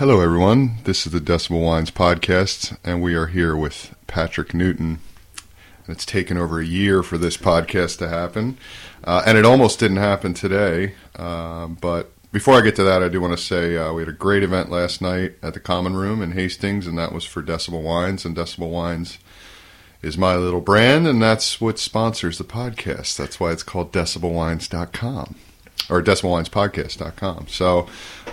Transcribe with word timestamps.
Hello, 0.00 0.22
everyone. 0.22 0.76
This 0.84 1.04
is 1.04 1.12
the 1.12 1.20
Decibel 1.20 1.62
Wines 1.62 1.90
podcast, 1.90 2.74
and 2.82 3.02
we 3.02 3.14
are 3.14 3.26
here 3.26 3.54
with 3.54 3.94
Patrick 4.06 4.54
Newton. 4.54 5.00
It's 5.88 6.06
taken 6.06 6.38
over 6.38 6.58
a 6.58 6.64
year 6.64 7.02
for 7.02 7.18
this 7.18 7.36
podcast 7.36 7.98
to 7.98 8.08
happen, 8.08 8.56
uh, 9.04 9.22
and 9.26 9.36
it 9.36 9.44
almost 9.44 9.78
didn't 9.78 9.98
happen 9.98 10.32
today. 10.32 10.94
Uh, 11.16 11.66
but 11.66 12.12
before 12.32 12.54
I 12.54 12.62
get 12.62 12.76
to 12.76 12.82
that, 12.84 13.02
I 13.02 13.10
do 13.10 13.20
want 13.20 13.36
to 13.36 13.44
say 13.44 13.76
uh, 13.76 13.92
we 13.92 14.00
had 14.00 14.08
a 14.08 14.12
great 14.12 14.42
event 14.42 14.70
last 14.70 15.02
night 15.02 15.34
at 15.42 15.52
the 15.52 15.60
Common 15.60 15.94
Room 15.94 16.22
in 16.22 16.32
Hastings, 16.32 16.86
and 16.86 16.96
that 16.96 17.12
was 17.12 17.26
for 17.26 17.42
Decibel 17.42 17.82
Wines. 17.82 18.24
And 18.24 18.34
Decibel 18.34 18.70
Wines 18.70 19.18
is 20.00 20.16
my 20.16 20.34
little 20.34 20.62
brand, 20.62 21.06
and 21.06 21.20
that's 21.20 21.60
what 21.60 21.78
sponsors 21.78 22.38
the 22.38 22.44
podcast. 22.44 23.18
That's 23.18 23.38
why 23.38 23.52
it's 23.52 23.62
called 23.62 23.92
DecibelWines.com 23.92 25.36
or 25.88 26.02
DecibelWinesPodcast.com. 26.02 27.48
So, 27.48 27.86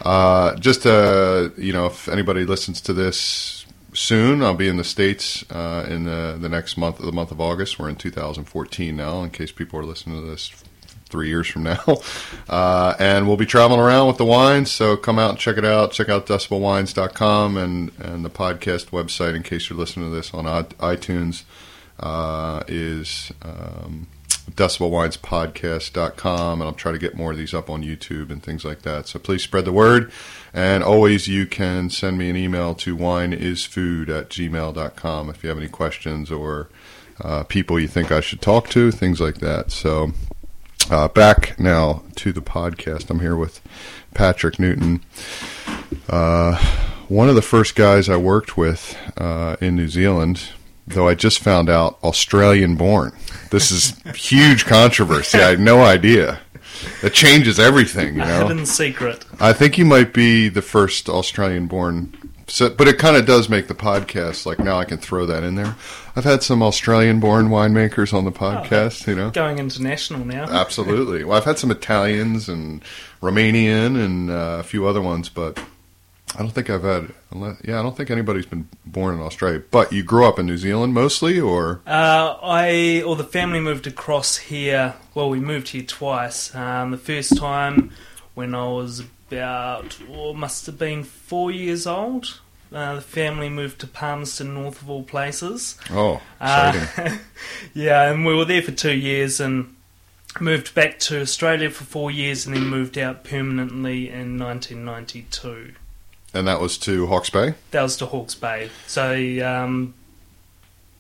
uh, 0.04 0.56
just 0.56 0.86
uh, 0.86 1.50
you 1.58 1.74
know, 1.74 1.88
if 1.88 2.08
anybody 2.08 2.46
listens 2.46 2.82
to 2.82 2.94
this 2.94 3.66
soon, 3.94 4.44
I'll 4.44 4.54
be 4.54 4.68
in 4.68 4.78
the 4.78 4.84
states 4.84 5.44
uh, 5.52 5.86
in 5.90 6.06
the 6.06 6.38
the 6.40 6.50
next 6.50 6.78
month, 6.78 7.00
the 7.00 7.12
month 7.12 7.32
of 7.32 7.40
August. 7.40 7.80
We're 7.80 7.90
in 7.90 7.96
2014 7.96 8.96
now, 8.96 9.24
in 9.24 9.30
case 9.30 9.52
people 9.52 9.80
are 9.80 9.86
listening 9.86 10.22
to 10.22 10.30
this 10.30 10.52
three 11.10 11.30
years 11.30 11.48
from 11.48 11.64
now. 11.64 11.84
Uh, 12.50 12.96
and 12.98 13.28
we'll 13.28 13.36
be 13.36 13.46
traveling 13.46 13.82
around 13.82 14.08
with 14.08 14.16
the 14.16 14.24
wines, 14.24 14.72
so 14.72 14.96
come 14.96 15.20
out 15.20 15.32
and 15.32 15.38
check 15.38 15.58
it 15.58 15.66
out. 15.66 15.92
Check 15.92 16.08
out 16.08 16.26
decibelwines.com 16.26 17.58
and, 17.58 17.92
and 18.00 18.24
the 18.24 18.30
podcast 18.30 18.86
website 18.92 19.36
in 19.36 19.44
case 19.44 19.70
you're 19.70 19.78
listening 19.78 20.10
to 20.10 20.16
this 20.16 20.34
on 20.34 20.46
iTunes 20.46 21.44
uh, 22.00 22.64
is 22.70 23.34
um, 23.42 24.08
decibelwinespodcast.com. 24.52 26.62
And 26.62 26.68
I'll 26.68 26.74
try 26.74 26.92
to 26.92 26.98
get 26.98 27.16
more 27.16 27.32
of 27.32 27.38
these 27.38 27.54
up 27.54 27.70
on 27.70 27.84
YouTube 27.84 28.32
and 28.32 28.42
things 28.42 28.66
like 28.66 28.82
that. 28.84 29.08
So 29.08 29.20
please 29.20 29.44
spread 29.44 29.66
the 29.66 29.72
word. 29.72 30.12
And 30.54 30.84
always 30.84 31.28
you 31.28 31.46
can 31.46 31.90
send 31.90 32.18
me 32.18 32.30
an 32.30 32.36
email 32.36 32.74
to 32.76 32.98
wineisfood 32.98 34.10
at 34.10 34.30
gmail.com 34.30 35.30
if 35.30 35.44
you 35.44 35.50
have 35.50 35.58
any 35.58 35.68
questions 35.68 36.32
or 36.32 36.70
uh, 37.22 37.44
people 37.44 37.80
you 37.80 37.88
think 37.88 38.12
I 38.12 38.22
should 38.22 38.42
talk 38.42 38.70
to, 38.70 38.92
things 38.92 39.20
like 39.20 39.38
that. 39.38 39.72
So 39.72 40.12
uh, 40.90 41.08
back 41.10 41.60
now 41.60 42.04
to 42.16 42.32
the 42.32 42.42
podcast. 42.42 43.10
I'm 43.10 43.20
here 43.20 43.36
with 43.36 43.62
Patrick 44.14 44.60
Newton. 44.60 45.04
Uh, 46.10 46.58
one 47.08 47.30
of 47.30 47.36
the 47.36 47.42
first 47.42 47.76
guys 47.76 48.10
I 48.10 48.18
worked 48.18 48.58
with 48.58 48.98
uh, 49.18 49.58
in 49.62 49.76
New 49.76 49.88
Zealand, 49.88 50.50
though 50.88 51.08
I 51.08 51.16
just 51.16 51.40
found 51.40 51.70
out 51.70 52.00
Australian 52.04 52.76
born. 52.76 53.12
This 53.52 53.72
is 53.72 54.00
huge 54.16 54.66
controversy. 54.66 55.38
I 55.40 55.50
had 55.50 55.60
no 55.60 55.84
idea. 55.84 56.40
It 57.04 57.14
changes 57.14 57.60
everything, 57.60 58.16
you 58.16 58.22
know. 58.22 58.48
Hidden 58.48 58.66
secret. 58.66 59.26
I 59.40 59.54
think 59.54 59.78
you 59.78 59.86
might 59.86 60.14
be 60.14 60.48
the 60.50 60.62
first 60.62 61.10
Australian 61.10 61.68
born 61.68 62.14
so, 62.50 62.70
but 62.70 62.88
it 62.88 62.98
kind 62.98 63.18
of 63.18 63.26
does 63.26 63.50
make 63.50 63.68
the 63.68 63.76
podcast 63.76 64.46
like 64.46 64.60
now 64.60 64.80
I 64.80 64.86
can 64.86 64.98
throw 64.98 65.26
that 65.26 65.44
in 65.44 65.56
there. 65.56 65.76
I've 66.16 66.24
had 66.24 66.44
some 66.44 66.64
Australian-born 66.64 67.50
winemakers 67.50 68.14
on 68.14 68.24
the 68.24 68.32
podcast. 68.32 69.06
you 69.06 69.16
know, 69.16 69.32
Going 69.32 69.60
international 69.60 70.26
now. 70.26 70.44
absolutely. 70.50 71.26
Well, 71.26 71.38
I've 71.38 71.44
had 71.44 71.60
some 71.60 71.72
Italians 71.72 72.48
and 72.48 72.82
Romanian 73.22 74.04
and 74.04 74.32
uh, 74.32 74.58
a 74.60 74.64
few 74.64 74.88
other 74.88 75.02
ones, 75.02 75.28
but 75.28 75.60
I 76.38 76.42
don't 76.42 76.52
think 76.52 76.70
I've 76.70 76.84
had. 76.84 77.14
Yeah, 77.64 77.80
I 77.80 77.84
don't 77.84 77.98
think 77.98 78.12
anybody's 78.12 78.46
been 78.46 78.70
born 78.86 79.16
in 79.16 79.22
Australia. 79.22 79.64
But 79.72 79.92
you 79.92 80.04
grew 80.04 80.24
up 80.26 80.38
in 80.38 80.46
New 80.46 80.58
Zealand 80.58 80.94
mostly, 80.94 81.40
or 81.40 81.82
Uh, 81.88 82.38
I 82.44 83.02
or 83.06 83.16
the 83.16 83.24
family 83.24 83.60
moved 83.60 83.88
across 83.88 84.38
here. 84.38 84.94
Well, 85.16 85.30
we 85.30 85.40
moved 85.40 85.70
here 85.70 85.82
twice. 85.82 86.54
Um, 86.54 86.92
the 86.92 86.98
first 87.00 87.38
time 87.38 87.92
when 88.36 88.54
I 88.54 88.68
was 88.68 89.00
about, 89.30 89.98
oh, 90.12 90.34
must 90.34 90.68
have 90.68 90.78
been 90.78 91.04
four 91.04 91.50
years 91.50 91.88
old. 91.88 92.40
Uh, 92.72 92.96
the 92.96 93.02
family 93.02 93.50
moved 93.50 93.80
to 93.80 93.88
Palmerston, 93.88 94.54
north 94.54 94.82
of 94.82 94.90
all 94.90 95.04
places. 95.04 95.78
oh, 95.90 96.22
exciting. 96.40 97.14
Uh, 97.14 97.18
yeah, 97.74 98.12
and 98.12 98.26
we 98.26 98.36
were 98.36 98.46
there 98.46 98.62
for 98.62 98.72
two 98.74 98.94
years 98.96 99.40
and 99.40 99.74
moved 100.40 100.76
back 100.76 101.00
to 101.00 101.20
Australia 101.22 101.70
for 101.72 101.86
four 101.86 102.12
years 102.12 102.46
and 102.46 102.56
then 102.56 102.68
moved 102.68 102.98
out 102.98 103.24
permanently 103.24 104.10
in 104.10 104.38
1992. 104.38 105.74
And 106.34 106.48
that 106.48 106.60
was 106.60 106.78
to 106.80 107.08
Hawke's 107.08 107.30
Bay. 107.30 107.56
That 107.72 107.84
was 107.84 107.98
to 107.98 108.06
Hawke's 108.06 108.36
Bay. 108.36 108.70
So 108.86 109.14
um, 109.46 109.94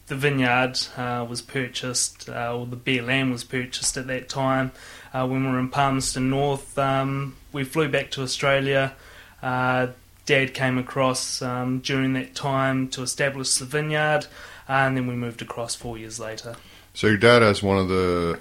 the 0.07 0.15
vineyard 0.15 0.79
uh, 0.95 1.25
was 1.29 1.41
purchased, 1.41 2.29
uh, 2.29 2.55
or 2.57 2.65
the 2.65 2.75
beer 2.75 3.03
land 3.03 3.31
was 3.31 3.43
purchased 3.43 3.97
at 3.97 4.07
that 4.07 4.29
time. 4.29 4.71
Uh, 5.13 5.27
when 5.27 5.45
we 5.45 5.51
were 5.51 5.59
in 5.59 5.69
Palmerston 5.69 6.29
North, 6.29 6.77
um, 6.77 7.35
we 7.51 7.63
flew 7.63 7.89
back 7.89 8.11
to 8.11 8.21
Australia. 8.21 8.93
Uh, 9.41 9.87
Dad 10.25 10.53
came 10.53 10.77
across 10.77 11.41
um, 11.41 11.79
during 11.79 12.13
that 12.13 12.35
time 12.35 12.89
to 12.89 13.01
establish 13.01 13.55
the 13.55 13.65
vineyard, 13.65 14.27
and 14.67 14.97
then 14.97 15.07
we 15.07 15.15
moved 15.15 15.41
across 15.41 15.73
four 15.73 15.97
years 15.97 16.19
later. 16.19 16.55
So 16.93 17.07
your 17.07 17.17
dad 17.17 17.41
has 17.41 17.63
one 17.63 17.77
of 17.77 17.87
the 17.87 18.39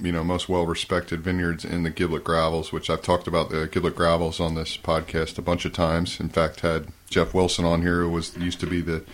you 0.00 0.12
know 0.12 0.24
most 0.24 0.48
well 0.48 0.66
respected 0.66 1.20
vineyards 1.20 1.64
in 1.64 1.82
the 1.82 1.90
Gimblett 1.90 2.24
Gravels, 2.24 2.72
which 2.72 2.90
I've 2.90 3.02
talked 3.02 3.26
about 3.26 3.50
the 3.50 3.68
Gimblett 3.68 3.94
Gravels 3.94 4.40
on 4.40 4.54
this 4.54 4.76
podcast 4.76 5.38
a 5.38 5.42
bunch 5.42 5.64
of 5.64 5.72
times. 5.72 6.20
In 6.20 6.28
fact, 6.28 6.60
had 6.60 6.88
Jeff 7.08 7.34
Wilson 7.34 7.64
on 7.64 7.82
here, 7.82 8.02
who 8.02 8.10
was 8.10 8.36
used 8.36 8.60
to 8.60 8.66
be 8.66 8.80
the 8.80 9.04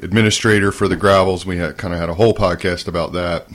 administrator 0.00 0.72
for 0.72 0.88
the 0.88 0.96
Gravels. 0.96 1.44
We 1.44 1.58
had 1.58 1.76
kind 1.76 1.94
of 1.94 2.00
had 2.00 2.08
a 2.08 2.14
whole 2.14 2.34
podcast 2.34 2.88
about 2.88 3.12
that 3.12 3.48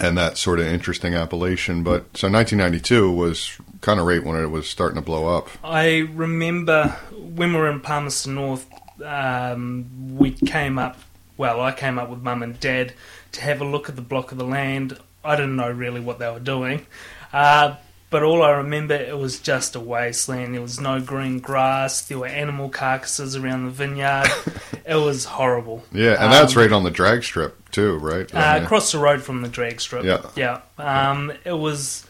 and 0.00 0.16
that 0.16 0.36
sort 0.36 0.60
of 0.60 0.66
interesting 0.66 1.14
appellation. 1.14 1.82
But 1.82 2.16
so 2.16 2.28
1992 2.28 3.10
was 3.10 3.56
kind 3.80 4.00
of 4.00 4.06
right 4.06 4.24
when 4.24 4.40
it 4.42 4.50
was 4.50 4.68
starting 4.68 4.96
to 4.96 5.02
blow 5.02 5.36
up. 5.36 5.48
I 5.64 6.08
remember 6.14 6.88
when 7.12 7.52
we 7.52 7.58
were 7.58 7.70
in 7.70 7.80
Palmerston 7.80 8.34
North, 8.34 8.66
um, 9.04 10.16
we 10.16 10.32
came 10.32 10.78
up, 10.78 10.98
well, 11.36 11.60
I 11.60 11.72
came 11.72 11.98
up 11.98 12.10
with 12.10 12.20
mum 12.22 12.42
and 12.42 12.58
dad 12.60 12.92
to 13.32 13.40
have 13.42 13.60
a 13.60 13.64
look 13.64 13.88
at 13.88 13.96
the 13.96 14.02
block 14.02 14.32
of 14.32 14.38
the 14.38 14.44
land. 14.44 14.98
I 15.24 15.36
didn't 15.36 15.56
know 15.56 15.70
really 15.70 16.00
what 16.00 16.18
they 16.18 16.30
were 16.30 16.40
doing. 16.40 16.86
Uh, 17.32 17.76
but 18.10 18.24
all 18.24 18.42
I 18.42 18.50
remember, 18.52 18.94
it 18.94 19.16
was 19.16 19.38
just 19.38 19.76
a 19.76 19.80
wasteland. 19.80 20.54
There 20.54 20.60
was 20.60 20.80
no 20.80 21.00
green 21.00 21.38
grass. 21.38 22.02
There 22.02 22.18
were 22.18 22.26
animal 22.26 22.68
carcasses 22.68 23.36
around 23.36 23.66
the 23.66 23.70
vineyard. 23.70 24.26
it 24.84 24.96
was 24.96 25.24
horrible. 25.26 25.84
Yeah, 25.92 26.16
and 26.22 26.32
that's 26.32 26.56
Um, 26.56 26.62
right 26.62 26.72
on 26.72 26.82
the 26.82 26.90
drag 26.90 27.22
strip 27.22 27.70
too, 27.70 27.96
right? 27.98 28.28
Uh, 28.34 28.60
across 28.62 28.90
the 28.90 28.98
road 28.98 29.22
from 29.22 29.42
the 29.42 29.48
drag 29.48 29.80
strip. 29.80 30.04
Yeah. 30.04 30.22
Yeah. 30.34 30.60
Um, 30.78 31.32
it 31.44 31.52
was 31.52 32.04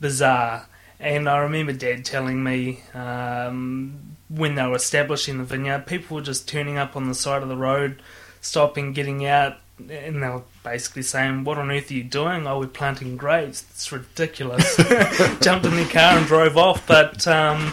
bizarre. 0.00 0.66
And 0.98 1.28
I 1.28 1.38
remember 1.38 1.72
Dad 1.72 2.04
telling 2.04 2.42
me 2.42 2.82
um, 2.94 4.16
when 4.28 4.54
they 4.56 4.66
were 4.66 4.76
establishing 4.76 5.38
the 5.38 5.44
vineyard, 5.44 5.86
people 5.86 6.16
were 6.16 6.22
just 6.22 6.48
turning 6.48 6.76
up 6.78 6.96
on 6.96 7.06
the 7.06 7.14
side 7.14 7.42
of 7.42 7.48
the 7.48 7.56
road, 7.56 8.02
stopping, 8.40 8.92
getting 8.94 9.24
out, 9.26 9.58
and 9.78 10.22
they 10.22 10.28
were 10.28 10.42
basically 10.66 11.02
saying, 11.02 11.44
What 11.44 11.58
on 11.58 11.70
earth 11.70 11.90
are 11.90 11.94
you 11.94 12.02
doing? 12.02 12.46
Oh, 12.46 12.58
we're 12.58 12.66
planting 12.66 13.16
grapes. 13.16 13.64
It's 13.70 13.90
ridiculous. 13.92 14.76
Jumped 15.40 15.64
in 15.64 15.76
their 15.76 15.88
car 15.88 16.18
and 16.18 16.26
drove 16.26 16.56
off. 16.56 16.86
But 16.86 17.26
um, 17.28 17.72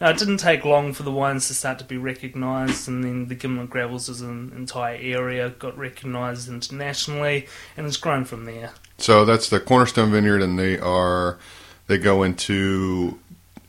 no, 0.00 0.10
it 0.10 0.18
didn't 0.18 0.36
take 0.36 0.64
long 0.64 0.92
for 0.92 1.02
the 1.02 1.10
wines 1.10 1.48
to 1.48 1.54
start 1.54 1.78
to 1.78 1.84
be 1.84 1.96
recognised, 1.96 2.86
and 2.88 3.02
then 3.02 3.28
the 3.28 3.34
Gimblett 3.34 3.70
Gravels 3.70 4.10
as 4.10 4.20
an 4.20 4.52
entire 4.54 4.98
area 5.00 5.48
got 5.48 5.76
recognised 5.78 6.48
internationally, 6.48 7.46
and 7.76 7.86
it's 7.86 7.96
grown 7.96 8.26
from 8.26 8.44
there. 8.44 8.72
So 8.98 9.24
that's 9.24 9.48
the 9.48 9.58
Cornerstone 9.58 10.10
Vineyard, 10.10 10.42
and 10.42 10.58
they 10.58 10.78
are 10.78 11.38
they 11.86 11.96
go 11.96 12.22
into 12.22 13.18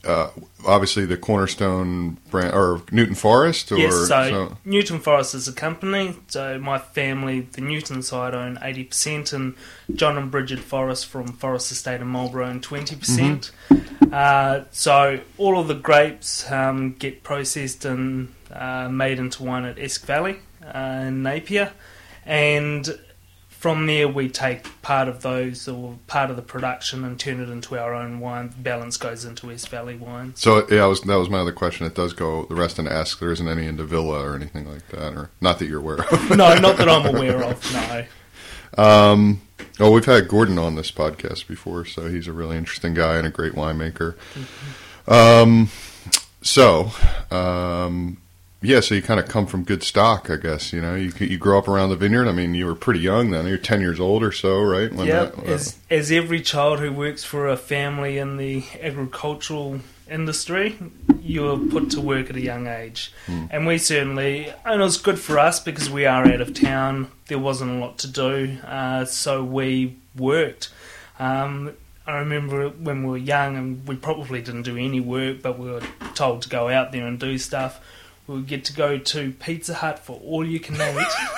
uh, 0.08 0.30
obviously 0.66 1.06
the 1.06 1.18
Cornerstone 1.18 2.18
brand 2.32 2.54
or 2.54 2.82
Newton 2.92 3.16
Forrest, 3.16 3.72
or 3.72 3.78
yes, 3.78 4.08
so, 4.08 4.58
Newton 4.66 5.00
Forrest 5.00 5.36
is 5.36 5.48
a 5.48 5.54
company. 5.54 6.16
So 6.28 6.58
my 6.60 6.80
family, 6.80 7.42
the 7.42 7.62
Newton 7.62 8.02
side, 8.02 8.34
own 8.34 8.58
eighty 8.62 8.84
percent, 8.86 9.34
and 9.34 9.56
John 9.94 10.18
and 10.18 10.32
Bridget 10.32 10.60
Forrest 10.60 11.08
from 11.08 11.28
Forrest 11.28 11.72
Estate 11.72 12.02
in 12.02 12.08
Marlborough 12.08 12.48
own 12.48 12.62
twenty 12.62 12.96
percent. 12.96 13.52
Uh, 14.12 14.64
so 14.72 15.20
all 15.38 15.60
of 15.60 15.68
the 15.68 15.76
grapes 15.76 16.50
um, 16.50 16.94
get 16.94 17.24
processed 17.24 17.84
and 17.84 18.34
uh, 18.52 18.88
made 18.88 19.20
into 19.20 19.44
wine 19.44 19.66
at 19.66 19.78
Esk 19.78 20.06
Valley 20.06 20.38
uh, 20.64 21.04
in 21.08 21.24
Napier, 21.24 21.74
and 22.26 22.98
from 23.60 23.88
there 23.88 24.08
we 24.08 24.30
take 24.30 24.82
part 24.82 25.08
of 25.08 25.24
those 25.24 25.68
or 25.68 25.98
part 26.06 26.30
of 26.30 26.36
the 26.36 26.42
production 26.42 27.04
and 27.04 27.20
turn 27.20 27.42
it 27.42 27.50
into 27.50 27.78
our 27.78 27.94
own 27.94 28.20
wine. 28.20 28.50
The 28.50 28.58
balance 28.58 28.98
goes 28.98 29.26
into 29.26 29.52
Esk 29.52 29.70
Valley 29.70 29.96
wine. 29.96 30.34
so 30.36 30.68
yeah, 30.70 30.86
was, 30.86 31.02
that 31.02 31.16
was 31.16 31.30
my 31.30 31.40
other 31.40 31.52
question. 31.52 31.86
It 31.88 31.96
does 31.96 32.14
go 32.14 32.46
the 32.46 32.56
rest 32.56 32.78
and 32.78 32.88
ask. 32.88 33.20
There 33.20 33.32
isn't 33.32 33.48
any 33.48 33.66
into 33.66 33.84
Villa 33.84 34.24
or 34.24 34.36
anything 34.36 34.72
like 34.72 34.88
that, 34.90 35.14
or 35.14 35.32
not 35.42 35.58
that 35.60 35.66
you're 35.66 35.80
aware 35.80 36.02
of. 36.02 36.30
no, 36.30 36.56
not 36.56 36.78
that 36.78 36.88
I'm 36.88 37.06
aware 37.16 37.44
of. 37.44 37.74
No. 37.74 38.06
Um, 38.78 39.42
oh, 39.80 39.92
we've 39.92 40.06
had 40.06 40.28
Gordon 40.28 40.60
on 40.60 40.76
this 40.76 40.92
podcast 40.92 41.48
before, 41.48 41.84
so 41.86 42.10
he's 42.10 42.28
a 42.28 42.34
really 42.34 42.58
interesting 42.58 42.94
guy 42.94 43.18
and 43.18 43.26
a 43.26 43.32
great 43.32 43.54
winemaker. 43.54 44.16
Um, 45.08 45.70
so, 46.42 46.92
um, 47.32 48.18
yeah, 48.62 48.80
so 48.80 48.96
you 48.96 49.02
kind 49.02 49.20
of 49.20 49.28
come 49.28 49.46
from 49.46 49.64
good 49.64 49.84
stock, 49.84 50.30
I 50.30 50.38
guess. 50.38 50.74
You 50.74 50.82
know, 50.82 50.96
you 50.96 51.12
you 51.20 51.38
grow 51.38 51.58
up 51.60 51.68
around 51.68 51.90
the 51.90 51.96
vineyard. 51.96 52.28
I 52.28 52.32
mean, 52.32 52.54
you 52.56 52.66
were 52.66 52.76
pretty 52.76 53.00
young 53.02 53.32
then. 53.32 53.48
You're 53.48 53.58
ten 53.58 53.82
years 53.82 54.00
old 54.00 54.24
or 54.24 54.32
so, 54.32 54.60
right? 54.62 54.92
When 54.94 55.08
yeah, 55.08 55.26
that- 55.26 55.38
uh, 55.38 55.42
as, 55.44 55.78
as 55.90 56.12
every 56.12 56.42
child 56.42 56.80
who 56.80 56.92
works 56.92 57.24
for 57.24 57.48
a 57.48 57.58
family 57.58 58.18
in 58.18 58.38
the 58.38 58.64
agricultural 58.82 59.80
industry, 60.10 60.78
you 61.22 61.44
were 61.44 61.58
put 61.58 61.92
to 61.92 62.02
work 62.02 62.30
at 62.30 62.36
a 62.36 62.42
young 62.42 62.68
age. 62.68 63.12
And 63.28 63.68
we 63.68 63.78
certainly, 63.78 64.52
and 64.66 64.82
it 64.82 64.84
was 64.84 64.98
good 64.98 65.20
for 65.20 65.38
us 65.38 65.60
because 65.60 65.90
we 65.90 66.06
are 66.06 66.26
out 66.26 66.42
of 66.42 66.54
town. 66.54 67.12
There 67.28 67.40
wasn't 67.40 67.72
a 67.72 67.76
lot 67.76 67.98
to 68.00 68.08
do, 68.08 68.58
uh, 68.66 69.06
so 69.06 69.44
we 69.44 69.98
worked. 70.16 70.70
Um, 71.20 71.74
I 72.06 72.20
remember 72.20 72.70
when 72.70 73.04
we 73.04 73.10
were 73.10 73.18
young 73.18 73.58
and 73.58 73.86
we 73.88 73.98
probably 73.98 74.42
didn't 74.42 74.62
do 74.62 74.78
any 74.78 75.02
work, 75.02 75.42
but 75.42 75.60
we 75.60 75.70
were 75.70 75.82
told 76.16 76.44
to 76.44 76.50
go 76.50 76.70
out 76.70 76.94
there 76.94 77.06
and 77.06 77.20
do 77.20 77.38
stuff. 77.38 77.82
We 78.28 78.36
would 78.36 78.48
get 78.48 78.66
to 78.66 78.74
go 78.74 78.98
to 78.98 79.32
Pizza 79.32 79.74
Hut 79.74 80.00
for 80.00 80.20
all 80.20 80.46
you 80.46 80.60
can 80.60 80.76
eat 80.76 81.08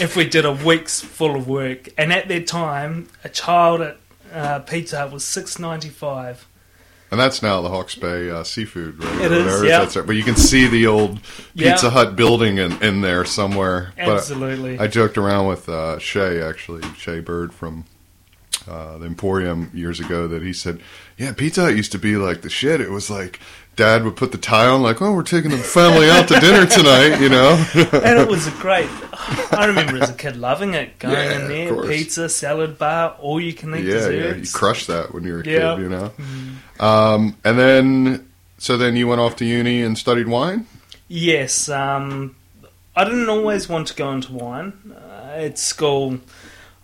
if 0.00 0.14
we 0.14 0.28
did 0.28 0.44
a 0.44 0.52
week's 0.52 1.00
full 1.00 1.34
of 1.36 1.48
work. 1.48 1.88
And 1.96 2.12
at 2.12 2.28
that 2.28 2.46
time, 2.46 3.08
a 3.24 3.30
child 3.30 3.80
at 3.80 3.96
uh, 4.32 4.58
Pizza 4.60 4.98
Hut 4.98 5.12
was 5.12 5.24
six 5.24 5.58
ninety 5.58 5.88
five. 5.88 6.46
And 7.10 7.18
that's 7.18 7.42
now 7.42 7.62
the 7.62 7.70
Hawke's 7.70 7.94
Bay 7.94 8.28
uh, 8.28 8.44
Seafood, 8.44 9.02
right? 9.02 9.20
It 9.22 9.32
Or 9.32 9.64
yeah. 9.64 9.82
It. 9.82 10.06
But 10.06 10.16
you 10.16 10.22
can 10.22 10.36
see 10.36 10.66
the 10.66 10.86
old 10.86 11.20
Yeah. 11.54 11.72
Pizza 11.72 11.88
Hut 11.88 12.16
building 12.16 12.58
in, 12.58 12.82
in 12.82 13.00
there 13.00 13.24
somewhere. 13.24 13.94
Absolutely. 13.96 14.76
But 14.76 14.82
I 14.84 14.86
joked 14.88 15.16
around 15.16 15.46
with 15.46 15.68
uh, 15.70 15.98
Shay, 15.98 16.42
actually, 16.42 16.82
Shay 16.98 17.20
Bird 17.20 17.54
from 17.54 17.86
uh, 18.68 18.98
the 18.98 19.06
Emporium 19.06 19.70
years 19.72 20.00
ago, 20.00 20.28
that 20.28 20.42
he 20.42 20.52
said, 20.52 20.80
Yeah, 21.16 21.32
Pizza 21.32 21.62
Hut 21.62 21.76
used 21.76 21.92
to 21.92 21.98
be 21.98 22.16
like 22.16 22.42
the 22.42 22.50
shit. 22.50 22.82
It 22.82 22.90
was 22.90 23.08
like 23.08 23.40
dad 23.78 24.04
would 24.04 24.16
put 24.16 24.32
the 24.32 24.38
tie 24.38 24.66
on, 24.66 24.82
like, 24.82 25.00
Oh, 25.00 25.12
we're 25.14 25.22
taking 25.22 25.50
the 25.52 25.56
family 25.56 26.10
out 26.10 26.28
to 26.28 26.38
dinner 26.40 26.66
tonight, 26.66 27.20
you 27.20 27.28
know? 27.30 27.52
and 27.74 28.18
it 28.18 28.28
was 28.28 28.46
a 28.46 28.50
great. 28.52 28.88
I 29.52 29.66
remember 29.66 30.02
as 30.02 30.10
a 30.10 30.14
kid 30.14 30.36
loving 30.36 30.74
it, 30.74 30.98
going 30.98 31.14
Yeah, 31.14 31.40
in 31.40 31.48
there, 31.48 31.82
pizza, 31.86 32.28
salad 32.28 32.76
bar, 32.76 33.16
all 33.20 33.40
you 33.40 33.52
can 33.54 33.74
eat 33.76 33.84
yeah, 33.86 33.94
yeah. 33.94 34.08
You 34.08 34.18
desserts. 34.34 34.52
crushed 34.52 34.86
that 34.88 35.14
when 35.14 35.22
you 35.24 35.32
were 35.34 35.40
a 35.40 35.46
Yeah. 35.46 35.74
kid, 35.76 35.82
you 35.82 35.88
know? 35.88 36.10
Um, 36.80 37.36
and 37.44 37.58
then, 37.58 38.28
so 38.58 38.76
then 38.76 38.96
you 38.96 39.06
went 39.08 39.20
off 39.20 39.36
to 39.36 39.44
uni 39.44 39.82
and 39.82 39.96
studied 39.96 40.26
wine? 40.28 40.66
Yes, 41.06 41.68
um, 41.68 42.34
I 42.96 43.04
didn't 43.04 43.28
always 43.28 43.68
want 43.68 43.86
to 43.88 43.94
go 43.94 44.10
into 44.12 44.32
wine. 44.32 44.72
Uh, 44.94 45.30
at 45.36 45.58
school, 45.58 46.18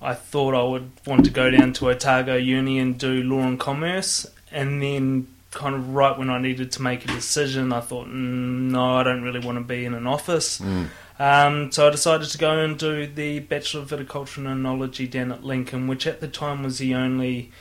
I 0.00 0.14
thought 0.14 0.54
I 0.54 0.62
would 0.62 0.90
want 1.06 1.24
to 1.24 1.30
go 1.30 1.50
down 1.50 1.72
to 1.74 1.90
Otago 1.90 2.36
Uni 2.36 2.78
and 2.78 2.96
do 2.96 3.22
law 3.24 3.40
and 3.40 3.58
commerce, 3.58 4.26
and 4.52 4.80
then 4.80 5.26
kind 5.54 5.74
of 5.74 5.94
right 5.94 6.16
when 6.18 6.28
I 6.30 6.38
needed 6.38 6.72
to 6.72 6.82
make 6.82 7.04
a 7.04 7.08
decision, 7.08 7.72
I 7.72 7.80
thought, 7.80 8.06
mm, 8.06 8.70
no, 8.70 8.96
I 8.96 9.02
don't 9.02 9.22
really 9.22 9.40
want 9.40 9.58
to 9.58 9.64
be 9.64 9.84
in 9.84 9.94
an 9.94 10.06
office. 10.06 10.60
Mm. 10.60 10.88
Um, 11.18 11.70
so 11.72 11.86
I 11.86 11.90
decided 11.90 12.28
to 12.30 12.38
go 12.38 12.58
and 12.58 12.76
do 12.78 13.06
the 13.06 13.38
Bachelor 13.38 13.82
of 13.82 13.90
Viticulture 13.90 14.38
and 14.38 14.46
Enology 14.48 15.08
down 15.10 15.30
at 15.32 15.44
Lincoln, 15.44 15.86
which 15.86 16.06
at 16.06 16.20
the 16.20 16.28
time 16.28 16.62
was 16.64 16.78
the 16.78 16.94
only 16.94 17.52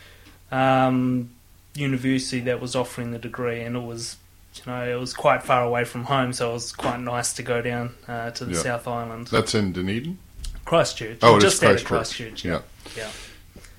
um, 0.52 1.30
university 1.76 2.40
that 2.42 2.60
was 2.60 2.76
offering 2.76 3.12
the 3.12 3.20
degree, 3.20 3.62
and 3.62 3.76
it 3.76 3.84
was, 3.84 4.18
you 4.56 4.64
know, 4.72 4.84
it 4.90 5.00
was 5.00 5.14
quite 5.14 5.44
far 5.44 5.64
away 5.64 5.84
from 5.84 6.06
home, 6.06 6.34
so 6.34 6.50
it 6.50 6.54
was 6.54 6.72
quite 6.72 7.00
nice 7.00 7.34
to 7.34 7.44
go 7.44 7.62
down 7.62 7.94
uh, 8.08 8.32
to 8.32 8.46
the 8.46 8.54
Yeah. 8.54 8.60
South 8.60 8.88
Island, 8.88 9.28
That's 9.28 9.54
in 9.56 9.72
Dunedin? 9.72 10.18
Christchurch. 10.66 11.20
Oh, 11.22 11.40
just 11.40 11.64
out 11.64 11.76
of 11.76 11.84
Christchurch. 11.86 12.44
Christchurch. 12.44 12.46
Yeah. 12.46 12.62
Yeah. 12.98 13.12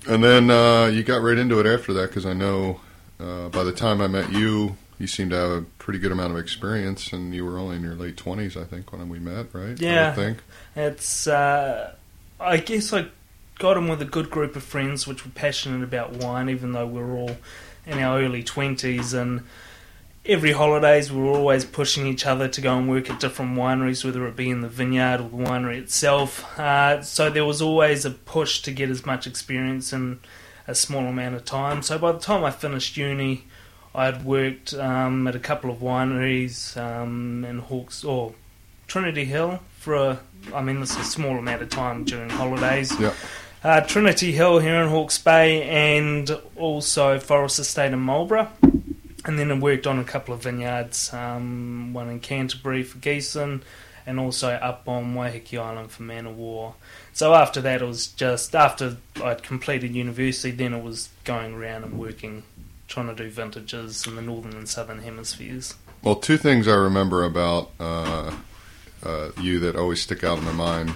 And 0.06 0.22
then 0.22 0.50
uh, 0.50 0.86
you 0.86 1.02
got 1.02 1.22
right 1.22 1.38
into 1.38 1.58
it 1.60 1.66
after 1.66 1.92
that 1.94 2.08
because 2.10 2.26
I 2.26 2.34
know 2.34 2.80
uh, 3.24 3.48
by 3.48 3.64
the 3.64 3.72
time 3.72 4.00
I 4.00 4.06
met 4.06 4.32
you, 4.32 4.76
you 4.98 5.06
seemed 5.06 5.30
to 5.30 5.36
have 5.36 5.50
a 5.50 5.62
pretty 5.78 5.98
good 5.98 6.12
amount 6.12 6.32
of 6.32 6.38
experience, 6.38 7.12
and 7.12 7.34
you 7.34 7.44
were 7.44 7.58
only 7.58 7.76
in 7.76 7.82
your 7.82 7.94
late 7.94 8.16
twenties, 8.16 8.56
I 8.56 8.64
think, 8.64 8.92
when 8.92 9.08
we 9.08 9.18
met, 9.18 9.46
right? 9.52 9.80
Yeah. 9.80 10.08
would 10.08 10.16
think. 10.16 10.38
It's, 10.76 11.26
uh, 11.26 11.94
I 12.38 12.58
guess 12.58 12.92
I 12.92 13.06
got 13.58 13.76
in 13.76 13.88
with 13.88 14.02
a 14.02 14.06
good 14.06 14.30
group 14.30 14.56
of 14.56 14.62
friends 14.62 15.06
which 15.06 15.24
were 15.24 15.30
passionate 15.32 15.82
about 15.82 16.12
wine, 16.12 16.48
even 16.48 16.72
though 16.72 16.86
we 16.86 17.00
were 17.00 17.16
all 17.16 17.36
in 17.86 17.98
our 17.98 18.20
early 18.20 18.42
20s. 18.42 19.18
And 19.18 19.44
every 20.26 20.52
holidays, 20.52 21.12
we 21.12 21.20
were 21.20 21.30
always 21.30 21.64
pushing 21.64 22.06
each 22.06 22.26
other 22.26 22.48
to 22.48 22.60
go 22.60 22.76
and 22.76 22.88
work 22.88 23.10
at 23.10 23.20
different 23.20 23.56
wineries, 23.56 24.04
whether 24.04 24.26
it 24.26 24.36
be 24.36 24.50
in 24.50 24.60
the 24.60 24.68
vineyard 24.68 25.20
or 25.20 25.28
the 25.28 25.36
winery 25.36 25.78
itself. 25.78 26.58
Uh, 26.58 27.02
so 27.02 27.30
there 27.30 27.44
was 27.44 27.62
always 27.62 28.04
a 28.04 28.10
push 28.10 28.60
to 28.62 28.70
get 28.70 28.90
as 28.90 29.06
much 29.06 29.26
experience 29.26 29.92
in 29.92 30.20
a 30.66 30.74
small 30.74 31.06
amount 31.06 31.34
of 31.34 31.44
time. 31.44 31.82
So 31.82 31.98
by 31.98 32.12
the 32.12 32.18
time 32.18 32.44
I 32.44 32.50
finished 32.50 32.96
uni, 32.96 33.44
I'd 33.94 34.24
worked 34.24 34.74
um, 34.74 35.26
at 35.26 35.36
a 35.36 35.38
couple 35.38 35.70
of 35.70 35.78
wineries 35.78 36.76
um, 36.76 37.44
in 37.44 37.58
Hawks 37.58 38.04
or 38.04 38.34
Trinity 38.86 39.24
Hill 39.24 39.60
for 39.78 39.94
a, 39.94 40.20
I 40.54 40.62
mean, 40.62 40.80
this 40.80 40.92
is 40.92 40.98
a 40.98 41.04
small 41.04 41.38
amount 41.38 41.62
of 41.62 41.70
time 41.70 42.04
during 42.04 42.30
holidays. 42.30 42.98
Yeah. 42.98 43.14
Uh, 43.62 43.80
Trinity 43.80 44.32
Hill 44.32 44.58
here 44.58 44.82
in 44.82 44.88
Hawke's 44.88 45.18
Bay 45.18 45.62
and 45.62 46.30
also 46.56 47.18
Forrest 47.18 47.58
Estate 47.58 47.92
in 47.92 48.00
Marlborough. 48.00 48.50
And 49.26 49.38
then 49.38 49.50
I 49.50 49.58
worked 49.58 49.86
on 49.86 49.98
a 49.98 50.04
couple 50.04 50.34
of 50.34 50.42
vineyards, 50.42 51.12
um, 51.14 51.94
one 51.94 52.10
in 52.10 52.20
Canterbury 52.20 52.82
for 52.82 52.98
Giesen 52.98 53.62
and 54.06 54.20
also 54.20 54.50
up 54.50 54.88
on 54.88 55.14
Waiheke 55.14 55.58
Island 55.58 55.90
for 55.90 56.02
Man 56.02 56.26
of 56.26 56.36
War. 56.36 56.74
So 57.12 57.34
after 57.34 57.60
that, 57.62 57.82
it 57.82 57.84
was 57.84 58.08
just, 58.08 58.54
after 58.54 58.96
I'd 59.22 59.42
completed 59.42 59.94
university, 59.94 60.50
then 60.50 60.74
it 60.74 60.82
was 60.82 61.08
going 61.24 61.54
around 61.54 61.84
and 61.84 61.98
working, 61.98 62.42
trying 62.88 63.06
to 63.06 63.14
do 63.14 63.30
vintages 63.30 64.06
in 64.06 64.16
the 64.16 64.22
northern 64.22 64.54
and 64.54 64.68
southern 64.68 65.02
hemispheres. 65.02 65.74
Well, 66.02 66.16
two 66.16 66.36
things 66.36 66.68
I 66.68 66.74
remember 66.74 67.24
about 67.24 67.70
uh, 67.80 68.34
uh, 69.02 69.30
you 69.40 69.58
that 69.60 69.76
always 69.76 70.02
stick 70.02 70.22
out 70.22 70.38
in 70.38 70.44
my 70.44 70.52
mind. 70.52 70.94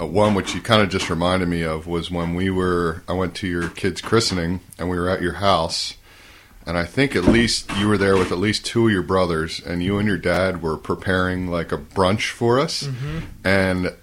Uh, 0.00 0.06
one, 0.06 0.34
which 0.34 0.54
you 0.54 0.60
kind 0.60 0.82
of 0.82 0.88
just 0.88 1.10
reminded 1.10 1.48
me 1.48 1.62
of, 1.62 1.86
was 1.86 2.10
when 2.10 2.34
we 2.34 2.50
were. 2.50 3.02
I 3.08 3.12
went 3.12 3.34
to 3.36 3.46
your 3.46 3.68
kid's 3.68 4.00
christening, 4.00 4.60
and 4.78 4.88
we 4.88 4.98
were 4.98 5.08
at 5.08 5.22
your 5.22 5.34
house, 5.34 5.94
and 6.70 6.78
I 6.78 6.84
think 6.84 7.16
at 7.16 7.24
least 7.24 7.68
you 7.78 7.88
were 7.88 7.98
there 7.98 8.16
with 8.16 8.30
at 8.30 8.38
least 8.38 8.64
two 8.64 8.86
of 8.86 8.92
your 8.92 9.02
brothers, 9.02 9.60
and 9.60 9.82
you 9.82 9.98
and 9.98 10.06
your 10.06 10.16
dad 10.16 10.62
were 10.62 10.76
preparing 10.76 11.48
like 11.48 11.72
a 11.72 11.76
brunch 11.76 12.30
for 12.30 12.58
us, 12.58 12.84
mm-hmm. 12.84 13.18
and. 13.44 13.94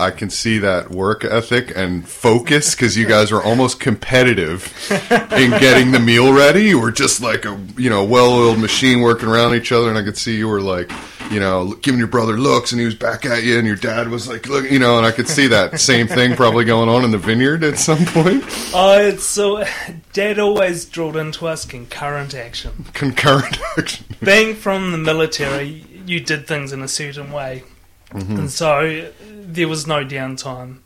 I 0.00 0.12
can 0.12 0.30
see 0.30 0.58
that 0.58 0.92
work 0.92 1.24
ethic 1.24 1.72
and 1.74 2.08
focus 2.08 2.76
because 2.76 2.96
you 2.96 3.04
guys 3.04 3.32
were 3.32 3.42
almost 3.42 3.80
competitive 3.80 4.72
in 5.10 5.50
getting 5.50 5.90
the 5.90 5.98
meal 5.98 6.32
ready. 6.32 6.66
You 6.66 6.80
were 6.80 6.92
just 6.92 7.20
like 7.20 7.44
a 7.44 7.60
you 7.76 7.90
know 7.90 8.04
well-oiled 8.04 8.60
machine 8.60 9.00
working 9.00 9.28
around 9.28 9.56
each 9.56 9.72
other, 9.72 9.88
and 9.88 9.98
I 9.98 10.04
could 10.04 10.16
see 10.16 10.36
you 10.36 10.46
were 10.46 10.60
like 10.60 10.92
you 11.30 11.40
know 11.40 11.74
giving 11.82 11.98
your 11.98 12.08
brother 12.08 12.36
looks, 12.38 12.72
and 12.72 12.80
he 12.80 12.84
was 12.84 12.94
back 12.94 13.24
at 13.24 13.42
you, 13.42 13.58
and 13.58 13.66
your 13.66 13.76
dad 13.76 14.08
was 14.08 14.28
like 14.28 14.46
look, 14.46 14.70
you 14.70 14.78
know, 14.78 14.96
and 14.96 15.06
I 15.06 15.10
could 15.10 15.28
see 15.28 15.46
that 15.48 15.80
same 15.80 16.06
thing 16.06 16.36
probably 16.36 16.64
going 16.64 16.88
on 16.88 17.04
in 17.04 17.10
the 17.10 17.18
vineyard 17.18 17.64
at 17.64 17.78
some 17.78 18.04
point. 18.06 18.44
Oh, 18.74 18.98
it's 18.98 19.24
so. 19.24 19.64
Dad 20.12 20.38
always 20.38 20.84
drilled 20.84 21.16
into 21.16 21.46
us 21.46 21.64
concurrent 21.64 22.34
action. 22.34 22.86
Concurrent 22.92 23.58
action. 23.78 24.06
Being 24.22 24.54
from 24.54 24.92
the 24.92 24.98
military, 24.98 25.84
you 26.06 26.20
did 26.20 26.46
things 26.46 26.72
in 26.72 26.82
a 26.82 26.88
certain 26.88 27.32
way, 27.32 27.64
and 28.12 28.50
so 28.50 29.10
there 29.30 29.68
was 29.68 29.86
no 29.86 30.04
downtime. 30.04 30.78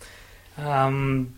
Um, 0.59 1.35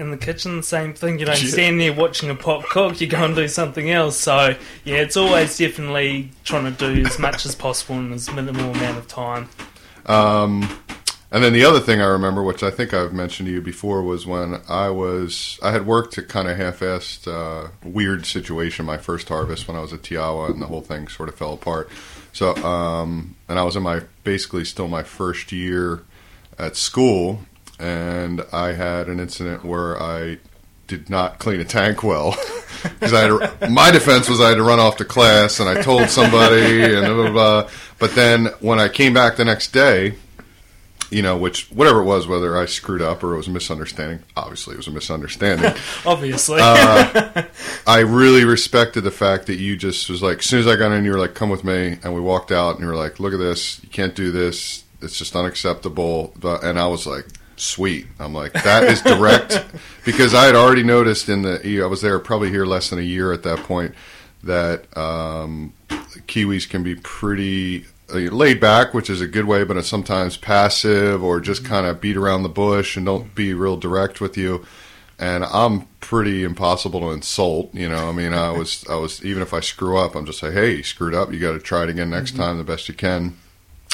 in 0.00 0.10
the 0.10 0.16
kitchen, 0.16 0.62
same 0.62 0.94
thing. 0.94 1.18
You 1.18 1.26
don't 1.26 1.40
Yeah. 1.42 1.48
stand 1.50 1.80
there 1.80 1.92
watching 1.92 2.30
a 2.30 2.34
pot 2.34 2.64
cook. 2.64 3.00
You 3.00 3.06
go 3.06 3.24
and 3.24 3.34
do 3.34 3.46
something 3.46 3.90
else. 3.90 4.16
So 4.16 4.54
yeah, 4.84 4.96
it's 4.96 5.16
always 5.16 5.56
definitely 5.58 6.30
trying 6.44 6.64
to 6.64 6.92
do 6.94 7.06
as 7.06 7.18
much 7.18 7.46
as 7.46 7.54
possible 7.54 7.96
in 7.96 8.12
as 8.12 8.32
minimal 8.32 8.70
amount 8.74 8.98
of 8.98 9.06
time. 9.06 9.48
Um, 10.06 10.78
and 11.30 11.44
then 11.44 11.52
the 11.52 11.64
other 11.64 11.78
thing 11.78 12.00
I 12.00 12.06
remember, 12.06 12.42
which 12.42 12.62
I 12.62 12.70
think 12.70 12.92
I've 12.92 13.12
mentioned 13.12 13.46
to 13.48 13.52
you 13.52 13.60
before, 13.60 14.02
was 14.02 14.26
when 14.26 14.60
I 14.68 14.88
was 14.90 15.58
I 15.62 15.70
had 15.70 15.86
worked 15.86 16.18
a 16.18 16.22
kind 16.22 16.48
of 16.48 16.56
half-assed 16.56 17.28
uh, 17.28 17.68
weird 17.84 18.26
situation 18.26 18.84
my 18.86 18.96
first 18.96 19.28
harvest 19.28 19.68
when 19.68 19.76
I 19.76 19.80
was 19.80 19.92
at 19.92 20.02
Te 20.02 20.16
Awa, 20.16 20.50
and 20.50 20.60
the 20.60 20.66
whole 20.66 20.80
thing 20.80 21.06
sort 21.08 21.28
of 21.28 21.36
fell 21.36 21.52
apart. 21.52 21.88
So, 22.32 22.56
um, 22.64 23.36
and 23.48 23.58
I 23.58 23.62
was 23.64 23.76
in 23.76 23.82
my 23.82 24.02
basically 24.24 24.64
still 24.64 24.88
my 24.88 25.02
first 25.02 25.52
year 25.52 26.02
at 26.58 26.76
school, 26.76 27.40
and 27.80 28.44
I 28.52 28.72
had 28.72 29.08
an 29.08 29.18
incident 29.20 29.64
where 29.64 30.00
I 30.00 30.38
did 30.86 31.08
not 31.08 31.38
clean 31.38 31.60
a 31.60 31.64
tank 31.64 32.02
well 32.02 32.32
because 32.82 33.12
I 33.12 33.20
had 33.20 33.60
to, 33.60 33.70
my 33.70 33.90
defense 33.90 34.28
was 34.28 34.40
I 34.40 34.48
had 34.50 34.56
to 34.56 34.62
run 34.62 34.80
off 34.80 34.96
to 34.96 35.04
class 35.04 35.60
and 35.60 35.68
I 35.68 35.80
told 35.82 36.08
somebody 36.10 36.82
and 36.94 37.06
blah, 37.06 37.14
blah, 37.14 37.30
blah. 37.30 37.70
But 37.98 38.14
then 38.14 38.46
when 38.60 38.80
I 38.80 38.88
came 38.88 39.14
back 39.14 39.36
the 39.36 39.44
next 39.44 39.72
day, 39.72 40.14
you 41.10 41.22
know, 41.22 41.36
which 41.36 41.68
whatever 41.70 42.00
it 42.00 42.04
was, 42.04 42.26
whether 42.26 42.56
I 42.56 42.66
screwed 42.66 43.02
up 43.02 43.22
or 43.24 43.34
it 43.34 43.36
was 43.36 43.48
a 43.48 43.50
misunderstanding, 43.50 44.20
obviously 44.36 44.74
it 44.74 44.78
was 44.78 44.86
a 44.86 44.92
misunderstanding. 44.92 45.72
Obviously, 46.06 46.60
Uh, 46.62 47.42
I 47.86 48.00
really 48.00 48.44
respected 48.44 49.02
the 49.02 49.10
fact 49.10 49.46
that 49.46 49.56
you 49.56 49.76
just 49.76 50.08
was 50.08 50.22
like, 50.22 50.38
as 50.38 50.44
soon 50.46 50.60
as 50.60 50.66
I 50.68 50.76
got 50.76 50.92
in, 50.92 51.04
you 51.04 51.10
were 51.10 51.18
like, 51.18 51.34
"Come 51.34 51.50
with 51.50 51.64
me," 51.64 51.98
and 52.02 52.14
we 52.14 52.20
walked 52.20 52.52
out, 52.52 52.76
and 52.76 52.80
you 52.80 52.86
were 52.86 52.94
like, 52.94 53.18
"Look 53.18 53.32
at 53.32 53.38
this, 53.40 53.82
you 53.82 53.88
can't 53.88 54.14
do 54.14 54.30
this. 54.30 54.84
It's 55.02 55.18
just 55.18 55.34
unacceptable." 55.34 56.32
But, 56.38 56.62
and 56.62 56.78
I 56.78 56.86
was 56.86 57.06
like, 57.08 57.26
"Sweet." 57.60 58.06
I'm 58.18 58.34
like, 58.34 58.52
"That 58.52 58.84
is 58.84 59.02
direct," 59.02 59.64
because 60.04 60.34
I 60.34 60.46
had 60.46 60.54
already 60.54 60.82
noticed 60.82 61.28
in 61.28 61.42
the 61.42 61.82
I 61.82 61.86
was 61.86 62.00
there 62.00 62.18
probably 62.18 62.50
here 62.50 62.66
less 62.66 62.90
than 62.90 62.98
a 62.98 63.02
year 63.02 63.32
at 63.32 63.42
that 63.44 63.60
point 63.60 63.94
that 64.42 64.96
um, 64.96 65.72
Kiwis 65.88 66.68
can 66.68 66.82
be 66.82 66.94
pretty 66.94 67.84
uh, 68.12 68.16
laid 68.18 68.58
back, 68.60 68.94
which 68.94 69.10
is 69.10 69.20
a 69.20 69.26
good 69.26 69.44
way, 69.44 69.64
but 69.64 69.76
it's 69.76 69.88
sometimes 69.88 70.36
passive 70.36 71.22
or 71.22 71.40
just 71.40 71.64
kind 71.64 71.86
of 71.86 72.00
beat 72.00 72.16
around 72.16 72.42
the 72.42 72.48
bush 72.48 72.96
and 72.96 73.06
don't 73.06 73.34
be 73.34 73.52
real 73.54 73.76
direct 73.76 74.20
with 74.20 74.36
you. 74.36 74.64
and 75.18 75.44
I'm 75.44 75.82
pretty 76.00 76.42
impossible 76.44 77.00
to 77.00 77.10
insult. 77.10 77.74
You 77.74 77.88
know, 77.90 78.08
I 78.08 78.12
mean, 78.12 78.32
I 78.32 78.50
was, 78.58 78.84
I 78.88 78.94
was, 78.96 79.22
even 79.24 79.42
if 79.42 79.52
I 79.52 79.60
screw 79.60 79.98
up, 79.98 80.14
I'm 80.16 80.24
just 80.26 80.42
like, 80.42 80.54
hey, 80.54 80.76
you 80.76 80.82
screwed 80.82 81.14
up. 81.14 81.30
You 81.32 81.38
got 81.38 81.52
to 81.52 81.58
try 81.60 81.82
it 81.84 81.90
again 81.90 82.08
next 82.10 82.36
time 82.36 82.56
the 82.56 82.64
best 82.64 82.88
you 82.88 82.94
can. 82.94 83.36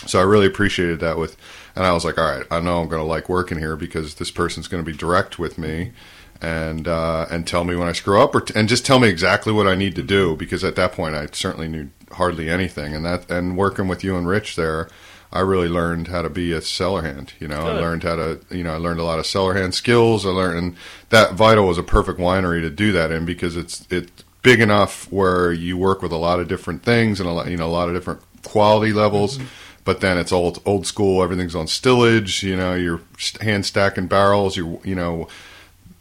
So 0.06 0.18
I 0.18 0.22
really 0.22 0.46
appreciated 0.46 1.00
that 1.00 1.18
with, 1.18 1.36
and 1.74 1.84
I 1.84 1.92
was 1.92 2.04
like, 2.04 2.18
all 2.18 2.30
right, 2.30 2.46
I 2.50 2.60
know 2.60 2.80
I'm 2.80 2.88
going 2.88 3.02
to 3.02 3.06
like 3.06 3.28
working 3.28 3.58
here 3.58 3.76
because 3.76 4.16
this 4.16 4.30
person's 4.30 4.68
going 4.68 4.84
to 4.84 4.90
be 4.90 4.96
direct 4.96 5.38
with 5.38 5.58
me 5.58 5.92
and 6.40 6.86
uh, 6.86 7.26
and 7.30 7.46
tell 7.46 7.64
me 7.64 7.76
when 7.76 7.88
I 7.88 7.92
screw 7.92 8.20
up, 8.20 8.34
or 8.34 8.40
t- 8.42 8.54
and 8.54 8.68
just 8.68 8.84
tell 8.84 8.98
me 8.98 9.08
exactly 9.08 9.52
what 9.52 9.66
I 9.66 9.74
need 9.74 9.94
to 9.96 10.02
do. 10.02 10.36
Because 10.36 10.64
at 10.64 10.76
that 10.76 10.92
point, 10.92 11.14
I 11.14 11.26
certainly 11.32 11.68
knew 11.68 11.90
hardly 12.12 12.48
anything. 12.48 12.94
And 12.94 13.04
that 13.04 13.30
and 13.30 13.56
working 13.56 13.88
with 13.88 14.04
you 14.04 14.16
and 14.16 14.28
Rich 14.28 14.56
there, 14.56 14.88
I 15.32 15.40
really 15.40 15.68
learned 15.68 16.08
how 16.08 16.22
to 16.22 16.30
be 16.30 16.52
a 16.52 16.60
cellar 16.60 17.02
hand. 17.02 17.32
You 17.40 17.48
know, 17.48 17.60
I 17.66 17.72
learned 17.80 18.02
how 18.02 18.16
to 18.16 18.40
you 18.50 18.62
know 18.62 18.74
I 18.74 18.76
learned 18.76 19.00
a 19.00 19.04
lot 19.04 19.18
of 19.18 19.26
cellar 19.26 19.54
hand 19.54 19.74
skills. 19.74 20.26
I 20.26 20.30
learned 20.30 20.58
and 20.58 20.76
that 21.10 21.34
Vidal 21.34 21.66
was 21.66 21.78
a 21.78 21.82
perfect 21.82 22.18
winery 22.18 22.60
to 22.60 22.70
do 22.70 22.92
that 22.92 23.10
in 23.10 23.24
because 23.24 23.56
it's 23.56 23.86
it's 23.90 24.24
big 24.42 24.60
enough 24.60 25.10
where 25.10 25.52
you 25.52 25.76
work 25.76 26.02
with 26.02 26.12
a 26.12 26.16
lot 26.16 26.38
of 26.38 26.48
different 26.48 26.82
things 26.82 27.18
and 27.18 27.28
a 27.28 27.32
lot 27.32 27.50
you 27.50 27.56
know 27.56 27.66
a 27.66 27.68
lot 27.68 27.88
of 27.88 27.94
different 27.94 28.20
quality 28.44 28.92
levels. 28.92 29.38
But 29.86 30.00
then 30.02 30.18
it's 30.18 30.32
old 30.32 30.60
old 30.66 30.86
school. 30.86 31.22
Everything's 31.22 31.54
on 31.54 31.66
stillage. 31.68 32.42
You 32.42 32.56
know, 32.56 32.74
you're 32.74 33.00
hand 33.40 33.64
stacking 33.64 34.08
barrels. 34.08 34.56
You 34.58 34.80
you 34.84 34.94
know 34.94 35.28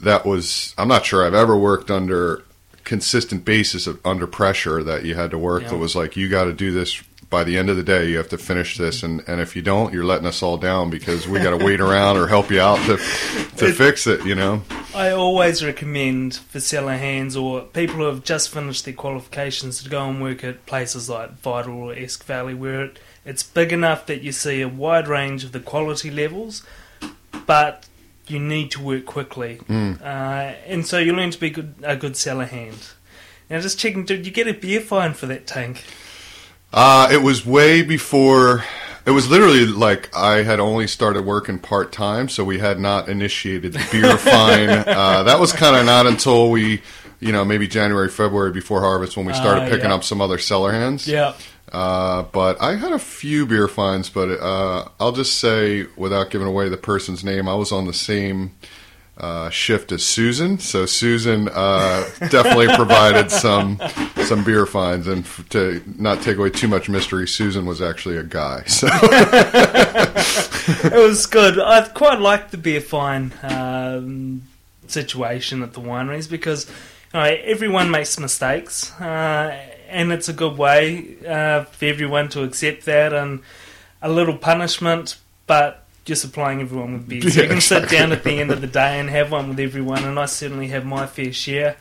that 0.02 0.26
was 0.26 0.74
I'm 0.78 0.90
not 0.90 1.06
sure 1.06 1.26
I've 1.26 1.34
ever 1.34 1.56
worked 1.56 1.90
under 1.90 2.44
consistent 2.84 3.46
basis 3.46 3.88
of 3.88 4.00
under 4.06 4.28
pressure 4.28 4.84
that 4.84 5.06
you 5.06 5.16
had 5.16 5.32
to 5.32 5.38
work 5.38 5.64
Yeah. 5.64 5.70
that 5.70 5.78
was 5.78 5.96
like 5.96 6.16
you 6.16 6.30
got 6.30 6.44
to 6.44 6.54
do 6.54 6.72
this 6.72 7.02
by 7.32 7.44
the 7.44 7.58
end 7.58 7.70
of 7.72 7.78
the 7.78 7.84
day 7.84 8.08
you 8.08 8.18
have 8.18 8.30
to 8.30 8.38
finish 8.38 8.78
this 8.78 9.02
and, 9.02 9.24
and 9.28 9.42
if 9.42 9.56
you 9.56 9.64
don't 9.64 9.92
you're 9.92 10.06
letting 10.06 10.28
us 10.28 10.44
all 10.44 10.58
down 10.58 10.92
because 10.92 11.28
we 11.28 11.40
got 11.40 11.58
to 11.58 11.66
wait 11.66 11.82
around 11.82 12.18
or 12.18 12.28
help 12.28 12.52
you 12.52 12.62
out 12.62 12.78
to 12.86 12.98
to 13.58 13.74
fix 13.74 14.06
it 14.06 14.24
you 14.24 14.36
know 14.36 14.62
I 14.94 15.10
always 15.12 15.66
recommend 15.66 16.36
for 16.36 16.60
cellar 16.60 16.96
hands 16.98 17.36
or 17.36 17.62
people 17.62 17.96
who 17.96 18.04
have 18.04 18.24
just 18.24 18.50
finished 18.50 18.86
their 18.86 18.94
qualifications 18.94 19.82
to 19.84 19.90
go 19.90 20.08
and 20.08 20.22
work 20.22 20.44
at 20.44 20.66
places 20.68 21.10
like 21.10 21.32
Vidal 21.40 21.74
or 21.90 21.94
Esk 21.94 22.24
Valley, 22.24 22.54
where 22.54 22.86
it, 22.86 23.00
it's 23.26 23.44
big 23.44 23.74
enough 23.74 24.06
that 24.06 24.22
you 24.22 24.32
see 24.32 24.62
a 24.62 24.68
wide 24.68 25.08
range 25.08 25.44
of 25.44 25.52
the 25.52 25.60
quality 25.60 26.12
levels, 26.12 26.64
but 27.46 27.86
you 28.28 28.40
need 28.40 28.72
to 28.72 28.82
work 28.82 29.06
quickly, 29.06 29.60
Mm. 29.70 30.02
uh, 30.02 30.56
and 30.68 30.86
so 30.86 30.98
you 30.98 31.14
learn 31.14 31.32
to 31.32 31.40
be 31.40 31.50
good, 31.50 31.76
a 31.84 31.96
good 31.96 32.18
cellar 32.18 32.46
hand. 32.46 32.78
Now, 33.50 33.60
just 33.60 33.78
checking, 33.78 34.06
did 34.06 34.26
you 34.26 34.32
get 34.32 34.48
a 34.48 34.54
beer 34.54 34.82
fine 34.82 35.14
for 35.14 35.28
that 35.28 35.46
tank? 35.46 35.84
Uh, 36.74 37.08
it 37.12 37.22
was 37.22 37.46
way 37.46 37.82
before. 37.84 38.64
It 39.06 39.12
was 39.12 39.30
literally 39.30 39.68
like 39.68 40.10
I 40.16 40.42
had 40.42 40.60
only 40.60 40.88
started 40.88 41.24
working 41.26 41.60
part 41.60 41.92
time, 41.92 42.28
so 42.28 42.44
we 42.44 42.58
had 42.58 42.80
not 42.80 43.08
initiated 43.08 43.74
the 43.74 43.88
beer 43.92 44.18
fine. 44.18 44.70
Uh, 44.70 45.22
that 45.24 45.40
was 45.40 45.54
kind 45.54 45.76
of 45.76 45.86
not 45.86 46.08
until 46.08 46.50
we, 46.50 46.82
you 47.20 47.32
know, 47.32 47.46
maybe 47.46 47.68
January, 47.68 48.10
February 48.10 48.52
before 48.52 48.82
harvest 48.82 49.16
when 49.16 49.28
we 49.28 49.34
started 49.34 49.66
Ah, 49.66 49.70
picking 49.70 49.90
yeah. 49.90 49.96
up 49.96 50.04
some 50.04 50.22
other 50.22 50.40
cellar 50.40 50.72
hands. 50.72 51.08
Yeah. 51.08 51.34
Uh, 51.72 52.24
but 52.32 52.62
I 52.62 52.76
had 52.76 52.92
a 52.92 53.00
few 53.00 53.46
beer 53.46 53.68
finds, 53.68 54.10
but 54.10 54.30
uh, 54.40 54.88
I'll 55.00 55.12
just 55.12 55.40
say, 55.40 55.88
without 55.98 56.30
giving 56.30 56.48
away 56.48 56.70
the 56.70 56.78
person's 56.78 57.24
name, 57.24 57.48
I 57.48 57.56
was 57.56 57.72
on 57.72 57.86
the 57.86 57.94
same 57.94 58.52
uh, 59.18 59.50
shift 59.50 59.92
as 59.92 60.04
Susan. 60.04 60.60
So 60.60 60.86
Susan 60.86 61.50
uh, 61.50 62.08
definitely 62.30 62.68
provided 62.76 63.32
some 63.32 63.80
some 64.24 64.44
beer 64.44 64.66
finds, 64.66 65.08
and 65.08 65.24
f- 65.26 65.46
to 65.50 65.82
not 65.98 66.22
take 66.22 66.38
away 66.38 66.50
too 66.50 66.68
much 66.68 66.90
mystery, 66.90 67.28
Susan 67.28 67.66
was 67.66 67.82
actually 67.82 68.18
a 68.18 68.24
guy. 68.24 68.64
So 68.76 68.88
it 70.84 70.94
was 70.94 71.28
good. 71.28 71.60
I 71.60 71.88
quite 71.90 72.20
liked 72.20 72.52
the 72.52 72.58
beer 72.58 72.82
fine 72.82 73.32
um, 73.44 74.42
situation 74.88 75.62
at 75.62 75.74
the 75.74 75.80
wineries 75.82 76.30
because 76.30 76.68
you 77.14 77.20
know, 77.20 77.26
everyone 77.44 77.92
makes 77.92 78.20
mistakes, 78.20 78.92
uh, 79.00 79.56
and 79.96 80.12
it's 80.12 80.30
a 80.30 80.34
good 80.34 80.58
way 80.58 81.16
uh, 81.28 81.64
for 81.64 81.86
everyone 81.86 82.30
to 82.30 82.44
accept 82.44 82.86
that 82.86 83.14
and 83.14 83.42
a 84.02 84.10
little 84.10 84.38
punishment, 84.38 85.18
but 85.48 85.84
just 86.04 86.22
supplying 86.22 86.62
everyone 86.62 86.94
with 86.94 87.08
beer. 87.10 87.22
So 87.22 87.28
you 87.30 87.44
Yeah, 87.44 87.48
can 87.54 87.62
sit 87.62 87.90
down 87.90 88.12
at 88.12 88.24
the 88.24 88.34
end 88.40 88.52
of 88.52 88.62
the 88.62 88.68
day 88.68 89.00
and 89.00 89.10
have 89.10 89.32
one 89.32 89.50
with 89.50 89.60
everyone, 89.60 90.04
and 90.04 90.20
I 90.20 90.26
certainly 90.26 90.68
have 90.68 90.86
my 90.86 91.08
fair 91.08 91.34
share. 91.34 91.78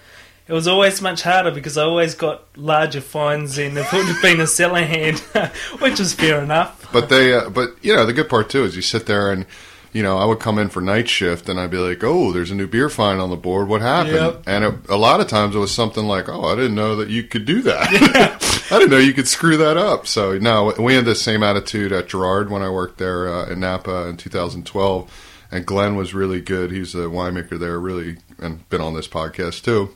It 0.47 0.53
was 0.53 0.67
always 0.69 1.01
much 1.03 1.23
harder 1.23 1.51
because 1.51 1.77
I 1.79 1.85
always 1.85 2.15
got 2.15 2.43
larger 2.57 3.01
fines 3.01 3.57
than 3.57 3.77
if 3.77 3.93
it 3.93 3.97
would 3.97 4.07
have 4.07 4.23
been 4.29 4.41
a 4.41 4.47
cellar 4.47 4.85
hand, 4.85 5.19
which 5.81 5.99
is 6.01 6.13
fair 6.15 6.43
enough. 6.43 6.91
but 6.93 7.09
they, 7.09 7.35
uh, 7.35 7.49
but 7.51 7.71
you 7.83 7.95
know, 7.97 8.05
the 8.07 8.13
good 8.13 8.29
part 8.29 8.49
too 8.51 8.65
is 8.65 8.77
you 8.77 8.83
sit 8.83 9.07
there 9.07 9.31
and. 9.33 9.47
You 9.95 10.03
know, 10.03 10.19
I 10.19 10.25
would 10.25 10.41
come 10.41 10.59
in 10.59 10.69
for 10.71 10.81
night 10.83 11.09
shift 11.09 11.49
and 11.49 11.59
I'd 11.59 11.71
be 11.71 11.79
like, 11.79 12.03
"Oh, 12.05 12.33
there's 12.33 12.51
a 12.51 12.55
new 12.55 12.67
beer 12.67 12.91
fine 12.91 13.19
on 13.21 13.31
the 13.31 13.37
board. 13.37 13.69
What 13.69 13.81
happened?" 13.81 14.15
Yep. 14.17 14.43
And 14.47 14.65
it, 14.65 14.75
a 14.91 14.97
lot 14.97 15.21
of 15.21 15.29
times 15.29 15.55
it 15.55 15.59
was 15.61 15.71
something 15.73 16.05
like, 16.05 16.29
"Oh, 16.29 16.45
I 16.47 16.57
didn't 16.57 16.75
know 16.75 16.97
that 16.97 17.09
you 17.11 17.23
could 17.23 17.45
do 17.47 17.63
that. 17.63 17.89
I 18.73 18.79
didn't 18.79 18.91
know 18.91 18.99
you 18.99 19.13
could 19.15 19.29
screw 19.29 19.57
that 19.59 19.77
up." 19.77 20.07
So 20.09 20.37
no, 20.37 20.75
we 20.81 20.95
had 20.95 21.05
the 21.05 21.15
same 21.15 21.43
attitude 21.45 21.93
at 21.93 22.09
Gerard 22.09 22.51
when 22.51 22.61
I 22.61 22.69
worked 22.71 22.99
there 22.99 23.29
uh, 23.33 23.47
in 23.49 23.61
Napa 23.61 24.09
in 24.09 24.17
2012, 24.17 25.47
and 25.53 25.65
Glenn 25.65 25.95
was 25.95 26.13
really 26.13 26.41
good. 26.41 26.73
He's 26.73 26.93
the 26.93 27.09
winemaker 27.09 27.57
there, 27.57 27.79
really, 27.79 28.17
and 28.41 28.69
been 28.71 28.81
on 28.81 28.95
this 28.95 29.07
podcast 29.09 29.63
too. 29.63 29.91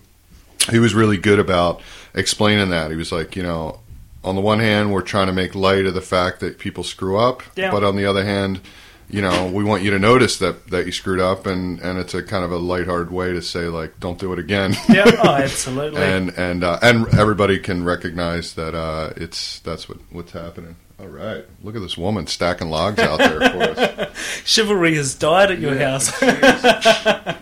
He 0.70 0.78
was 0.78 0.94
really 0.94 1.16
good 1.16 1.40
about 1.40 1.80
explaining 2.14 2.70
that. 2.70 2.90
He 2.92 2.96
was 2.96 3.10
like, 3.10 3.34
you 3.34 3.42
know, 3.42 3.80
on 4.22 4.36
the 4.36 4.40
one 4.42 4.60
hand, 4.60 4.92
we're 4.92 5.02
trying 5.02 5.26
to 5.26 5.32
make 5.32 5.56
light 5.56 5.86
of 5.86 5.94
the 5.94 6.00
fact 6.00 6.38
that 6.40 6.58
people 6.60 6.84
screw 6.84 7.16
up, 7.18 7.42
Yeah. 7.56 7.70
but 7.72 7.82
on 7.82 7.96
the 7.96 8.04
other 8.04 8.24
hand, 8.24 8.60
you 9.10 9.22
know, 9.22 9.46
we 9.50 9.64
want 9.64 9.82
you 9.82 9.90
to 9.92 9.98
notice 9.98 10.38
that 10.38 10.68
that 10.68 10.86
you 10.86 10.92
screwed 10.92 11.20
up, 11.20 11.46
and 11.46 11.80
and 11.80 11.98
it's 11.98 12.14
a 12.14 12.22
kind 12.22 12.44
of 12.44 12.52
a 12.52 12.56
lighthearted 12.58 13.10
way 13.10 13.32
to 13.32 13.40
say 13.42 13.66
like, 13.68 13.98
don't 14.00 14.18
do 14.18 14.32
it 14.32 14.38
again. 14.38 14.74
Yeah, 14.88 15.04
oh, 15.22 15.34
absolutely. 15.42 16.00
and 16.02 16.30
and 16.36 16.62
uh, 16.64 16.78
and 16.82 17.06
everybody 17.14 17.58
can 17.58 17.84
recognize 17.84 18.54
that 18.54 18.74
uh, 18.74 19.12
it's 19.16 19.60
that's 19.60 19.88
what 19.88 19.98
what's 20.10 20.32
happening. 20.32 20.76
All 21.00 21.06
right, 21.06 21.44
look 21.62 21.76
at 21.76 21.80
this 21.82 21.96
woman 21.96 22.26
stacking 22.26 22.70
logs 22.70 22.98
out 22.98 23.18
there 23.18 23.38
for 23.50 23.62
us. 23.80 24.16
Chivalry 24.44 24.96
has 24.96 25.14
died 25.14 25.50
at 25.52 25.58
your 25.60 25.74
Yeah. 25.76 25.90
house. 25.98 27.38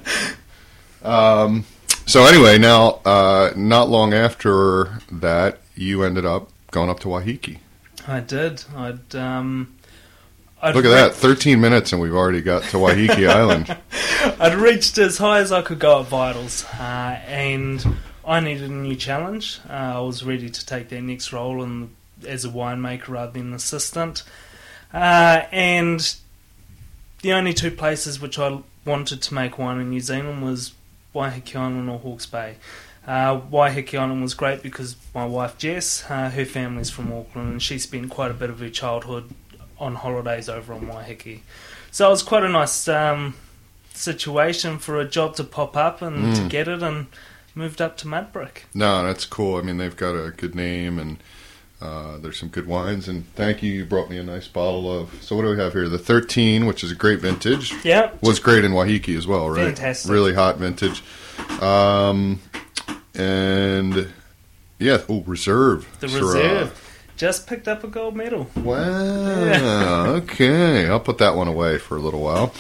Um, 1.03 1.65
so 2.07 2.25
anyway, 2.27 2.59
now 2.59 3.01
uh, 3.05 3.53
not 3.57 3.89
long 3.89 4.13
after 4.13 5.01
that, 5.11 5.59
you 5.75 6.03
ended 6.03 6.25
up 6.27 6.51
going 6.71 6.91
up 6.91 7.01
to 7.01 7.09
Waiheke. 7.09 7.59
I 8.09 8.21
did. 8.21 8.65
I'd 8.77 9.15
um, 9.17 9.76
I'd 10.67 10.75
Look 10.75 10.85
at 10.85 10.89
re- 10.89 10.95
that, 10.95 11.15
13 11.15 11.61
minutes 11.61 11.93
and 11.93 12.03
we've 12.03 12.13
already 12.13 12.41
got 12.43 12.65
to 12.65 12.79
Waiheke 12.79 13.29
Island. 13.31 13.77
I'd 14.41 14.55
reached 14.57 14.99
as 14.99 15.17
high 15.17 15.39
as 15.39 15.53
I 15.53 15.63
could 15.63 15.79
go 15.79 16.01
at 16.01 16.07
Vidals, 16.07 16.65
uh, 16.81 17.21
and 17.29 17.87
I 18.27 18.41
needed 18.41 18.69
a 18.69 18.75
new 18.75 18.97
challenge. 18.97 19.61
Uh, 19.71 19.73
I 19.73 20.01
was 20.01 20.25
ready 20.25 20.51
to 20.51 20.67
take 20.67 20.89
that 20.89 21.03
next 21.03 21.33
role 21.33 21.63
in, 21.63 21.95
as 22.27 22.45
a 22.45 22.49
winemaker 22.49 23.07
rather 23.07 23.31
than 23.31 23.49
an 23.49 23.55
assistant. 23.55 24.25
Uh, 24.93 25.43
and 25.53 26.17
the 27.23 27.33
only 27.33 27.55
two 27.55 27.71
places 27.71 28.21
which 28.21 28.37
I 28.37 28.59
wanted 28.85 29.23
to 29.23 29.35
make 29.35 29.59
wine 29.59 29.79
in 29.79 29.91
New 29.91 30.01
Zealand 30.01 30.43
was 30.43 30.73
Waiheke 31.15 31.55
Island 31.55 31.89
or 31.89 32.01
Hawke's 32.01 32.27
Bay. 32.27 32.57
Uh, 33.07 33.39
Waiheke 33.41 33.97
Island 33.97 34.21
was 34.21 34.35
great 34.35 34.65
because 34.65 34.97
my 35.15 35.27
wife 35.27 35.59
Jess, 35.59 36.05
uh, 36.11 36.29
her 36.31 36.45
family's 36.45 36.91
from 36.91 37.13
Auckland, 37.13 37.53
and 37.53 37.63
she 37.63 37.79
spent 37.79 38.11
quite 38.11 38.33
a 38.33 38.35
bit 38.35 38.51
of 38.51 38.59
her 38.59 38.69
childhood 38.69 39.31
on 39.79 39.95
holidays 39.97 40.49
over 40.49 40.73
on 40.73 40.87
Waiheke. 40.87 41.41
So 41.91 42.07
it 42.09 42.11
was 42.11 42.23
quite 42.23 42.43
a 42.45 42.49
nice 42.49 42.89
um, 42.89 43.35
situation 43.95 44.79
for 44.79 45.01
a 45.01 45.05
job 45.05 45.37
to 45.37 45.45
pop 45.45 45.77
up 45.77 46.03
and 46.03 46.35
to 46.37 46.43
Mm. 46.43 46.49
get 46.51 46.69
it, 46.69 46.83
and 46.83 47.07
moved 47.55 47.81
up 47.81 47.97
to 47.99 48.07
Mudbrick. 48.07 48.65
No, 48.75 49.03
that's 49.05 49.25
cool. 49.25 49.57
I 49.59 49.63
mean, 49.63 49.79
they've 49.79 49.97
got 49.97 50.15
a 50.15 50.31
good 50.31 50.55
name 50.55 50.99
and 50.99 51.17
uh, 51.81 52.19
there's 52.19 52.39
some 52.39 52.49
good 52.51 52.67
wines. 52.67 53.09
And 53.09 53.27
thank 53.35 53.63
you, 53.63 53.73
you 53.73 53.85
brought 53.85 54.09
me 54.11 54.19
a 54.19 54.23
nice 54.23 54.47
bottle 54.49 54.91
of. 55.01 55.23
So 55.23 55.37
what 55.37 55.43
do 55.43 55.51
we 55.51 55.59
have 55.59 55.73
here? 55.73 55.89
The 55.89 55.99
13, 55.99 56.67
which 56.67 56.83
is 56.85 56.91
a 56.91 56.95
great 56.95 57.21
vintage. 57.21 57.73
Yeah, 57.85 58.11
Was 58.21 58.39
great 58.41 58.65
in 58.65 58.73
Waiheke 58.73 59.17
as 59.17 59.27
well, 59.27 59.49
right? 59.51 59.67
Fantastic. 59.67 60.11
Really 60.11 60.35
hot 60.35 60.57
vintage. 60.59 61.03
Um, 61.63 62.41
and 63.15 64.13
yeah, 64.79 65.03
oh, 65.09 65.23
reserve. 65.27 65.87
the 66.01 66.07
Syrah. 66.09 66.21
reserve 66.21 66.86
just 67.17 67.47
picked 67.47 67.69
up 67.69 67.83
a 67.85 67.89
gold 67.89 68.15
medal. 68.17 68.49
Wow. 68.57 70.07
Okay, 70.17 70.87
I'll 70.89 71.01
put 71.01 71.19
that 71.19 71.35
one 71.35 71.49
away 71.49 71.79
for 71.79 71.97
a 71.97 72.01
little 72.01 72.21
while. 72.23 72.53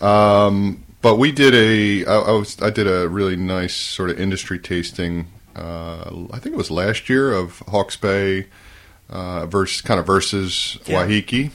Um, 0.00 0.82
but 1.00 1.16
we 1.16 1.32
did 1.32 1.54
a. 1.54 2.04
I, 2.10 2.14
I 2.14 2.30
was. 2.32 2.60
I 2.60 2.70
did 2.70 2.86
a 2.86 3.08
really 3.08 3.36
nice 3.36 3.74
sort 3.74 4.10
of 4.10 4.20
industry 4.20 4.58
tasting. 4.58 5.26
Uh, 5.54 6.26
I 6.32 6.38
think 6.38 6.54
it 6.54 6.58
was 6.58 6.70
last 6.70 7.08
year 7.08 7.32
of 7.32 7.58
Hawke's 7.68 7.96
Bay 7.96 8.46
uh, 9.10 9.46
versus 9.46 9.80
kind 9.82 10.00
of 10.00 10.06
versus 10.06 10.78
Yeah. 10.86 11.06
Waiheke, 11.06 11.50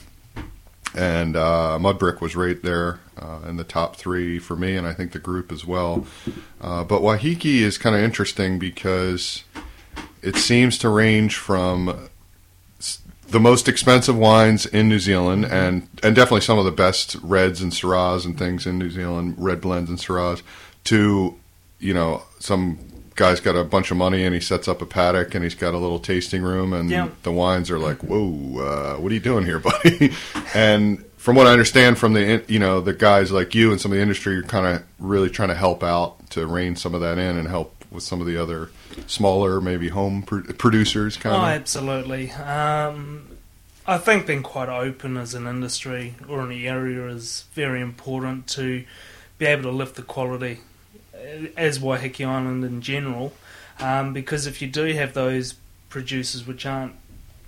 and 0.95 1.35
uh, 1.35 1.77
Mudbrick 1.81 2.21
was 2.21 2.35
right 2.35 2.61
there 2.61 2.99
uh, 3.19 3.39
in 3.47 3.57
the 3.57 3.63
top 3.63 3.95
three 3.95 4.37
for 4.39 4.55
me, 4.55 4.75
and 4.75 4.85
I 4.85 4.93
think 4.93 5.13
the 5.13 5.19
group 5.19 5.51
as 5.51 5.65
well. 5.65 6.05
Uh, 6.61 6.83
but 6.83 7.01
Waiheke 7.01 7.45
is 7.61 7.77
kind 7.77 7.95
of 7.95 8.01
interesting 8.01 8.59
because 8.59 9.43
it 10.21 10.35
seems 10.35 10.77
to 10.79 10.89
range 10.89 11.35
from 11.35 12.09
the 13.29 13.39
most 13.39 13.67
expensive 13.67 14.17
wines 14.17 14.65
in 14.65 14.88
New 14.89 15.00
Zealand, 15.00 15.46
and 15.46 15.88
and 16.03 16.15
definitely 16.15 16.41
some 16.41 16.57
of 16.60 16.65
the 16.65 16.72
best 16.72 17.15
reds 17.22 17.62
and 17.62 17.72
syrahs 17.72 18.25
and 18.25 18.38
things 18.38 18.65
in 18.65 18.77
New 18.77 18.89
Zealand, 18.89 19.36
red 19.38 19.62
blends 19.62 19.89
and 19.89 20.00
syrahs, 20.00 20.41
to 20.86 21.36
you 21.79 21.93
know 21.93 22.24
some 22.39 22.79
guy's 23.15 23.39
got 23.39 23.55
a 23.55 23.63
bunch 23.63 23.89
of 23.89 23.98
money 23.98 24.24
and 24.24 24.36
he 24.36 24.39
sets 24.39 24.67
up 24.67 24.79
a 24.79 24.86
paddock 24.86 25.34
and 25.34 25.43
he's 25.43 25.55
got 25.55 25.74
a 25.74 25.77
little 25.77 25.98
tasting 25.98 26.43
room 26.43 26.72
and 26.72 26.88
Yeah. 26.91 27.10
the 27.24 27.31
wines 27.31 27.72
are 27.72 27.79
like, 27.79 28.03
whoa, 28.03 28.60
uh, 28.60 29.01
what 29.01 29.12
are 29.12 29.15
you 29.15 29.19
doing 29.19 29.43
here, 29.43 29.57
buddy? 29.72 30.13
and 30.53 31.03
from 31.17 31.36
what 31.36 31.48
I 31.48 31.51
understand 31.51 31.98
from 31.98 32.13
the 32.13 32.43
you 32.48 32.60
know 32.60 32.79
the 32.79 32.93
guys 32.93 33.31
like 33.31 33.53
you 33.55 33.72
and 33.72 33.81
some 33.81 33.91
of 33.91 33.98
the 33.98 34.01
industry, 34.01 34.34
you're 34.34 34.43
kind 34.43 34.65
of 34.67 34.84
really 35.00 35.29
trying 35.29 35.50
to 35.50 35.55
help 35.55 35.84
out 35.84 36.29
to 36.31 36.46
rein 36.46 36.75
some 36.75 36.93
of 36.96 37.01
that 37.01 37.17
in 37.17 37.38
and 37.38 37.48
help 37.48 37.74
with 37.91 38.03
some 38.03 38.22
of 38.22 38.27
the 38.27 38.38
other 38.38 38.69
smaller 39.05 39.61
maybe 39.61 39.89
home 39.89 40.23
pr- 40.23 40.41
producers 40.53 41.17
kind 41.17 41.35
of? 41.35 41.41
Oh, 41.41 41.45
absolutely. 41.45 42.31
Um, 42.31 43.27
I 43.85 43.97
think 43.97 44.27
being 44.27 44.43
quite 44.43 44.69
open 44.69 45.17
as 45.17 45.33
an 45.33 45.47
industry 45.47 46.15
or 46.27 46.41
an 46.41 46.51
area 46.51 47.07
is 47.07 47.45
very 47.53 47.81
important 47.81 48.47
to 48.49 48.83
be 49.37 49.45
able 49.45 49.63
to 49.63 49.71
lift 49.71 49.95
the 49.95 50.01
quality 50.01 50.59
uh, 51.13 51.47
as 51.55 51.79
Waiheke 51.79 52.25
Island 52.27 52.63
in 52.63 52.81
general. 52.81 53.33
Um, 53.79 54.11
because 54.13 54.47
if 54.47 54.61
you 54.61 54.67
do 54.67 54.85
have 54.93 55.13
those 55.13 55.53
producers 55.89 56.45
which 56.47 56.65
aren't 56.65 56.95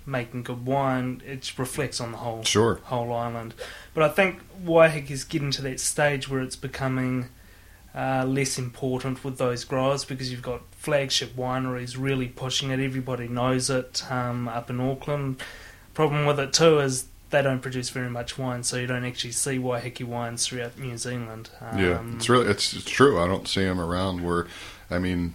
making 0.06 0.44
good 0.44 0.64
wine, 0.64 1.20
it 1.26 1.52
reflects 1.58 2.00
on 2.00 2.12
the 2.12 2.18
whole 2.18 2.42
Sure. 2.44 2.76
whole 2.84 3.12
island. 3.12 3.54
But 3.92 4.04
I 4.04 4.08
think 4.08 4.40
Waiheke 4.64 5.10
is 5.10 5.24
getting 5.24 5.50
to 5.52 5.62
that 5.62 5.80
stage 5.80 6.28
where 6.28 6.40
it's 6.40 6.56
becoming 6.56 7.28
uh, 7.94 8.24
less 8.26 8.58
important 8.58 9.24
with 9.24 9.38
those 9.38 9.64
growers 9.64 10.04
because 10.04 10.30
you've 10.30 10.42
got 10.42 10.62
flagship 10.80 11.36
wineries 11.36 11.94
really 11.98 12.26
pushing 12.26 12.70
it. 12.70 12.80
Everybody 12.80 13.28
knows 13.28 13.68
it 13.68 14.10
um, 14.10 14.48
up 14.48 14.70
in 14.70 14.80
Auckland. 14.80 15.36
Problem 15.92 16.24
with 16.24 16.40
it 16.40 16.54
too 16.54 16.80
is 16.80 17.04
they 17.28 17.42
don't 17.42 17.60
produce 17.60 17.90
very 17.90 18.08
much 18.08 18.38
wine, 18.38 18.62
so 18.62 18.78
you 18.78 18.86
don't 18.86 19.04
actually 19.04 19.32
see 19.32 19.58
Waiheke 19.58 20.04
wines 20.04 20.46
throughout 20.46 20.78
New 20.78 20.96
Zealand. 20.96 21.50
Um, 21.60 21.78
Yeah, 21.78 22.02
it's 22.16 22.30
really 22.30 22.46
it's, 22.46 22.72
it's 22.72 22.88
true. 22.88 23.20
I 23.20 23.26
don't 23.26 23.46
see 23.46 23.62
them 23.62 23.78
around. 23.78 24.24
Where, 24.24 24.46
I 24.90 24.98
mean, 24.98 25.34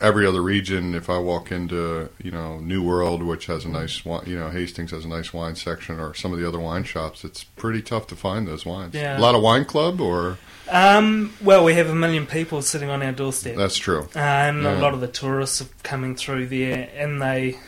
every 0.00 0.24
other 0.24 0.42
region. 0.42 0.94
If 0.94 1.10
I 1.10 1.18
walk 1.18 1.50
into 1.50 2.08
you 2.22 2.30
know 2.30 2.60
New 2.60 2.82
World, 2.84 3.24
which 3.24 3.46
has 3.46 3.64
a 3.64 3.68
nice 3.68 4.04
wine, 4.04 4.24
you 4.26 4.38
know 4.38 4.50
Hastings 4.50 4.92
has 4.92 5.04
a 5.04 5.08
nice 5.08 5.32
wine 5.32 5.56
section, 5.56 5.98
or 5.98 6.14
some 6.14 6.32
of 6.32 6.38
the 6.38 6.46
other 6.46 6.60
wine 6.60 6.84
shops, 6.84 7.24
it's 7.24 7.42
pretty 7.42 7.82
tough 7.82 8.06
to 8.08 8.16
find 8.16 8.46
those 8.46 8.64
wines. 8.64 8.94
Yeah. 8.94 9.18
A 9.18 9.20
lot 9.20 9.34
of 9.34 9.42
wine 9.42 9.64
club, 9.64 10.00
or 10.00 10.38
Um, 10.70 11.32
well, 11.42 11.64
we 11.64 11.74
have 11.74 11.88
a 11.88 11.94
million 11.94 12.26
people 12.26 12.60
sitting 12.62 12.90
on 12.90 13.02
our 13.02 13.12
doorstep. 13.12 13.56
that's 13.56 13.76
true. 13.76 14.08
Uh, 14.14 14.18
and 14.18 14.62
Yeah. 14.62 14.78
a 14.78 14.80
lot 14.80 14.94
of 14.94 15.00
the 15.00 15.08
tourists 15.08 15.60
are 15.62 15.68
coming 15.82 16.14
through 16.14 16.46
there, 16.48 16.90
and 16.94 17.22
they, 17.22 17.58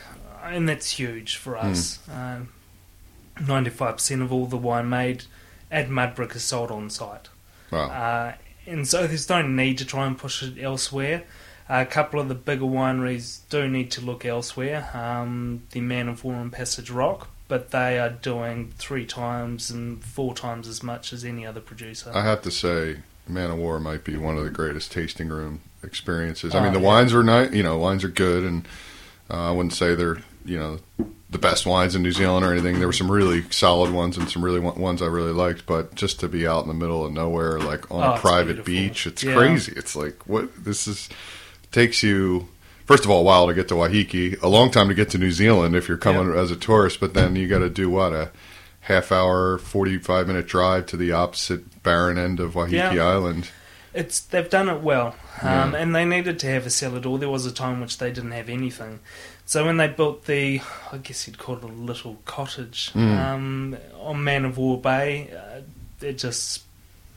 and 0.43 0.67
that's 0.69 0.91
huge 0.91 1.37
for 1.37 1.57
us. 1.57 1.97
Hmm. 2.09 2.43
Ninety-five 3.47 3.95
percent 3.95 4.21
of 4.21 4.31
all 4.31 4.45
the 4.45 4.57
wine 4.57 4.89
made 4.89 5.23
at 5.71 5.89
Mudbrick 5.89 6.35
is 6.35 6.43
sold 6.43 6.69
on 6.69 6.89
site, 6.89 7.29
Wow. 7.71 7.85
uh, 7.89 8.33
and 8.67 8.87
so 8.87 9.07
there's 9.07 9.29
no 9.29 9.41
need 9.41 9.77
to 9.79 9.85
try 9.85 10.05
and 10.05 10.17
push 10.17 10.43
it 10.43 10.61
elsewhere. 10.61 11.23
a 11.69 11.85
couple 11.85 12.19
of 12.19 12.27
the 12.27 12.35
bigger 12.35 12.65
wineries 12.65 13.39
do 13.49 13.65
need 13.69 13.89
to 13.91 14.01
look 14.01 14.25
elsewhere. 14.25 14.89
Um, 14.93 15.63
the 15.71 15.79
Man 15.79 16.09
of 16.09 16.25
War 16.25 16.35
and 16.35 16.51
Passage 16.51 16.89
Rock, 16.91 17.29
but 17.51 17.71
they 17.71 17.99
are 17.99 18.09
doing 18.09 18.71
three 18.77 19.05
times 19.05 19.69
and 19.69 20.01
four 20.01 20.33
times 20.33 20.69
as 20.69 20.81
much 20.81 21.11
as 21.11 21.25
any 21.25 21.45
other 21.45 21.59
producer. 21.59 22.09
I 22.15 22.23
have 22.23 22.41
to 22.43 22.51
say, 22.51 22.99
Man 23.27 23.51
of 23.51 23.57
War 23.57 23.77
might 23.77 24.05
be 24.05 24.15
one 24.15 24.37
of 24.37 24.45
the 24.45 24.49
greatest 24.49 24.89
tasting 24.93 25.27
room 25.27 25.59
experiences. 25.83 26.55
I 26.55 26.59
Oh, 26.59 26.63
mean, 26.63 26.71
the 26.71 26.79
yeah. 26.79 26.85
wines 26.85 27.13
are 27.13 27.23
nice. 27.23 27.51
You 27.51 27.61
know, 27.63 27.77
wines 27.77 28.05
are 28.05 28.07
good, 28.07 28.45
and 28.45 28.65
uh, 29.29 29.49
I 29.49 29.51
wouldn't 29.51 29.73
say 29.73 29.95
they're 29.95 30.19
you 30.45 30.57
know 30.57 30.79
the 31.29 31.37
best 31.37 31.65
wines 31.65 31.93
in 31.93 32.01
New 32.01 32.13
Zealand 32.13 32.45
or 32.45 32.53
anything. 32.53 32.79
There 32.79 32.87
were 32.87 32.93
some 32.93 33.11
really 33.11 33.43
solid 33.51 33.91
ones 33.91 34.17
and 34.17 34.29
some 34.29 34.43
really 34.45 34.59
one- 34.61 34.79
ones 34.79 35.01
I 35.01 35.07
really 35.07 35.33
liked. 35.33 35.65
But 35.65 35.93
just 35.95 36.19
to 36.21 36.29
be 36.29 36.47
out 36.47 36.61
in 36.63 36.69
the 36.69 36.73
middle 36.73 37.05
of 37.05 37.11
nowhere, 37.11 37.59
like 37.59 37.91
on 37.91 38.01
Oh, 38.01 38.13
a 38.13 38.17
private 38.17 38.63
beautiful. 38.63 38.73
beach, 38.73 39.07
it's 39.07 39.23
Yeah. 39.23 39.35
crazy. 39.35 39.73
It's 39.75 39.93
like 39.95 40.25
what 40.25 40.63
this 40.63 40.87
is 40.87 41.09
takes 41.71 42.01
you. 42.01 42.47
First 42.85 43.05
of 43.05 43.11
all, 43.11 43.21
a 43.21 43.23
while 43.23 43.47
to 43.47 43.53
get 43.53 43.67
to 43.69 43.75
Waiheke, 43.75 44.41
a 44.41 44.47
long 44.47 44.69
time 44.71 44.87
to 44.89 44.93
get 44.93 45.09
to 45.11 45.17
New 45.17 45.31
Zealand 45.31 45.75
if 45.75 45.87
you're 45.87 45.97
coming 45.97 46.33
as 46.37 46.51
a 46.51 46.55
tourist. 46.55 46.99
But 46.99 47.13
then 47.13 47.35
you 47.35 47.47
got 47.47 47.59
to 47.59 47.69
do 47.69 47.89
what 47.89 48.11
a 48.13 48.31
half 48.81 49.11
hour, 49.11 49.57
forty 49.57 49.97
five 49.97 50.27
minute 50.27 50.47
drive 50.47 50.87
to 50.87 50.97
the 50.97 51.11
opposite 51.11 51.83
barren 51.83 52.17
end 52.17 52.39
of 52.39 52.53
Waiheke 52.53 52.71
Yeah. 52.93 53.05
Island. 53.07 53.49
It's 53.93 54.19
they've 54.21 54.49
done 54.49 54.69
it 54.69 54.81
well, 54.81 55.15
um, 55.41 55.73
Yeah. 55.73 55.77
and 55.79 55.93
they 55.95 56.05
needed 56.05 56.39
to 56.39 56.47
have 56.47 56.65
a 56.65 56.69
cellar 56.69 56.99
door. 57.01 57.19
There 57.19 57.29
was 57.29 57.45
a 57.45 57.51
time 57.51 57.81
which 57.81 57.97
they 57.97 58.09
didn't 58.11 58.31
have 58.31 58.47
anything, 58.49 58.99
so 59.45 59.65
when 59.65 59.75
they 59.77 59.87
built 59.89 60.25
the, 60.25 60.61
I 60.93 60.97
guess 60.97 61.27
you'd 61.27 61.37
call 61.37 61.57
it 61.57 61.63
a 61.63 61.67
little 61.67 62.17
cottage 62.25 62.91
Mm. 62.95 63.17
um, 63.19 63.77
on 63.99 64.23
Man 64.23 64.45
of 64.45 64.57
War 64.57 64.79
Bay, 64.79 65.29
uh, 65.35 65.61
it 66.05 66.17
just 66.17 66.61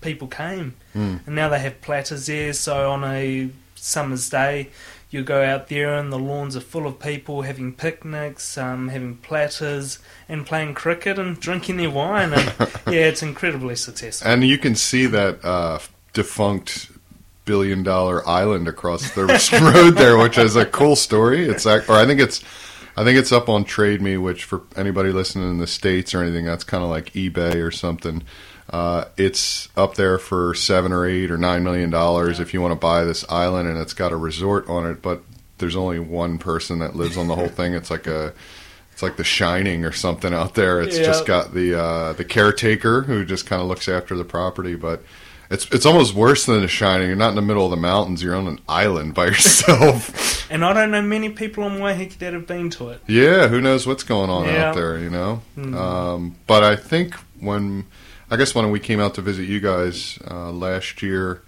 people 0.01 0.27
came, 0.27 0.75
Mm. 0.97 1.21
and 1.27 1.35
now 1.37 1.49
they 1.49 1.61
have 1.61 1.81
platters 1.81 2.27
there. 2.27 2.53
So 2.53 2.91
on 2.91 3.05
a 3.05 3.51
summer's 3.77 4.29
day, 4.29 4.71
you 5.15 5.23
go 5.23 5.45
out 5.45 5.69
there 5.69 5.95
and 5.95 6.13
the 6.13 6.19
lawns 6.19 6.57
are 6.57 6.61
full 6.61 6.89
of 6.89 6.99
people 6.99 7.43
having 7.43 7.73
picnics, 7.73 8.59
um, 8.59 8.89
having 8.89 9.17
platters, 9.19 10.01
and 10.29 10.45
playing 10.45 10.75
cricket 10.75 11.21
and 11.21 11.39
drinking 11.39 11.77
their 11.77 11.91
wine. 11.91 12.33
And 12.33 12.53
yeah, 12.89 13.07
it's 13.07 13.23
incredibly 13.23 13.77
successful. 13.77 14.29
And 14.29 14.43
you 14.43 14.59
can 14.59 14.75
see 14.75 15.07
that 15.07 15.45
uh, 15.45 15.79
defunct 16.13 16.91
billion 17.45 17.85
dollar 17.85 18.27
island 18.27 18.67
across 18.67 19.11
the 19.15 19.25
road 19.75 19.93
there, 19.93 20.19
which 20.19 20.37
is 20.37 20.57
a 20.57 20.67
cool 20.67 20.97
story. 20.97 21.47
It's 21.49 21.65
or 21.65 21.85
I 21.93 22.07
think 22.07 22.21
it's 22.21 22.43
I 22.97 23.05
think 23.05 23.17
it's 23.17 23.31
up 23.31 23.49
on 23.49 23.65
Trade 23.65 24.03
Me, 24.03 24.17
which 24.17 24.43
for 24.43 24.63
anybody 24.75 25.13
listening 25.13 25.49
in 25.49 25.59
the 25.59 25.69
states 25.69 26.13
or 26.13 26.23
anything, 26.23 26.45
that's 26.45 26.65
kind 26.65 26.83
of 26.83 26.91
like 26.91 27.13
eBay 27.13 27.65
or 27.65 27.71
something. 27.71 28.25
Uh, 28.71 29.05
it's 29.17 29.69
up 29.77 29.95
there 29.95 30.19
for 30.19 30.55
seven 30.55 30.91
or 30.93 31.07
eight 31.07 31.31
or 31.31 31.37
nine 31.39 31.63
million 31.63 31.91
dollars 31.91 32.41
if 32.41 32.55
you 32.55 32.61
want 32.63 32.73
to 32.73 32.77
buy 32.79 33.05
this 33.05 33.25
island, 33.31 33.69
and 33.69 33.79
it's 33.79 33.93
got 33.95 34.11
a 34.13 34.17
resort 34.17 34.69
on 34.69 34.87
it. 34.87 35.03
But 35.03 35.23
there's 35.59 35.77
only 35.77 35.99
one 35.99 36.39
person 36.39 36.79
that 36.81 36.97
lives 36.97 37.17
on 37.17 37.29
the 37.29 37.37
whole 37.37 37.49
thing. 37.49 37.75
It's 37.75 37.91
like 37.91 38.07
a 38.07 38.33
it's 38.93 39.03
like 39.03 39.17
The 39.17 39.25
Shining 39.25 39.85
or 39.85 39.93
something 39.93 40.33
out 40.33 40.55
there. 40.55 40.81
It's 40.81 40.97
Yeah. 40.97 41.05
just 41.05 41.27
got 41.27 41.53
the 41.53 41.79
uh, 41.81 42.13
the 42.15 42.25
caretaker 42.25 43.03
who 43.03 43.25
just 43.25 43.47
kind 43.47 43.61
of 43.61 43.69
looks 43.69 43.89
after 43.89 44.17
the 44.17 44.25
property, 44.25 44.75
but 44.77 45.03
it's 45.51 45.67
it's 45.71 45.85
almost 45.85 46.15
worse 46.15 46.47
than 46.47 46.63
The 46.63 46.69
Shining. 46.69 47.07
You're 47.09 47.17
not 47.17 47.29
in 47.31 47.35
the 47.37 47.43
middle 47.43 47.67
of 47.67 47.71
the 47.71 47.77
mountains. 47.77 48.23
You're 48.23 48.35
on 48.35 48.49
an 48.49 48.61
island 48.69 49.15
by 49.15 49.27
yourself. 49.27 50.51
And 50.51 50.65
I 50.65 50.73
don't 50.73 50.91
know 50.91 51.03
many 51.03 51.29
people 51.29 51.65
on 51.65 51.79
Waiheke 51.79 52.19
that 52.19 52.33
have 52.33 52.47
been 52.47 52.71
to 52.71 52.89
it. 52.91 53.03
yeah, 53.07 53.49
who 53.49 53.61
knows 53.61 53.87
what's 53.87 54.05
going 54.05 54.31
on 54.31 54.47
Yeah. 54.47 54.71
out 54.71 54.75
there? 54.75 54.99
You 54.99 55.11
know. 55.11 55.43
Mm. 55.57 55.75
Um, 55.77 56.37
but 56.47 56.63
I 56.65 56.77
think 56.77 57.15
when 57.41 57.85
I 58.35 58.37
guess 58.37 58.53
when 58.53 58.69
we 58.73 58.81
came 58.81 58.99
out 58.99 59.15
to 59.15 59.21
visit 59.21 59.45
you 59.45 59.61
guys 59.61 60.19
uh, 60.29 60.51
last 60.51 61.05
year. 61.05 61.43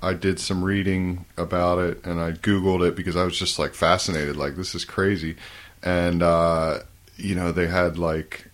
I 0.00 0.14
did 0.14 0.40
some 0.40 0.64
reading 0.64 1.26
about 1.36 1.78
it 1.78 2.06
and 2.06 2.18
I 2.18 2.32
Googled 2.32 2.88
it 2.88 2.96
because 2.96 3.16
I 3.16 3.24
was 3.24 3.38
just 3.38 3.58
like 3.58 3.74
fascinated. 3.74 4.34
Like, 4.34 4.56
this 4.56 4.74
is 4.74 4.86
crazy. 4.86 5.36
And, 5.82 6.22
uh, 6.22 6.78
you 7.18 7.34
know, 7.34 7.52
they 7.52 7.66
had 7.66 7.98
like 7.98 8.46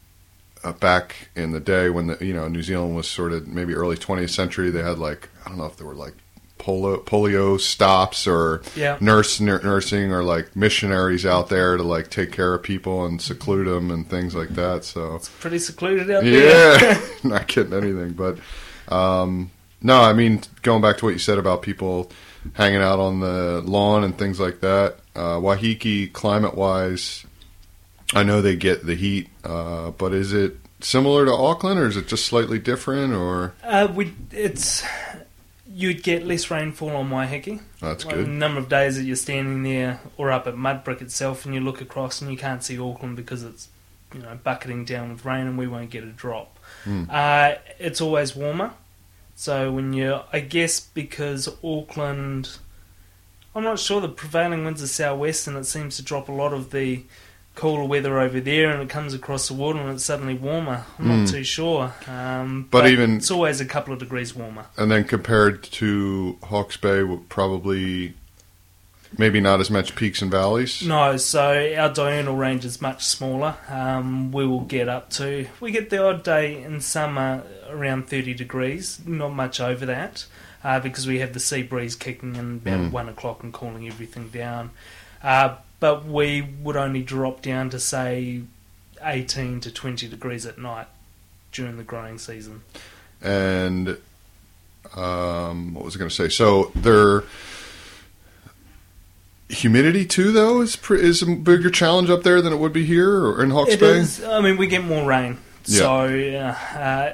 uh, 0.65 0.73
back 0.73 1.29
in 1.37 1.53
the 1.53 1.61
day 1.61 1.89
when 1.89 2.09
the, 2.09 2.19
you 2.21 2.35
know, 2.35 2.49
New 2.49 2.65
Zealand 2.65 2.97
was 2.97 3.09
sort 3.09 3.31
of 3.31 3.47
maybe 3.47 3.75
early 3.75 3.97
20th 3.97 4.31
century, 4.31 4.71
they 4.71 4.83
had 4.83 4.99
like, 4.99 5.29
I 5.47 5.49
don't 5.49 5.59
know 5.59 5.67
if 5.67 5.77
there 5.77 5.87
were 5.87 5.95
like 5.95 6.15
polio, 6.59 7.03
polio 7.05 7.59
stops 7.61 8.27
or 8.27 8.63
Yeah. 8.77 8.97
nurse 9.01 9.41
nur- 9.41 9.61
nursing 9.63 10.13
or 10.13 10.23
like 10.25 10.55
missionaries 10.57 11.25
out 11.25 11.49
there 11.49 11.77
to 11.77 11.83
like 11.83 12.11
take 12.11 12.33
care 12.33 12.55
of 12.55 12.63
people 12.63 13.05
and 13.07 13.21
seclude 13.23 13.67
them 13.67 13.91
and 13.91 14.09
things 14.09 14.35
like 14.35 14.51
that. 14.51 14.85
So, 14.85 15.15
it's 15.17 15.29
Pretty 15.29 15.59
secluded 15.59 16.11
out 16.11 16.23
there. 16.25 16.81
yeah, 16.83 17.01
not 17.23 17.47
getting 17.49 17.73
anything, 17.75 18.13
but 18.13 18.39
um, 18.93 19.51
no, 19.83 20.01
I 20.01 20.13
mean 20.13 20.43
going 20.63 20.83
back 20.83 20.99
to 20.99 21.05
what 21.05 21.13
you 21.15 21.19
said 21.21 21.39
about 21.39 21.63
people 21.63 22.11
hanging 22.55 22.83
out 22.83 22.99
on 22.99 23.21
the 23.21 23.63
lawn 23.65 24.05
and 24.05 24.17
things 24.17 24.41
like 24.41 24.61
that. 24.61 24.97
Uh, 25.15 25.37
Waiheke, 25.39 26.13
climate 26.13 26.55
wise, 26.57 27.25
I 28.15 28.23
know 28.23 28.41
they 28.41 28.57
get 28.57 28.87
the 28.87 28.95
heat, 28.95 29.29
uh, 29.45 29.91
but 29.91 30.15
is 30.15 30.33
it 30.33 30.57
similar 30.81 31.25
to 31.27 31.33
Auckland, 31.33 31.79
or 31.81 31.87
is 31.89 31.97
it 31.97 32.07
just 32.07 32.25
slightly 32.25 32.59
different? 32.59 33.13
Or 33.13 33.53
Uh, 33.65 33.89
we, 33.93 34.15
it's 34.31 34.83
you'd 35.81 36.03
get 36.03 36.27
less 36.27 36.51
rainfall 36.51 36.91
on 36.91 37.09
Waiheke. 37.09 37.61
that's 37.81 38.05
Like, 38.05 38.17
The 38.17 38.23
good. 38.25 38.31
number 38.33 38.59
of 38.61 38.69
days 38.69 38.97
that 38.97 39.05
you're 39.05 39.15
standing 39.15 39.63
there 39.63 40.01
or 40.17 40.33
up 40.33 40.49
at 40.49 40.55
Mudbrick 40.57 41.01
itself 41.01 41.45
and 41.47 41.55
you 41.55 41.61
look 41.61 41.81
across 41.81 42.21
and 42.21 42.29
you 42.33 42.37
can't 42.37 42.65
see 42.65 42.77
Auckland 42.79 43.15
because 43.15 43.45
it's 43.45 43.69
you 44.13 44.21
know 44.21 44.37
bucketing 44.43 44.85
down 44.85 45.11
with 45.11 45.25
rain 45.25 45.47
and 45.47 45.57
we 45.57 45.69
won't 45.69 45.91
get 45.91 46.03
a 46.03 46.07
drop. 46.09 46.59
Hmm. 46.83 47.05
Uh, 47.09 47.53
it's 47.79 48.01
always 48.01 48.35
warmer. 48.35 48.73
So 49.37 49.71
when 49.71 49.93
you're, 49.93 50.25
I 50.33 50.41
guess 50.41 50.81
because 50.81 51.49
Auckland, 51.63 52.59
I'm 53.55 53.63
not 53.63 53.79
sure 53.79 54.01
the 54.01 54.09
prevailing 54.09 54.65
winds 54.65 54.83
are 54.83 54.89
southwest 54.89 55.47
and 55.47 55.57
it 55.57 55.65
seems 55.65 55.95
to 55.97 56.03
drop 56.03 56.29
a 56.29 56.33
lot 56.33 56.53
of 56.53 56.71
the 56.73 57.05
cooler 57.59 57.85
weather 57.85 58.19
over 58.21 58.41
there 58.41 58.71
and 58.71 58.81
it 58.83 58.89
comes 58.89 59.13
across 59.15 59.49
the 59.49 59.55
water 59.55 59.81
and 59.81 59.91
it's 59.91 60.05
suddenly 60.05 60.35
warmer. 60.35 60.85
I'm 60.99 61.05
Hmm. 61.05 61.19
not 61.25 61.29
too 61.29 61.43
sure. 61.45 61.93
Um, 62.07 62.69
But 62.71 62.87
even- 62.89 63.17
it's 63.17 63.31
always 63.31 63.61
a 63.61 63.65
couple 63.65 63.93
of 63.93 63.99
degrees 63.99 64.35
warmer. 64.35 64.67
And 64.77 64.91
then 64.91 65.03
compared 65.05 65.65
to 65.65 66.39
Hawke's 66.45 66.77
Bay, 66.77 67.03
probably 67.29 68.15
maybe 69.17 69.41
not 69.41 69.59
as 69.61 69.71
much 69.71 69.97
peaks 69.97 70.23
and 70.23 70.31
valleys. 70.31 70.83
No, 70.83 71.17
so 71.17 71.75
our 71.79 71.93
diurnal 71.93 72.37
range 72.37 72.65
is 72.65 72.81
much 72.81 73.05
smaller. 73.05 73.57
Um, 73.69 74.31
we 74.33 74.47
will 74.47 74.61
get 74.77 74.89
up 74.89 75.11
to 75.13 75.47
we 75.61 75.71
get 75.73 75.91
the 75.91 76.03
odd 76.07 76.23
day 76.23 76.63
in 76.63 76.81
summer 76.81 77.43
around 77.71 78.09
thirty 78.09 78.35
degrees, 78.35 79.01
not 79.05 79.35
much 79.35 79.61
over 79.61 79.85
that. 79.87 80.27
uh, 80.65 80.81
because 80.81 81.07
we 81.07 81.21
have 81.21 81.33
the 81.35 81.39
sea 81.41 81.63
breeze 81.63 81.95
kicking 81.95 82.35
in 82.35 82.61
about 82.67 82.81
Mm. 82.81 82.91
one 82.91 83.09
o'clock 83.09 83.45
and 83.45 83.53
cooling 83.53 83.87
everything 83.87 84.29
down. 84.29 84.71
Uh, 85.23 85.51
but 85.81 86.05
we 86.05 86.43
would 86.43 86.77
only 86.77 87.03
drop 87.03 87.43
down 87.43 87.71
to 87.71 87.79
say 87.81 88.43
18 89.03 89.61
to 89.61 89.71
20 89.71 90.09
degrees 90.09 90.45
at 90.47 90.59
night 90.59 90.87
during 91.53 91.77
the 91.77 91.85
growing 91.85 92.19
season. 92.19 92.63
And 93.23 93.97
um, 94.97 95.75
what 95.75 95.85
was 95.85 95.95
I 95.97 95.99
going 95.99 96.09
to 96.09 96.15
say? 96.15 96.29
So 96.29 96.73
there, 96.75 97.25
humidity 99.49 100.05
too, 100.05 100.33
though, 100.33 100.61
is 100.61 100.77
pr- 100.77 100.95
is 100.97 101.23
a 101.23 101.27
bigger 101.27 101.71
challenge 101.71 102.11
up 102.11 102.23
there 102.23 102.41
than 102.43 102.53
it 102.53 102.57
would 102.59 102.73
be 102.73 102.85
here 102.85 103.11
or 103.25 103.43
in 103.43 103.51
Hawke's 103.51 103.75
It 103.75 103.81
Bay. 103.81 103.99
is. 103.99 104.23
I 104.23 104.41
mean, 104.41 104.57
we 104.57 104.67
get 104.67 104.85
more 104.85 105.07
rain, 105.07 105.39
Yeah. 105.65 105.79
so 105.79 106.49
uh, 106.79 107.13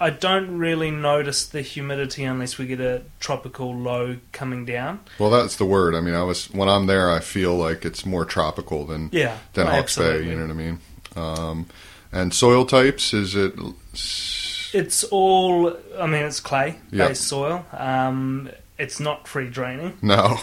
I 0.00 0.10
don't 0.10 0.58
really 0.58 0.90
notice 0.90 1.46
the 1.46 1.62
humidity 1.62 2.24
unless 2.24 2.58
we 2.58 2.66
get 2.66 2.80
a 2.80 3.02
tropical 3.20 3.74
low 3.74 4.16
coming 4.32 4.64
down. 4.64 5.00
Well, 5.18 5.30
that's 5.30 5.56
the 5.56 5.64
word. 5.64 5.94
I 5.94 6.00
mean, 6.00 6.14
I 6.14 6.22
was 6.24 6.50
when 6.50 6.68
I'm 6.68 6.86
there, 6.86 7.10
I 7.10 7.20
feel 7.20 7.54
like 7.54 7.84
it's 7.84 8.04
more 8.04 8.24
tropical 8.24 8.84
than 8.86 9.08
Yeah, 9.12 9.38
than 9.52 9.66
Hawke's 9.66 9.96
Bay. 9.96 10.22
You 10.24 10.34
know 10.34 10.42
what 10.42 10.50
I 10.50 10.54
mean? 10.54 10.78
Um, 11.16 11.66
and 12.12 12.34
soil 12.34 12.66
types 12.66 13.14
is 13.14 13.34
it? 13.36 13.54
It's 14.72 15.04
all. 15.04 15.76
I 15.98 16.06
mean, 16.06 16.24
it's 16.24 16.40
clay 16.40 16.76
based 16.90 17.22
soil. 17.28 17.64
Um, 17.72 18.50
it's 18.76 18.98
not 18.98 19.28
free 19.28 19.48
draining, 19.48 19.96
No, 20.02 20.38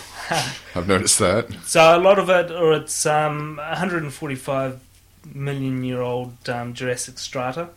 I've 0.74 0.88
noticed 0.88 1.20
that. 1.20 1.52
so 1.66 1.98
a 1.98 2.00
lot 2.00 2.18
of 2.18 2.30
it, 2.30 2.50
or 2.50 2.72
it's 2.74 3.06
um, 3.06 3.58
145 3.58 4.80
million 5.36 5.84
year 5.84 6.02
old 6.02 6.50
um, 6.50 6.74
Jurassic 6.74 7.20
strata. 7.20 7.70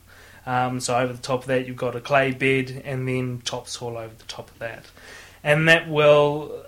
Um, 0.47 0.81
so 0.81 0.97
over 0.97 1.13
the 1.13 1.23
top 1.23 1.41
of 1.41 1.47
that, 1.47 1.67
you've 1.67 1.77
got 1.77 1.97
a 1.97 2.01
clay 2.01 2.33
bed, 2.33 2.83
and 2.85 3.09
then 3.09 3.41
topsoil 3.45 3.97
over 3.97 4.15
the 4.15 4.25
top 4.25 4.51
of 4.51 4.59
that, 4.59 4.85
and 5.43 5.69
that 5.69 5.89
will 5.89 6.65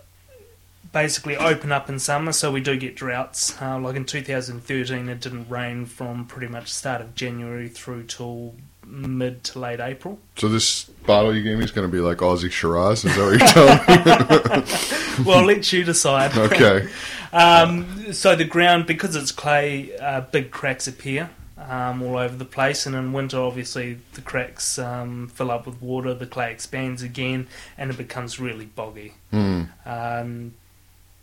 basically 0.92 1.36
open 1.36 1.72
up 1.72 1.90
in 1.90 1.98
summer. 1.98 2.32
So 2.32 2.50
we 2.50 2.60
do 2.60 2.76
get 2.76 2.96
droughts. 2.96 3.60
Uh, 3.60 3.78
like 3.78 3.96
in 3.96 4.06
2013, 4.06 5.08
it 5.08 5.20
didn't 5.20 5.48
rain 5.50 5.84
from 5.84 6.24
pretty 6.24 6.48
much 6.48 6.72
start 6.72 7.02
of 7.02 7.14
January 7.14 7.68
through 7.68 8.04
till 8.04 8.54
mid 8.86 9.44
to 9.44 9.58
late 9.58 9.80
April. 9.80 10.18
So 10.36 10.48
this 10.48 10.84
bottle 10.84 11.34
you 11.34 11.42
gave 11.42 11.58
me 11.58 11.64
is 11.64 11.70
going 11.70 11.86
to 11.86 11.92
be 11.92 12.00
like 12.00 12.18
Aussie 12.18 12.50
Shiraz. 12.50 13.04
Is 13.04 13.14
that 13.14 13.22
what 13.22 13.38
you're 13.38 14.62
telling 14.62 14.64
me? 14.64 15.24
well, 15.26 15.44
let 15.44 15.72
you 15.72 15.84
decide. 15.84 16.36
okay. 16.36 16.88
Um, 17.32 18.14
so 18.14 18.34
the 18.34 18.46
ground, 18.46 18.86
because 18.86 19.14
it's 19.14 19.30
clay, 19.30 19.94
uh, 19.98 20.22
big 20.22 20.50
cracks 20.50 20.86
appear 20.86 21.28
um, 21.58 22.02
all 22.02 22.18
over 22.18 22.36
the 22.36 22.44
place, 22.44 22.86
and 22.86 22.94
in 22.94 23.12
winter, 23.12 23.38
obviously, 23.38 23.98
the 24.14 24.20
cracks 24.20 24.78
um, 24.78 25.28
fill 25.28 25.50
up 25.50 25.66
with 25.66 25.80
water, 25.80 26.14
the 26.14 26.26
clay 26.26 26.52
expands 26.52 27.02
again, 27.02 27.48
and 27.78 27.90
it 27.90 27.96
becomes 27.96 28.38
really 28.38 28.66
boggy. 28.66 29.14
Hmm. 29.30 29.62
Um, 29.84 30.54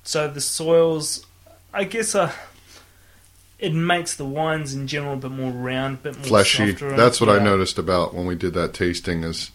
so 0.04 0.28
the 0.28 0.42
soils, 0.42 1.26
I 1.74 1.84
guess, 1.84 2.16
uh, 2.16 2.32
it 3.60 3.74
makes 3.74 4.16
the 4.16 4.26
wines 4.26 4.74
in 4.74 4.88
general 4.88 5.14
a 5.14 5.18
bit 5.18 5.32
more 5.32 5.52
round, 5.52 5.96
a 5.96 6.02
bit 6.02 6.16
more 6.18 6.26
fleshy. 6.26 6.72
That's 6.74 7.22
what 7.22 7.30
I 7.30 7.42
noticed 7.42 7.78
about 7.78 8.14
when 8.14 8.26
we 8.26 8.36
did 8.36 8.54
that 8.56 8.74
tasting. 8.74 9.24
Is 9.24 9.52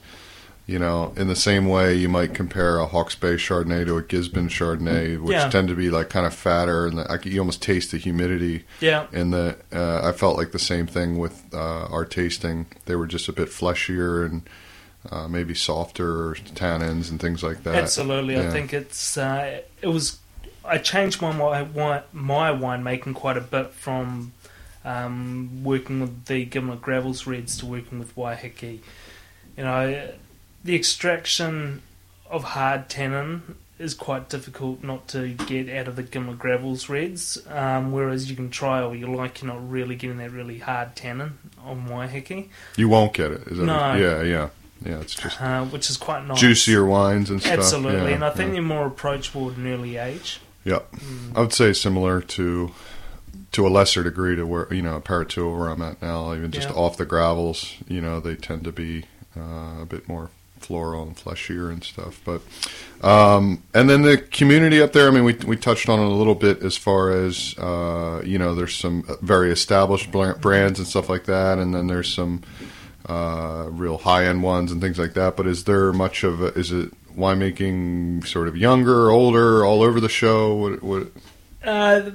you 0.68 0.78
know, 0.78 1.14
in 1.16 1.28
the 1.28 1.34
same 1.34 1.66
way 1.66 1.94
you 1.94 2.10
might 2.10 2.34
compare 2.34 2.78
a 2.78 2.86
Hawke's 2.86 3.14
Bay 3.14 3.34
Chardonnay 3.36 3.86
to 3.86 3.96
a 3.96 4.02
Gisborne 4.02 4.48
Chardonnay, 4.50 5.18
which 5.18 5.32
Yeah. 5.34 5.48
tend 5.48 5.68
to 5.68 5.74
be 5.74 5.88
like 5.90 6.10
kind 6.10 6.26
of 6.26 6.34
fatter, 6.34 6.86
and 6.86 6.98
the, 6.98 7.10
I 7.10 7.16
could, 7.16 7.32
you 7.32 7.40
almost 7.40 7.62
taste 7.62 7.90
the 7.90 7.96
humidity 7.96 8.64
Yeah, 8.78 9.06
in 9.10 9.30
the. 9.30 9.56
Uh, 9.72 10.06
I 10.06 10.12
felt 10.12 10.36
like 10.36 10.52
the 10.52 10.58
same 10.58 10.86
thing 10.86 11.18
with 11.18 11.42
uh, 11.54 11.86
our 11.86 12.04
tasting. 12.04 12.66
They 12.84 12.94
were 12.96 13.06
just 13.06 13.28
a 13.28 13.32
bit 13.32 13.48
fleshier 13.48 14.24
and. 14.24 14.42
Uh, 15.10 15.26
maybe 15.28 15.54
softer 15.54 16.32
tannins 16.54 17.08
and 17.08 17.18
things 17.20 17.42
like 17.42 17.62
that. 17.62 17.76
Absolutely, 17.76 18.36
I 18.36 18.50
think 18.50 18.74
it's 18.74 19.16
uh, 19.16 19.60
it 19.80 19.86
was. 19.86 20.18
I 20.64 20.76
changed 20.78 21.22
my 21.22 21.32
my 21.32 22.02
my 22.12 22.50
winemaking 22.50 23.14
quite 23.14 23.36
a 23.36 23.40
bit 23.40 23.72
from 23.72 24.32
um, 24.84 25.62
working 25.62 26.00
with 26.00 26.26
the 26.26 26.44
Gimblett 26.44 26.80
Gravels 26.82 27.26
Reds 27.28 27.56
to 27.58 27.64
working 27.66 28.00
with 28.00 28.14
Waiheke. 28.16 28.80
You 29.56 29.64
know, 29.64 30.10
the 30.64 30.74
extraction 30.74 31.82
of 32.30 32.44
hard 32.44 32.88
tannin 32.88 33.56
is 33.78 33.94
quite 33.94 34.28
difficult 34.28 34.82
not 34.82 35.06
to 35.08 35.28
get 35.28 35.68
out 35.68 35.86
of 35.86 35.96
the 35.96 36.02
Gimblett 36.02 36.38
Gravels 36.38 36.88
Reds, 36.88 37.38
um, 37.48 37.92
whereas 37.92 38.28
you 38.28 38.34
can 38.36 38.50
try 38.50 38.82
all 38.82 38.94
you 38.94 39.14
like, 39.14 39.40
you're 39.40 39.52
not 39.52 39.70
really 39.70 39.94
getting 39.94 40.18
that 40.18 40.32
really 40.32 40.58
hard 40.58 40.96
tannin 40.96 41.38
on 41.64 41.86
Waiheke, 41.86 42.48
You 42.76 42.88
won't 42.88 43.12
get 43.12 43.30
it. 43.30 43.42
Is 43.46 43.58
that 43.58 43.64
No. 43.64 43.94
Yeah, 43.94 44.22
yeah, 44.22 44.48
yeah. 44.84 45.00
It's 45.00 45.14
just 45.14 45.40
uh, 45.40 45.64
which 45.66 45.90
is 45.90 45.96
quite 45.96 46.26
nice. 46.26 46.40
juicier 46.40 46.84
wines 46.84 47.30
and 47.30 47.40
stuff. 47.40 47.58
Absolutely, 47.58 48.10
yeah, 48.10 48.14
and 48.16 48.24
I 48.24 48.30
think 48.30 48.48
yeah. 48.48 48.54
they're 48.54 48.62
more 48.62 48.86
approachable 48.86 49.50
at 49.50 49.56
an 49.56 49.66
early 49.66 49.96
age. 49.96 50.40
Yeah, 50.64 50.80
I 51.36 51.40
would 51.40 51.52
say 51.52 51.72
similar 51.72 52.20
to 52.20 52.72
to 53.52 53.66
a 53.66 53.70
lesser 53.70 54.02
degree 54.02 54.36
to 54.36 54.44
where 54.44 54.72
you 54.74 54.82
know 54.82 55.00
Paritua 55.00 55.56
where 55.56 55.68
I'm 55.68 55.82
at 55.82 56.02
now. 56.02 56.34
Even 56.34 56.50
just 56.50 56.68
Yeah. 56.68 56.74
off 56.74 56.96
the 56.96 57.06
gravels, 57.06 57.74
you 57.86 58.00
know, 58.00 58.18
they 58.20 58.34
tend 58.34 58.64
to 58.64 58.72
be 58.72 59.04
uh, 59.36 59.82
a 59.82 59.86
bit 59.88 60.08
more 60.08 60.30
floral 60.60 61.02
and 61.02 61.16
fleshier 61.16 61.70
and 61.70 61.82
stuff. 61.82 62.20
But 62.24 62.42
um, 63.06 63.62
and 63.74 63.88
then 63.88 64.02
the 64.02 64.18
community 64.18 64.80
up 64.82 64.92
there. 64.92 65.08
I 65.08 65.10
mean, 65.10 65.24
we 65.24 65.34
we 65.34 65.56
touched 65.56 65.88
on 65.88 65.98
it 66.00 66.04
a 66.06 66.08
little 66.14 66.34
bit 66.34 66.62
as 66.62 66.76
far 66.76 67.10
as 67.10 67.56
uh, 67.58 68.22
you 68.24 68.38
know, 68.38 68.54
there's 68.54 68.74
some 68.74 69.04
very 69.22 69.50
established 69.50 70.10
brands 70.10 70.78
and 70.78 70.86
stuff 70.88 71.08
like 71.08 71.24
that, 71.24 71.58
and 71.58 71.74
then 71.74 71.86
there's 71.86 72.12
some 72.12 72.42
uh, 73.08 73.66
real 73.70 73.98
high 73.98 74.26
end 74.26 74.42
ones 74.42 74.70
and 74.72 74.80
things 74.80 74.98
like 74.98 75.14
that. 75.14 75.36
But 75.36 75.46
is 75.46 75.64
there 75.64 75.92
much 75.92 76.24
of 76.24 76.42
a, 76.42 76.46
is 76.58 76.72
it 76.72 76.90
winemaking 77.16 78.26
sort 78.26 78.48
of 78.48 78.56
younger, 78.56 79.10
older, 79.10 79.64
all 79.64 79.82
over 79.82 80.00
the 80.00 80.08
show? 80.08 80.54
What, 80.54 80.82
what 80.82 81.08
Uh, 81.64 82.10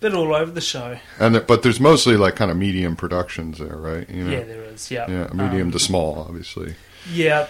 bit 0.00 0.14
all 0.14 0.34
over 0.34 0.50
the 0.50 0.60
show. 0.60 0.98
and 1.18 1.34
there, 1.34 1.42
but 1.42 1.62
there's 1.62 1.80
mostly 1.80 2.16
like 2.16 2.36
kind 2.36 2.50
of 2.50 2.56
medium 2.56 2.94
productions 2.96 3.58
there, 3.58 3.76
right? 3.76 4.08
You 4.08 4.24
know, 4.24 4.30
Yeah, 4.30 4.44
there 4.44 4.62
is. 4.64 4.90
Yeah, 4.90 5.10
yeah, 5.10 5.28
medium 5.32 5.68
Um, 5.68 5.72
to 5.72 5.78
small, 5.78 6.26
obviously. 6.28 6.74
Yeah, 7.12 7.48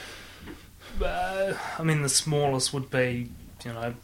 uh, 1.03 1.55
I 1.79 1.83
mean 1.83 2.03
the 2.03 2.09
smallest 2.09 2.73
would 2.73 2.91
be 2.91 3.31
you 3.65 3.73
know 3.73 3.95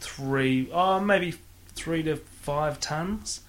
three, 0.00 0.68
oh 0.72 1.00
maybe 1.00 1.34
three 1.74 2.02
to 2.04 2.16
five 2.16 2.80
tons. 2.80 3.40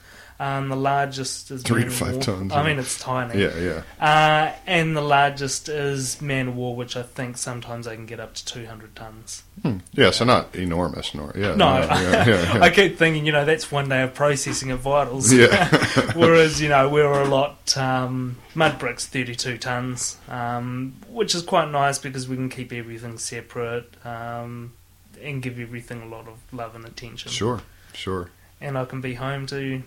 Um, 0.42 0.70
the 0.70 0.78
largest 0.78 1.52
is 1.52 1.64
Three 1.64 1.82
to 1.82 1.88
Man 1.88 1.88
of 1.88 1.94
five 1.94 2.14
War. 2.14 2.22
tons, 2.22 2.54
I 2.54 2.62
yeah. 2.62 2.68
mean, 2.68 2.80
it's 2.80 2.98
tiny. 2.98 3.42
Yeah, 3.42 3.58
yeah. 3.58 3.82
Uh, 4.00 4.56
and 4.66 4.96
the 4.96 5.02
largest 5.02 5.68
is 5.68 6.22
Man 6.22 6.48
of 6.48 6.56
War, 6.56 6.78
which 6.78 6.96
I 6.96 7.04
think 7.04 7.38
sometimes 7.38 7.88
I 7.88 7.96
can 7.96 8.06
get 8.06 8.22
up 8.22 8.36
to 8.36 8.46
200 8.46 8.96
tons. 8.96 9.44
Hmm. 9.62 9.80
Yeah, 9.92 10.12
so 10.12 10.24
not 10.24 10.56
enormous, 10.56 11.14
nor 11.14 11.34
yeah. 11.36 11.56
No, 11.56 11.80
yeah, 11.80 12.00
yeah, 12.26 12.56
yeah. 12.56 12.64
I 12.64 12.70
keep 12.70 12.98
thinking, 12.98 13.26
you 13.26 13.34
know, 13.34 13.44
that's 13.44 13.70
one 13.70 13.90
day 13.90 14.02
of 14.02 14.14
processing 14.14 14.72
of 14.72 14.80
Vidals. 14.80 15.34
Yeah. 15.34 15.68
Whereas, 16.16 16.62
you 16.62 16.70
know, 16.70 16.88
we 16.88 17.02
were 17.02 17.22
a 17.22 17.28
lot, 17.28 17.78
um, 17.78 18.38
Mudbrick's, 18.56 19.06
32 19.08 19.58
tonnes, 19.58 20.16
um, 20.32 20.96
which 21.10 21.36
is 21.36 21.42
quite 21.42 21.70
nice 21.70 21.98
because 21.98 22.30
we 22.30 22.38
can 22.38 22.48
keep 22.48 22.72
everything 22.72 23.18
separate 23.18 23.94
um, 24.06 24.72
and 25.22 25.42
give 25.42 25.60
everything 25.60 26.02
a 26.02 26.08
lot 26.08 26.30
of 26.30 26.38
love 26.54 26.76
and 26.76 26.86
attention. 26.86 27.30
Sure, 27.30 27.62
sure. 27.92 28.30
And 28.62 28.78
I 28.78 28.86
can 28.86 29.02
be 29.02 29.16
home 29.16 29.46
to 29.48 29.84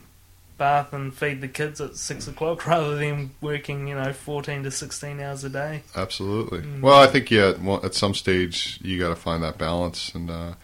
bath 0.63 0.93
and 0.93 1.13
feed 1.13 1.41
the 1.41 1.49
kids 1.49 1.81
at 1.81 1.97
6 1.97 2.29
o'clock 2.29 2.65
rather 2.69 2.95
than 2.97 3.33
working, 3.41 3.89
you 3.89 3.97
know, 3.97 4.13
14 4.13 4.63
to 4.63 4.71
16 4.71 5.19
hours 5.19 5.43
a 5.43 5.51
day. 5.51 5.83
Absolutely. 5.97 6.61
Mm. 6.61 6.81
Well, 6.83 7.01
I 7.03 7.09
think 7.09 7.33
yeah, 7.33 7.55
at 7.83 7.95
some 7.95 8.15
stage 8.15 8.79
you 8.81 8.97
got 8.97 9.09
to 9.09 9.17
find 9.17 9.43
that 9.43 9.59
balance 9.59 10.15
and 10.15 10.31
uh, 10.31 10.55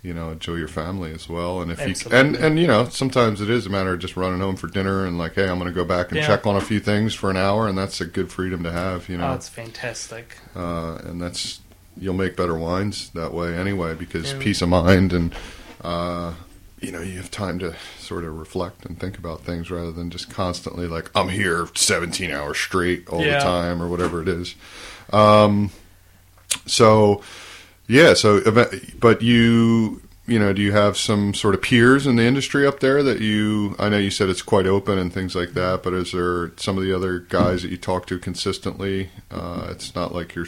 you 0.00 0.14
know 0.14 0.30
enjoy 0.30 0.54
your 0.54 0.68
family 0.68 1.12
as 1.12 1.28
well. 1.28 1.60
And 1.60 1.72
if 1.72 1.80
you 1.84 1.94
and 2.12 2.36
and 2.36 2.56
you 2.58 2.68
know 2.68 2.88
sometimes 2.88 3.40
it 3.40 3.50
is 3.50 3.66
a 3.66 3.70
matter 3.70 3.92
of 3.94 3.98
just 3.98 4.16
running 4.16 4.38
home 4.40 4.54
for 4.54 4.68
dinner 4.68 5.06
and 5.06 5.18
like, 5.18 5.34
hey, 5.34 5.48
I'm 5.48 5.58
going 5.58 5.66
to 5.70 5.74
go 5.74 5.84
back 5.84 6.08
and 6.12 6.18
Yeah. 6.18 6.26
check 6.28 6.46
on 6.46 6.54
a 6.54 6.60
few 6.60 6.78
things 6.78 7.12
for 7.12 7.28
an 7.28 7.36
hour, 7.36 7.66
and 7.66 7.76
that's 7.76 8.00
a 8.00 8.06
good 8.06 8.30
freedom 8.30 8.62
to 8.62 8.70
have. 8.70 9.08
You 9.08 9.16
Oh, 9.16 9.20
know, 9.20 9.32
it's 9.34 9.48
fantastic. 9.48 10.36
uh, 10.54 10.98
and 11.04 11.20
that's 11.20 11.60
you'll 11.96 12.14
make 12.14 12.36
better 12.36 12.54
wines 12.56 13.10
that 13.10 13.34
way 13.34 13.56
anyway 13.56 13.94
because 13.94 14.32
Yeah. 14.32 14.38
peace 14.38 14.62
of 14.62 14.68
mind 14.68 15.12
and 15.12 15.34
uh, 15.82 16.32
you 16.82 16.92
know 16.92 17.00
you 17.00 17.16
have 17.18 17.30
time 17.30 17.58
to 17.60 17.74
sort 17.98 18.24
of 18.24 18.38
reflect 18.38 18.84
and 18.84 18.98
think 18.98 19.16
about 19.18 19.42
things 19.42 19.70
rather 19.70 19.92
than 19.92 20.10
just 20.10 20.30
constantly 20.30 20.86
like 20.86 21.10
I'm 21.14 21.28
here 21.28 21.68
17 21.74 22.30
hours 22.30 22.58
straight 22.58 23.08
all 23.08 23.20
Yeah. 23.24 23.38
the 23.38 23.44
time 23.44 23.82
or 23.82 23.88
whatever 23.88 24.20
it 24.22 24.28
is. 24.28 24.54
Um, 25.12 25.70
so 26.66 27.22
yeah, 27.88 28.14
so 28.14 28.40
but 28.98 29.22
you 29.22 30.00
you 30.26 30.38
know 30.38 30.52
do 30.52 30.62
you 30.62 30.72
have 30.72 30.96
some 30.96 31.34
sort 31.34 31.54
of 31.54 31.62
peers 31.62 32.06
in 32.06 32.16
the 32.16 32.22
industry 32.22 32.66
up 32.66 32.80
there 32.80 33.02
that 33.02 33.20
you 33.20 33.74
I 33.78 33.88
know 33.88 33.98
you 33.98 34.10
said 34.10 34.28
it's 34.28 34.42
quite 34.42 34.66
open 34.66 34.98
and 34.98 35.12
things 35.12 35.34
like 35.34 35.50
that, 35.54 35.82
but 35.82 35.92
is 35.92 36.12
there 36.12 36.52
some 36.56 36.78
of 36.78 36.84
the 36.84 36.94
other 36.94 37.18
guys 37.18 37.62
that 37.62 37.70
you 37.70 37.76
talk 37.76 38.06
to 38.06 38.18
consistently? 38.18 39.10
Uh, 39.30 39.66
it's 39.70 39.94
not 39.94 40.14
like 40.14 40.34
you're 40.34 40.46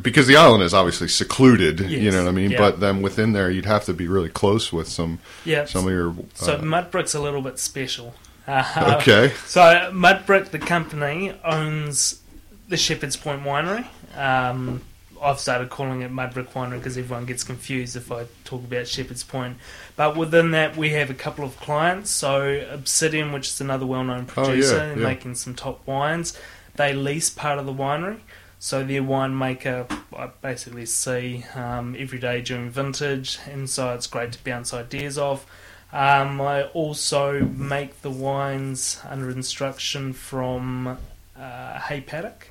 because 0.00 0.26
the 0.26 0.36
island 0.36 0.62
is 0.62 0.72
obviously 0.74 1.08
secluded, 1.08 1.80
you 1.80 2.10
know 2.10 2.22
what 2.24 2.28
I 2.28 2.32
mean. 2.32 2.52
yeah. 2.52 2.58
But 2.58 2.80
then 2.80 3.02
within 3.02 3.32
there, 3.32 3.50
you'd 3.50 3.66
have 3.66 3.84
to 3.86 3.92
be 3.94 4.08
really 4.08 4.28
close 4.28 4.72
with 4.72 4.88
some 4.88 5.18
Yeah. 5.44 5.64
some 5.66 5.86
of 5.86 5.92
your. 5.92 6.14
So 6.34 6.54
uh, 6.54 6.60
Mudbrick's 6.60 7.14
a 7.14 7.20
little 7.20 7.42
bit 7.42 7.58
special. 7.58 8.14
Uh, 8.46 8.96
okay, 9.00 9.32
So 9.46 9.60
Mudbrick, 9.92 10.46
the 10.50 10.58
company, 10.58 11.32
owns 11.44 12.20
the 12.68 12.76
Shepherd's 12.76 13.16
Point 13.16 13.42
Winery. 13.42 13.86
Um, 14.16 14.82
I've 15.22 15.38
started 15.38 15.68
calling 15.68 16.00
it 16.00 16.10
Mudbrick 16.10 16.48
Winery 16.52 16.78
because 16.78 16.96
everyone 16.96 17.26
gets 17.26 17.44
confused 17.44 17.94
if 17.94 18.10
I 18.10 18.24
talk 18.44 18.64
about 18.64 18.88
Shepherd's 18.88 19.22
Point. 19.22 19.58
But 19.96 20.16
within 20.16 20.52
that, 20.52 20.76
we 20.78 20.90
have 20.90 21.10
a 21.10 21.14
couple 21.14 21.44
of 21.44 21.56
clients. 21.58 22.10
So 22.10 22.64
Obsidian, 22.70 23.30
which 23.32 23.48
is 23.48 23.60
another 23.60 23.84
well-known 23.86 24.26
Oh, 24.36 24.42
yeah, 24.42 24.44
producer 24.48 24.94
yeah. 24.96 25.04
making 25.04 25.34
some 25.34 25.54
top 25.54 25.86
wines, 25.86 26.36
they 26.76 26.94
lease 26.94 27.28
part 27.28 27.58
of 27.58 27.66
the 27.66 27.74
winery. 27.74 28.20
So 28.62 28.84
their 28.84 29.00
winemaker, 29.02 29.90
I 30.14 30.28
basically 30.42 30.84
see 30.84 31.46
um, 31.54 31.96
every 31.98 32.18
day 32.18 32.42
during 32.42 32.68
vintage, 32.68 33.38
and 33.50 33.68
so 33.70 33.94
it's 33.94 34.06
great 34.06 34.32
to 34.32 34.44
bounce 34.44 34.74
ideas 34.74 35.16
off. 35.16 35.46
Um, 35.94 36.42
I 36.42 36.64
also 36.64 37.40
make 37.40 38.02
the 38.02 38.10
wines 38.10 39.00
under 39.08 39.30
instruction 39.30 40.12
from 40.12 40.98
uh, 41.38 41.80
Hay 41.80 42.02
Paddock, 42.02 42.48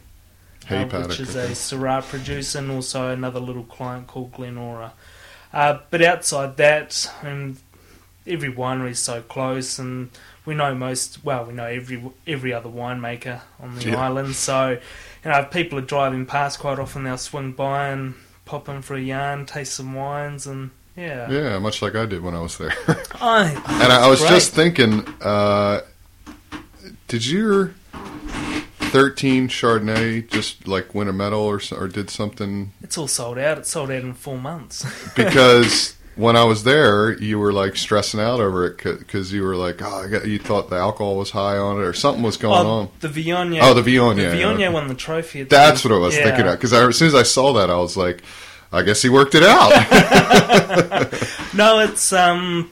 Hay 0.66 0.82
uh, 0.82 0.88
Paddock, 0.88 1.10
which 1.10 1.20
is 1.20 1.36
okay. 1.38 1.52
a 1.52 1.56
Syrah 1.56 2.02
producer, 2.02 2.58
and 2.58 2.72
also 2.72 3.12
another 3.12 3.40
little 3.40 3.64
client 3.64 4.08
called 4.08 4.32
Glenora. 4.34 4.94
Uh, 5.54 5.78
but 5.92 6.02
outside 6.02 6.58
that, 6.58 7.08
and 7.22 7.58
every 8.26 8.52
winery 8.52 8.90
is 8.92 9.00
so 9.00 9.22
close, 9.22 9.78
and 9.78 10.10
we 10.44 10.56
know 10.56 10.74
most. 10.74 11.24
Well, 11.24 11.46
we 11.46 11.54
know 11.54 11.66
every 11.66 12.02
every 12.26 12.52
other 12.52 12.70
winemaker 12.70 13.42
on 13.60 13.76
the 13.76 13.90
Yeah. 13.92 14.02
island. 14.02 14.36
So, 14.36 14.80
you 15.24 15.32
know, 15.32 15.40
if 15.40 15.52
people 15.52 15.78
are 15.80 15.84
driving 15.84 16.26
past 16.26 16.60
quite 16.60 16.80
often, 16.80 17.04
they'll 17.04 17.18
swing 17.18 17.52
by 17.52 17.90
and 17.90 18.16
pop 18.46 18.68
in 18.70 18.82
for 18.82 18.96
a 18.96 19.02
yarn, 19.02 19.46
taste 19.46 19.74
some 19.74 19.94
wines, 19.94 20.48
and 20.48 20.72
yeah, 20.96 21.30
Yeah, 21.30 21.60
much 21.60 21.82
like 21.82 21.96
I 21.96 22.06
did 22.06 22.22
when 22.22 22.36
I 22.36 22.42
was 22.42 22.58
there. 22.58 22.74
I, 23.22 23.46
and 23.82 23.92
I, 23.94 24.06
I 24.06 24.08
was 24.10 24.20
Great. 24.20 24.30
just 24.30 24.54
thinking, 24.54 25.06
uh, 25.22 25.82
did 27.08 27.26
your 27.26 27.74
13 28.80 29.48
Chardonnay 29.50 30.28
just 30.30 30.68
like 30.68 30.96
win 30.96 31.08
a 31.08 31.14
medal 31.14 31.42
or 31.42 31.62
or 31.78 31.88
did 31.88 32.10
something? 32.10 32.72
it's 32.82 32.98
all 32.98 33.08
sold 33.08 33.38
out. 33.38 33.58
It's 33.60 33.70
sold 33.70 33.92
out 33.92 34.02
in 34.04 34.14
four 34.14 34.38
months. 34.38 34.86
Because 35.16 35.96
when 36.20 36.36
I 36.36 36.44
was 36.44 36.66
there, 36.66 37.18
you 37.18 37.40
were 37.40 37.54
like 37.54 37.78
stressing 37.78 38.20
out 38.20 38.42
over 38.42 38.68
it 38.68 38.84
because 38.84 39.32
you 39.32 39.42
were 39.42 39.56
like, 39.56 39.82
oh, 39.82 40.04
I 40.04 40.08
got, 40.08 40.28
you 40.28 40.38
thought 40.38 40.70
the 40.70 40.76
alcohol 40.76 41.16
was 41.16 41.32
high 41.32 41.58
on 41.58 41.78
it 41.78 41.84
or 41.84 41.94
something 41.94 42.22
was 42.22 42.36
going 42.36 42.68
oh, 42.68 42.70
on. 42.70 42.90
the 43.00 43.08
Viognier. 43.08 43.62
Oh, 43.62 43.74
the 43.74 43.82
Viognier. 43.82 44.32
The 44.32 44.38
yeah. 44.38 44.44
Viognier 44.44 44.74
won 44.74 44.90
the 44.90 44.96
trophy. 44.96 45.42
at 45.42 45.50
That's 45.50 45.84
the- 45.84 45.90
what 45.90 45.96
I 45.96 46.00
was 46.00 46.18
yeah. 46.18 46.24
thinking 46.24 46.46
of. 46.48 46.58
Because 46.58 46.74
as 46.74 46.98
soon 46.98 47.08
as 47.08 47.16
I 47.16 47.24
saw 47.24 47.54
that, 47.54 47.70
I 47.70 47.78
was 47.78 47.96
like, 47.96 48.22
I 48.74 48.82
guess 48.84 49.02
he 49.02 49.08
worked 49.10 49.34
it 49.34 49.44
out. 49.44 49.72
No, 51.54 51.80
it's 51.80 52.14
um 52.14 52.70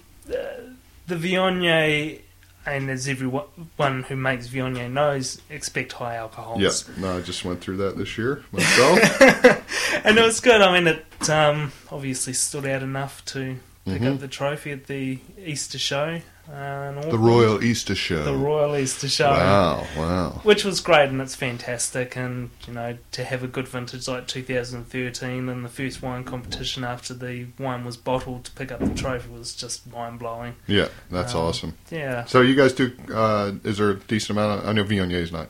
the 1.07 1.15
Viognier, 1.15 2.21
and 2.67 2.89
as 2.89 3.08
everyone 3.08 4.03
who 4.03 4.15
makes 4.15 4.47
Viognier 4.49 4.91
knows, 4.91 5.41
expect 5.49 5.93
high 5.93 6.15
alcohols. 6.17 6.62
yeah. 6.62 7.01
No, 7.01 7.17
I 7.17 7.21
just 7.21 7.43
went 7.45 7.62
through 7.62 7.77
that 7.77 7.97
this 7.97 8.17
year 8.17 8.43
myself. 8.51 8.99
and 10.06 10.17
it 10.17 10.23
was 10.23 10.39
good. 10.39 10.62
I 10.62 10.77
mean, 10.80 10.88
it 10.88 11.30
um, 11.30 11.71
obviously 11.91 12.34
stood 12.34 12.65
out 12.65 12.84
enough 12.84 13.23
to 13.25 13.58
pick 13.86 14.01
Mhm. 14.01 14.15
up 14.15 14.19
the 14.19 14.27
trophy 14.27 14.71
at 14.71 14.88
the 14.88 15.19
Easter 15.43 15.80
show. 15.80 16.21
Uh, 16.51 17.01
the 17.10 17.17
Royal 17.17 17.62
Easter 17.63 17.93
Show. 17.93 18.23
the 18.23 18.33
Royal 18.33 18.75
Easter 18.77 19.10
show. 19.10 19.29
Wow, 19.29 19.86
wow. 19.97 20.29
Which 20.43 20.63
was 20.63 20.79
great 20.79 21.10
and 21.10 21.21
it's 21.21 21.36
fantastic, 21.36 22.15
and 22.15 22.51
you 22.65 22.73
know 22.73 22.97
to 23.12 23.23
have 23.25 23.43
a 23.43 23.47
good 23.47 23.67
vintage 23.67 24.07
like 24.07 24.27
2013 24.27 25.49
and 25.49 25.65
the 25.65 25.69
first 25.69 26.01
wine 26.01 26.23
competition 26.23 26.83
after 26.83 27.13
the 27.13 27.47
wine 27.60 27.83
was 27.83 27.97
bottled 27.97 28.45
to 28.45 28.51
pick 28.51 28.71
up 28.71 28.79
the 28.79 28.93
trophy 28.93 29.29
was 29.29 29.53
just 29.53 29.91
mind 29.91 30.19
blowing. 30.19 30.55
Yeah, 30.67 30.88
that's 31.12 31.33
Um, 31.36 31.41
awesome. 31.41 31.73
Yeah, 31.91 32.25
So 32.25 32.41
you 32.41 32.55
guys 32.55 32.73
do? 32.73 32.93
Uh, 33.13 33.53
is 33.63 33.77
there 33.77 33.91
a 33.91 33.95
decent 33.99 34.31
amount? 34.38 34.62
Of, 34.63 34.69
I 34.69 34.71
know 34.73 34.83
Viognier 34.83 35.21
is 35.21 35.31
not 35.31 35.49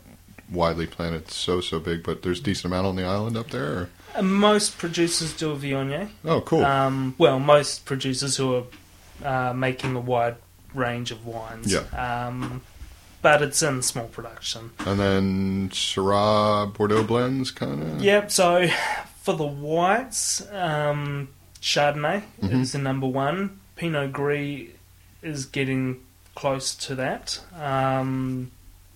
widely 0.51 0.87
planted, 0.87 1.29
so 1.29 1.61
so 1.61 1.79
big, 1.79 2.03
but 2.03 2.23
there's 2.23 2.39
a 2.39 2.43
decent 2.43 2.65
amount 2.65 2.87
on 2.87 2.95
the 2.95 3.03
island 3.03 3.37
up 3.37 3.49
there. 3.51 3.65
Or? 3.65 3.89
And 4.15 4.33
most 4.33 4.77
producers 4.79 5.33
do 5.33 5.51
a 5.51 5.55
Viognier. 5.55 6.09
Oh, 6.25 6.41
cool. 6.41 6.65
Um, 6.65 7.13
well, 7.19 7.39
most 7.39 7.85
producers 7.85 8.37
who 8.37 8.55
are 8.55 8.63
uh, 9.23 9.53
making 9.53 9.95
a 9.95 9.99
wide 9.99 10.37
range 10.77 11.11
of 11.11 11.25
wines. 11.25 11.73
Yeah. 11.73 12.27
Um, 12.27 12.61
but 13.21 13.41
it's 13.41 13.61
in 13.63 13.81
small 13.81 14.07
production. 14.07 14.71
and 14.79 14.99
then 14.99 15.69
Syrah 15.69 16.71
Bordeaux 16.73 17.03
blends, 17.03 17.51
kind 17.51 17.81
of. 17.81 18.01
Yep. 18.01 18.31
So 18.31 18.67
for 19.21 19.35
the 19.35 19.43
whites, 19.45 20.41
um, 20.51 21.29
Chardonnay 21.61 22.23
Mhm. 22.41 22.61
is 22.61 22.71
the 22.73 22.77
number 22.77 23.07
one. 23.07 23.59
Pinot 23.75 24.13
Gris 24.13 24.67
is 25.21 25.45
getting 25.45 25.99
close 26.35 26.75
to 26.75 26.95
that. 26.95 27.39
Um, 27.59 28.51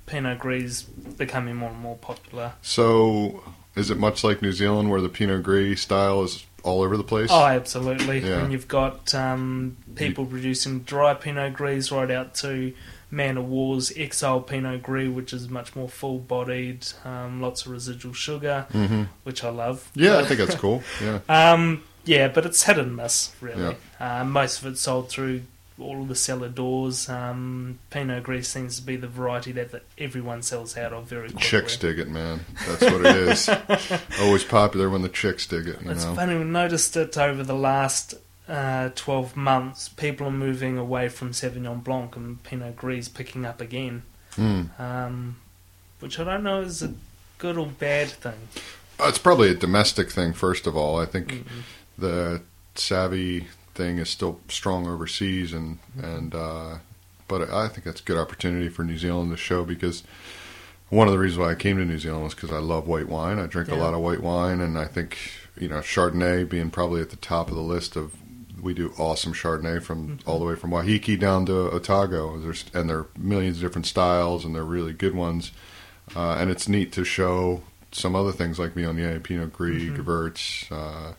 Pinot 0.05 0.39
Gris 0.39 0.63
is 0.63 0.83
becoming 0.83 1.55
more 1.55 1.69
and 1.71 1.79
more 1.79 1.97
popular. 1.97 2.53
So 2.61 3.43
is 3.75 3.89
it 3.89 3.97
much 3.97 4.23
like 4.23 4.41
New 4.41 4.51
Zealand, 4.51 4.89
where 4.91 5.01
the 5.01 5.09
Pinot 5.09 5.43
Gris 5.43 5.81
style 5.81 6.23
is 6.23 6.45
all 6.63 6.81
over 6.81 6.97
the 6.97 7.03
place? 7.03 7.29
Oh, 7.31 7.45
absolutely. 7.45 8.19
Yeah. 8.19 8.41
And 8.43 8.51
you've 8.51 8.67
got 8.67 9.13
um, 9.15 9.77
people 9.95 10.25
producing 10.25 10.79
dry 10.81 11.13
Pinot 11.13 11.53
Gris 11.53 11.91
right 11.91 12.09
out 12.11 12.35
to 12.35 12.73
Man 13.09 13.37
of 13.37 13.47
War's 13.47 13.91
Exile 13.97 14.41
Pinot 14.41 14.83
Gris, 14.83 15.09
which 15.09 15.33
is 15.33 15.49
much 15.49 15.75
more 15.75 15.89
full 15.89 16.19
bodied, 16.19 16.85
um, 17.03 17.41
lots 17.41 17.65
of 17.65 17.71
residual 17.71 18.13
sugar, 18.13 18.67
hmm 18.71 19.03
which 19.23 19.43
I 19.43 19.49
love. 19.49 19.89
Yeah, 19.95 20.17
I 20.19 20.23
think 20.25 20.39
that's 20.39 20.55
cool. 20.55 20.81
Yeah. 21.01 21.19
Um, 21.27 21.83
yeah, 22.05 22.27
but 22.29 22.45
it's 22.45 22.63
hit 22.63 22.77
and 22.79 22.95
miss, 22.95 23.35
really. 23.41 23.75
Uh, 23.99 24.23
most 24.23 24.59
of 24.61 24.65
it's 24.71 24.81
sold 24.81 25.09
through 25.09 25.41
all 25.81 26.01
of 26.01 26.07
the 26.07 26.15
cellar 26.15 26.49
doors. 26.49 27.09
Um, 27.09 27.79
Pinot 27.89 28.23
Gris 28.23 28.47
seems 28.47 28.77
to 28.79 28.85
be 28.85 28.95
the 28.95 29.07
variety 29.07 29.51
that, 29.53 29.71
that 29.71 29.83
everyone 29.97 30.41
sells 30.41 30.77
out 30.77 30.93
of 30.93 31.05
very 31.07 31.29
quickly. 31.29 31.41
Chicks 31.47 31.77
dig 31.77 31.99
it, 31.99 32.09
man. 32.09 32.45
That's 32.67 32.81
what 32.83 33.05
it 33.05 33.15
is. 33.15 33.49
Always 34.21 34.43
popular 34.43 34.89
when 34.89 35.01
the 35.01 35.09
chicks 35.09 35.45
dig 35.47 35.67
it. 35.67 35.81
You 35.81 35.91
It's 35.91 36.05
know. 36.05 36.15
funny, 36.15 36.37
we 36.37 36.43
noticed 36.43 36.95
it 36.97 37.17
over 37.17 37.43
the 37.43 37.55
last 37.55 38.13
uh, 38.47 38.89
12 38.95 39.35
months. 39.35 39.89
People 39.89 40.27
are 40.27 40.31
moving 40.31 40.77
away 40.77 41.09
from 41.09 41.31
Sauvignon 41.31 41.83
Blanc 41.83 42.15
and 42.15 42.41
Pinot 42.43 42.75
Gris 42.75 43.09
picking 43.09 43.45
up 43.45 43.59
again, 43.61 44.03
Mm. 44.37 44.79
um, 44.79 45.35
which 45.99 46.19
I 46.19 46.23
don't 46.23 46.43
know 46.43 46.61
is 46.61 46.81
a 46.81 46.93
good 47.37 47.57
or 47.57 47.67
bad 47.67 48.09
thing. 48.09 48.47
Uh, 48.99 49.05
It's 49.09 49.17
probably 49.17 49.49
a 49.49 49.55
domestic 49.55 50.09
thing, 50.11 50.31
first 50.33 50.67
of 50.67 50.77
all. 50.77 50.99
I 50.99 51.05
think 51.05 51.27
Mm-mm. 51.33 51.63
the 51.97 52.41
savvy 52.75 53.47
thing 53.81 53.97
is 53.97 54.09
still 54.09 54.39
strong 54.47 54.87
overseas, 54.87 55.53
and 55.53 55.79
and 56.01 56.35
uh, 56.35 56.77
but 57.27 57.49
I 57.49 57.67
think 57.67 57.83
that's 57.85 58.01
a 58.01 58.03
good 58.03 58.17
opportunity 58.17 58.69
for 58.69 58.83
New 58.83 58.97
Zealand 58.97 59.31
to 59.31 59.37
show 59.37 59.63
because 59.63 60.03
one 60.89 61.07
of 61.07 61.13
the 61.13 61.19
reasons 61.19 61.39
why 61.39 61.51
I 61.51 61.55
came 61.55 61.77
to 61.77 61.85
New 61.85 61.97
Zealand 61.99 62.23
was 62.25 62.33
because 62.35 62.51
I 62.51 62.57
love 62.59 62.87
white 62.87 63.07
wine. 63.07 63.39
I 63.39 63.45
drink 63.47 63.69
a 63.69 63.75
lot 63.75 63.93
of 63.93 64.01
white 64.01 64.21
wine, 64.21 64.59
and 64.61 64.77
I 64.77 64.85
think 64.85 65.17
you 65.59 65.67
know 65.69 65.79
Chardonnay 65.79 66.47
being 66.49 66.69
probably 66.69 67.01
at 67.01 67.09
the 67.09 67.15
top 67.17 67.49
of 67.49 67.55
the 67.55 67.61
list 67.61 67.95
of 67.95 68.13
we 68.61 68.73
do 68.75 68.93
awesome 68.99 69.33
Chardonnay 69.33 69.81
from 69.81 70.19
all 70.27 70.37
the 70.37 70.45
way 70.45 70.55
from 70.55 70.69
Waiheke 70.71 71.19
down 71.19 71.45
to 71.47 71.71
Otago. 71.71 72.37
There's 72.37 72.65
and 72.73 72.89
there 72.89 72.99
are 72.99 73.07
millions 73.17 73.57
of 73.57 73.63
different 73.63 73.87
styles, 73.87 74.45
and 74.45 74.53
they're 74.53 74.63
really 74.63 74.93
good 74.93 75.15
ones. 75.15 75.51
Uh, 76.15 76.33
and 76.39 76.49
it's 76.51 76.67
neat 76.67 76.91
to 76.93 77.03
show 77.05 77.63
some 77.93 78.15
other 78.15 78.31
things 78.33 78.59
like 78.59 78.73
Viognier, 78.75 79.21
Pinot 79.23 79.51
Gris, 79.53 79.83
Mhm. 79.83 79.95
Gewurz. 79.97 80.69
Uh, 80.71 81.13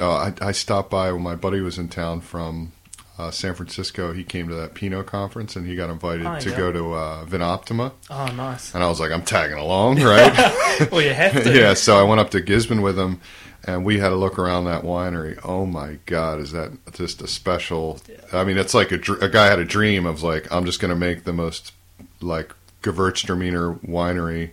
uh, 0.00 0.30
I, 0.40 0.48
I 0.48 0.52
stopped 0.52 0.90
by 0.90 1.12
when 1.12 1.22
my 1.22 1.34
buddy 1.36 1.60
was 1.60 1.78
in 1.78 1.88
town 1.88 2.20
from 2.20 2.72
uh, 3.18 3.30
San 3.30 3.54
Francisco. 3.54 4.12
He 4.12 4.24
came 4.24 4.48
to 4.48 4.54
that 4.54 4.74
Pinot 4.74 5.06
conference, 5.06 5.54
and 5.56 5.66
he 5.66 5.76
got 5.76 5.90
invited 5.90 6.26
Oh, 6.26 6.38
to 6.40 6.50
yeah. 6.50 6.56
go 6.56 6.72
to 6.72 6.92
uh, 6.94 7.24
Vinoptima. 7.26 7.92
Oh, 8.10 8.26
nice. 8.34 8.74
And 8.74 8.82
I 8.82 8.88
was 8.88 8.98
like, 9.00 9.10
I'm 9.12 9.22
tagging 9.22 9.58
along, 9.58 10.00
right? 10.02 10.88
well, 10.90 11.02
you 11.02 11.12
have 11.12 11.42
to. 11.44 11.54
yeah, 11.58 11.74
so 11.74 11.96
I 11.98 12.02
went 12.02 12.20
up 12.20 12.30
to 12.30 12.40
Gisborne 12.40 12.80
with 12.82 12.98
him, 12.98 13.20
and 13.64 13.84
we 13.84 13.98
had 13.98 14.12
a 14.12 14.16
look 14.16 14.38
around 14.38 14.64
that 14.64 14.82
winery. 14.82 15.38
Oh 15.44 15.66
my 15.66 15.98
God, 16.06 16.40
is 16.40 16.52
that 16.52 16.72
just 16.94 17.20
a 17.22 17.28
special? 17.28 18.00
I 18.32 18.44
mean, 18.44 18.56
it's 18.58 18.74
like 18.74 18.90
a, 18.92 18.96
dr- 18.98 19.22
a 19.22 19.28
guy 19.28 19.46
had 19.46 19.58
a 19.60 19.64
dream 19.64 20.06
of 20.06 20.22
like, 20.22 20.50
I'm 20.50 20.64
just 20.64 20.80
going 20.80 20.88
to 20.92 20.98
make 20.98 21.24
the 21.24 21.32
most 21.34 21.72
like 22.20 22.54
Gewürztraminer 22.82 23.78
winery 23.86 24.50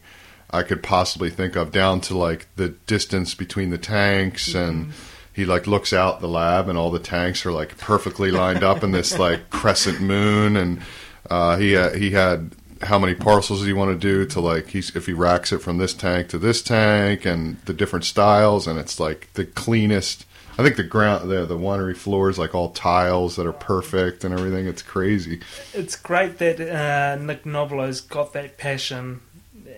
I 0.52 0.63
could 0.63 0.82
possibly 0.84 1.30
think 1.30 1.56
of, 1.56 1.71
down 1.71 2.02
to 2.02 2.17
like 2.17 2.47
the 2.56 2.69
distance 2.69 3.34
between 3.36 3.69
the 3.69 3.78
tanks 3.78 4.54
and. 4.54 4.91
He 5.39 5.45
like 5.45 5.67
looks 5.67 5.93
out 5.93 6.19
the 6.19 6.28
lab 6.28 6.67
and 6.69 6.78
all 6.78 6.91
the 6.91 6.99
tanks 6.99 7.45
are 7.45 7.52
like 7.52 7.78
perfectly 7.78 8.30
lined 8.32 8.63
up 8.63 8.84
in 8.84 8.91
this 8.91 9.17
like 9.17 9.49
crescent 9.60 10.02
moon 10.02 10.58
and 10.58 10.82
uh, 11.30 11.56
he 11.58 11.75
uh, 11.78 11.91
he 11.93 12.12
had 12.12 12.52
how 12.82 12.99
many 12.99 13.13
parcels 13.15 13.62
do 13.62 13.67
you 13.67 13.75
want 13.75 13.91
to 13.91 14.08
do 14.08 14.25
to 14.25 14.39
like 14.39 14.67
he's 14.67 14.95
if 14.95 15.06
he 15.06 15.13
racks 15.13 15.52
it 15.52 15.60
from 15.60 15.78
this 15.78 15.93
tank 15.93 16.28
to 16.30 16.38
this 16.38 16.62
tank 16.62 17.25
and 17.25 17.58
the 17.65 17.73
different 17.73 18.06
styles 18.06 18.67
and 18.67 18.78
it's 18.80 18.99
like 18.99 19.30
the 19.34 19.45
cleanest 19.45 20.25
I 20.58 20.63
think 20.63 20.75
the 20.75 20.84
ground 20.84 21.30
the 21.30 21.45
the 21.45 21.58
winery 21.58 21.95
floor 21.95 22.30
is 22.30 22.38
like 22.38 22.54
all 22.56 22.71
tiles 22.71 23.36
that 23.38 23.45
are 23.47 23.54
perfect 23.54 24.23
and 24.25 24.34
everything 24.34 24.65
it's 24.67 24.82
crazy 24.82 25.39
It's 25.73 25.95
great 25.95 26.38
that 26.39 26.60
uh, 26.60 27.15
Nick 27.21 27.43
Nobilo's 27.43 28.02
got 28.02 28.34
that 28.34 28.58
passion 28.58 29.21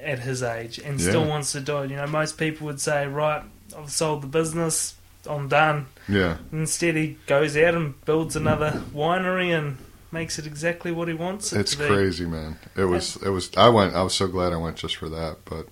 at 0.03 0.19
his 0.19 0.41
age 0.41 0.79
and 0.79 0.99
still 0.99 1.21
Yeah. 1.23 1.27
wants 1.29 1.51
to 1.51 1.59
do 1.59 1.77
it. 1.83 1.91
You 1.91 1.97
know, 1.97 2.07
most 2.07 2.37
people 2.39 2.65
would 2.65 2.81
say, 2.81 3.05
right, 3.05 3.43
I've 3.77 3.91
sold 3.91 4.23
the 4.23 4.27
business, 4.27 4.95
I'm 5.29 5.47
done. 5.47 5.87
yeah 6.07 6.37
Instead, 6.51 6.95
he 6.95 7.17
goes 7.27 7.55
out 7.57 7.75
and 7.75 8.03
builds 8.05 8.35
another 8.35 8.81
winery 8.93 9.57
and 9.57 9.77
makes 10.11 10.37
it 10.39 10.45
exactly 10.45 10.91
what 10.91 11.07
he 11.07 11.13
wants 11.13 11.53
it 11.53 11.59
it's 11.61 11.71
to 11.71 11.79
be. 11.79 11.87
crazy 11.87 12.25
man 12.25 12.57
it 12.75 12.85
was 12.85 13.15
it 13.17 13.29
was 13.29 13.49
I 13.55 13.69
went 13.69 13.95
I 13.95 14.03
was 14.03 14.13
so 14.13 14.27
glad 14.27 14.51
I 14.53 14.57
went 14.57 14.75
just 14.77 14.95
for 14.97 15.09
that 15.09 15.37
but 15.45 15.67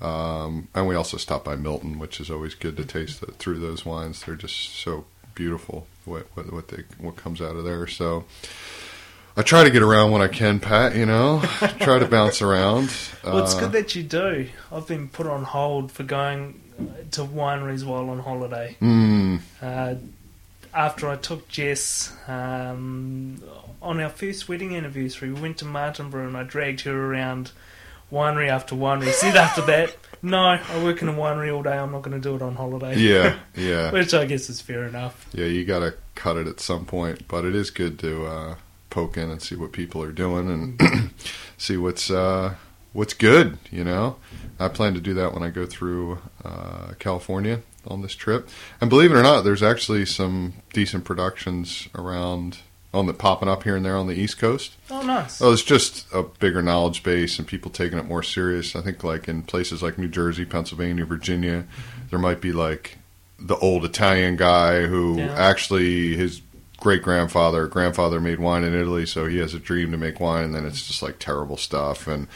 Um, 0.00 0.68
and 0.74 0.86
we 0.86 0.94
also 0.94 1.16
stopped 1.16 1.44
by 1.44 1.56
Milton, 1.56 1.98
which 1.98 2.20
is 2.20 2.30
always 2.30 2.54
good 2.54 2.76
to 2.76 2.84
taste 2.84 3.20
the, 3.20 3.32
through 3.32 3.58
those 3.58 3.84
wines. 3.84 4.22
They're 4.22 4.36
just 4.36 4.76
so 4.78 5.04
beautiful 5.34 5.86
what 6.04 6.26
what 6.34 6.52
what, 6.52 6.68
they, 6.68 6.84
what 6.98 7.16
comes 7.16 7.40
out 7.40 7.56
of 7.56 7.64
there. 7.64 7.86
So 7.88 8.24
I 9.38 9.42
try 9.42 9.62
to 9.62 9.70
get 9.70 9.82
around 9.82 10.10
when 10.10 10.20
I 10.20 10.26
can, 10.28 10.58
Pat. 10.58 10.96
You 10.96 11.06
know, 11.06 11.40
try 11.80 12.00
to 12.00 12.06
bounce 12.06 12.42
around. 12.42 12.90
Well, 13.24 13.38
it's 13.38 13.54
Uh, 13.54 13.60
good 13.60 13.72
that 13.72 13.94
you 13.94 14.02
do. 14.02 14.48
I've 14.72 14.86
been 14.88 15.08
put 15.08 15.26
on 15.28 15.44
hold 15.44 15.92
for 15.92 16.02
going 16.02 16.60
to 17.12 17.20
wineries 17.22 17.84
while 17.84 18.10
on 18.10 18.18
holiday. 18.18 18.76
mm, 18.82 19.40
Uh, 19.62 19.94
after 20.74 21.08
I 21.08 21.16
took 21.16 21.48
Jess 21.48 22.12
um, 22.26 23.40
on 23.80 24.00
our 24.00 24.08
first 24.10 24.48
wedding 24.48 24.74
anniversary, 24.76 25.30
we 25.32 25.40
went 25.40 25.58
to 25.58 25.64
Martinborough 25.64 26.26
and 26.26 26.36
I 26.36 26.42
dragged 26.42 26.80
her 26.82 27.06
around 27.06 27.52
winery 28.12 28.48
after 28.48 28.74
winery. 28.74 29.12
Said 29.12 29.36
after 29.36 29.62
that, 29.62 29.96
no, 30.22 30.38
I 30.40 30.82
work 30.84 31.00
in 31.00 31.08
a 31.08 31.12
winery 31.14 31.54
all 31.54 31.62
day. 31.62 31.78
I'm 31.78 31.92
not 31.92 32.02
going 32.02 32.20
to 32.20 32.28
do 32.28 32.34
it 32.34 32.42
on 32.42 32.56
holiday. 32.56 32.96
yeah, 32.98 33.36
yeah, 33.56 33.90
Which 33.92 34.14
I 34.14 34.24
guess 34.26 34.50
is 34.50 34.60
fair 34.60 34.84
enough. 34.84 35.26
yeah. 35.32 35.46
You 35.46 35.64
got 35.64 35.78
to 35.80 35.94
cut 36.16 36.36
it 36.36 36.46
at 36.48 36.58
some 36.60 36.84
point, 36.84 37.28
but 37.28 37.44
it 37.44 37.54
is 37.54 37.70
good 37.70 37.98
to 38.00 38.26
uh, 38.26 38.54
poke 38.90 39.16
in 39.16 39.30
and 39.30 39.40
see 39.42 39.54
what 39.56 39.72
people 39.72 40.02
are 40.02 40.12
doing 40.12 40.48
and 40.50 41.10
see 41.58 41.76
what's 41.76 42.10
uh, 42.10 42.54
what's 42.92 43.14
good. 43.14 43.58
You 43.70 43.84
know, 43.84 44.16
I 44.58 44.68
plan 44.68 44.94
to 44.94 45.00
do 45.00 45.14
that 45.14 45.32
when 45.34 45.42
I 45.42 45.50
go 45.50 45.66
through 45.66 46.18
uh, 46.44 46.92
California 46.98 47.60
on 47.86 48.02
this 48.02 48.14
trip. 48.14 48.48
And 48.80 48.90
believe 48.90 49.12
it 49.12 49.16
or 49.16 49.22
not, 49.22 49.42
there's 49.42 49.62
actually 49.62 50.04
some 50.06 50.54
decent 50.72 51.04
productions 51.04 51.88
around 51.94 52.58
on 52.92 53.06
the 53.06 53.14
popping 53.14 53.48
up 53.48 53.64
here 53.64 53.76
and 53.76 53.84
there 53.84 53.96
on 53.96 54.06
the 54.06 54.14
East 54.14 54.38
Coast. 54.38 54.72
Oh, 54.90 55.02
nice. 55.02 55.40
Well, 55.40 55.52
it's 55.52 55.62
just 55.62 56.06
a 56.12 56.22
bigger 56.22 56.62
knowledge 56.62 57.02
base 57.02 57.38
and 57.38 57.46
people 57.46 57.70
taking 57.70 57.98
it 57.98 58.06
more 58.06 58.22
serious. 58.22 58.74
I 58.74 58.80
think, 58.80 59.04
like 59.04 59.28
in 59.28 59.42
places 59.42 59.82
like 59.82 59.98
New 59.98 60.08
Jersey, 60.08 60.44
Pennsylvania, 60.46 61.04
Virginia, 61.04 61.64
there 62.10 62.18
might 62.18 62.40
be 62.40 62.50
like 62.52 62.96
the 63.38 63.56
old 63.58 63.84
Italian 63.84 64.36
guy 64.36 64.86
who 64.86 65.18
Yeah. 65.18 65.32
actually 65.36 66.16
his 66.16 66.40
great 66.78 67.02
grandfather, 67.02 67.66
grandfather 67.66 68.20
made 68.20 68.38
wine 68.40 68.64
in 68.64 68.74
Italy, 68.74 69.04
so 69.06 69.26
he 69.26 69.38
has 69.38 69.54
a 69.54 69.58
dream 69.58 69.90
to 69.90 69.96
make 69.96 70.20
wine, 70.20 70.44
and 70.44 70.54
then 70.54 70.64
it's 70.66 70.86
just 70.86 71.02
like 71.02 71.18
terrible 71.18 71.56
stuff 71.56 72.06
and 72.06 72.28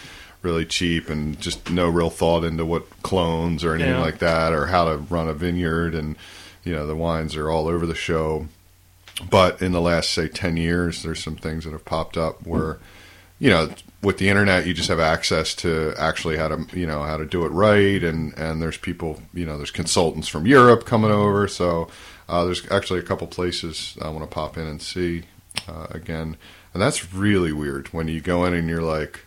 really 0.42 0.64
cheap 0.64 1.08
and 1.08 1.40
just 1.40 1.70
no 1.70 1.88
real 1.88 2.10
thought 2.10 2.42
into 2.42 2.64
what 2.64 3.02
clones 3.02 3.62
or 3.62 3.74
anything 3.74 3.92
Yeah. 3.94 4.00
like 4.00 4.18
that 4.18 4.52
or 4.52 4.66
how 4.66 4.84
to 4.86 4.96
run 4.98 5.28
a 5.28 5.34
vineyard 5.34 5.94
and 5.94 6.16
you 6.64 6.72
know 6.74 6.84
the 6.86 6.96
wines 6.96 7.36
are 7.36 7.48
all 7.48 7.68
over 7.68 7.86
the 7.86 7.94
show. 7.94 8.48
But 9.30 9.62
in 9.62 9.70
the 9.70 9.80
last 9.80 10.10
say 10.10 10.26
10 10.26 10.56
years 10.56 11.02
there's 11.04 11.22
some 11.22 11.36
things 11.36 11.62
that 11.64 11.70
have 11.70 11.84
popped 11.84 12.16
up 12.16 12.44
where 12.44 12.78
you 13.38 13.50
know 13.50 13.70
with 14.02 14.18
the 14.18 14.28
internet 14.28 14.66
you 14.66 14.74
just 14.74 14.88
have 14.88 14.98
access 14.98 15.54
to 15.56 15.94
actually 15.96 16.36
how 16.38 16.48
to 16.48 16.66
you 16.76 16.86
know 16.88 17.04
how 17.04 17.16
to 17.16 17.24
do 17.24 17.44
it 17.44 17.50
right. 17.50 18.02
And 18.02 18.36
and 18.36 18.60
there's 18.60 18.76
people 18.78 19.22
you 19.32 19.46
know 19.46 19.56
there's 19.56 19.70
consultants 19.70 20.26
from 20.26 20.44
Europe 20.44 20.86
coming 20.86 21.12
over. 21.12 21.46
So 21.46 21.86
uh, 22.32 22.44
there's 22.44 22.68
actually 22.70 22.98
a 22.98 23.02
couple 23.04 23.26
places 23.28 23.96
I 24.02 24.08
want 24.08 24.22
to 24.28 24.34
pop 24.34 24.56
in 24.56 24.66
and 24.66 24.80
see 24.82 25.22
uh, 25.68 25.86
again 25.90 26.36
and 26.74 26.82
that's 26.82 27.12
really 27.14 27.52
weird 27.52 27.88
when 27.88 28.08
you 28.08 28.20
go 28.20 28.44
in 28.46 28.54
and 28.54 28.68
you're 28.68 28.82
like 28.82 29.20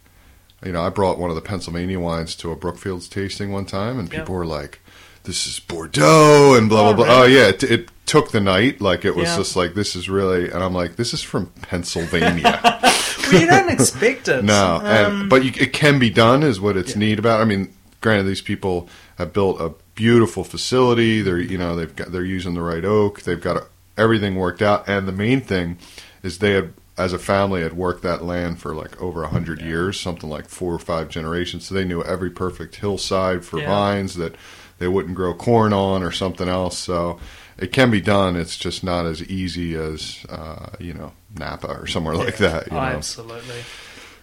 you 0.65 0.72
know 0.74 0.82
I 0.82 0.89
brought 0.89 1.20
one 1.20 1.30
of 1.30 1.36
the 1.36 1.41
Pennsylvania 1.41 2.00
wines 2.00 2.36
to 2.38 2.52
a 2.52 2.56
Brookfields 2.56 3.08
tasting 3.10 3.52
one 3.52 3.65
time 3.65 4.00
and 4.00 4.12
Yeah. 4.12 4.20
people 4.22 4.36
were 4.36 4.46
like 4.46 4.80
this 5.24 5.48
is 5.48 5.60
Bordeaux 5.60 6.56
and 6.58 6.68
blah 6.70 6.82
blah 6.94 7.04
Oh, 7.04 7.06
blah. 7.08 7.22
Oh 7.22 7.26
yeah, 7.26 7.48
it, 7.48 7.63
it 7.63 7.89
took 8.06 8.30
the 8.32 8.39
night. 8.39 8.80
Like 8.80 9.06
it 9.06 9.15
was 9.15 9.30
Yeah. 9.30 9.38
just 9.38 9.56
like 9.56 9.74
this 9.74 9.96
is 9.96 10.08
really, 10.08 10.52
and 10.52 10.63
I'm 10.63 10.76
like, 10.76 10.98
this 10.98 11.15
is 11.15 11.24
from 11.24 11.48
Pennsylvania. 11.63 12.60
well, 13.32 13.41
you 13.41 13.48
don't 13.48 13.72
expect 13.72 14.28
it. 14.28 14.44
no, 14.44 14.82
and 14.84 15.08
Um, 15.24 15.30
but 15.30 15.44
you, 15.44 15.52
it 15.60 15.74
can 15.74 15.98
be 15.98 16.12
done, 16.12 16.44
is 16.44 16.62
what 16.62 16.78
it's 16.78 16.91
Yeah. 16.91 17.00
neat 17.00 17.18
about. 17.18 17.41
I 17.41 17.46
mean, 17.46 17.74
granted, 18.02 18.26
these 18.28 18.41
people 18.41 18.88
have 19.18 19.34
built 19.34 19.60
a 19.60 19.74
beautiful 19.95 20.43
facility. 20.43 21.21
They're 21.21 21.39
you 21.39 21.58
know 21.58 21.75
they've 21.75 21.95
got 21.95 22.12
they're 22.12 22.23
using 22.23 22.53
the 22.53 22.62
right 22.62 22.86
oak. 22.86 23.21
They've 23.23 23.41
got 23.41 23.63
everything 23.97 24.36
worked 24.36 24.62
out, 24.62 24.88
and 24.88 25.08
the 25.08 25.12
main 25.12 25.41
thing 25.41 25.77
is 26.23 26.39
they 26.39 26.51
had. 26.51 26.73
As 26.97 27.12
a 27.12 27.19
family, 27.19 27.62
had 27.62 27.73
worked 27.73 28.03
that 28.03 28.23
land 28.23 28.62
for 28.62 28.73
like 28.73 29.01
over 29.01 29.23
a 29.23 29.27
hundred 29.27 29.60
years, 29.60 29.99
something 29.99 30.29
like 30.29 30.47
four 30.47 30.73
or 30.73 30.79
five 30.79 31.10
generations. 31.10 31.65
So 31.65 31.75
they 31.75 31.84
knew 31.84 32.01
every 32.01 32.29
perfect 32.29 32.77
hillside 32.77 33.43
for 33.43 33.60
Yeah. 33.60 33.67
vines 33.67 34.15
that 34.15 34.34
they 34.77 34.88
wouldn't 34.88 35.13
grow 35.15 35.34
corn 35.34 35.73
on 35.73 36.03
or 36.03 36.12
something 36.12 36.47
else. 36.47 36.77
So 36.77 37.19
it 37.58 37.73
can 37.73 37.91
be 37.91 37.99
done. 37.99 38.38
It's 38.38 38.55
just 38.55 38.81
not 38.81 39.05
as 39.05 39.21
easy 39.23 39.75
as 39.75 40.25
uh, 40.29 40.69
you 40.79 40.93
know 40.93 41.12
Napa 41.38 41.67
or 41.67 41.86
somewhere 41.86 42.15
like 42.15 42.38
that. 42.38 42.67
You 42.71 42.77
oh, 42.77 42.79
know? 42.79 42.95
absolutely. 42.95 43.63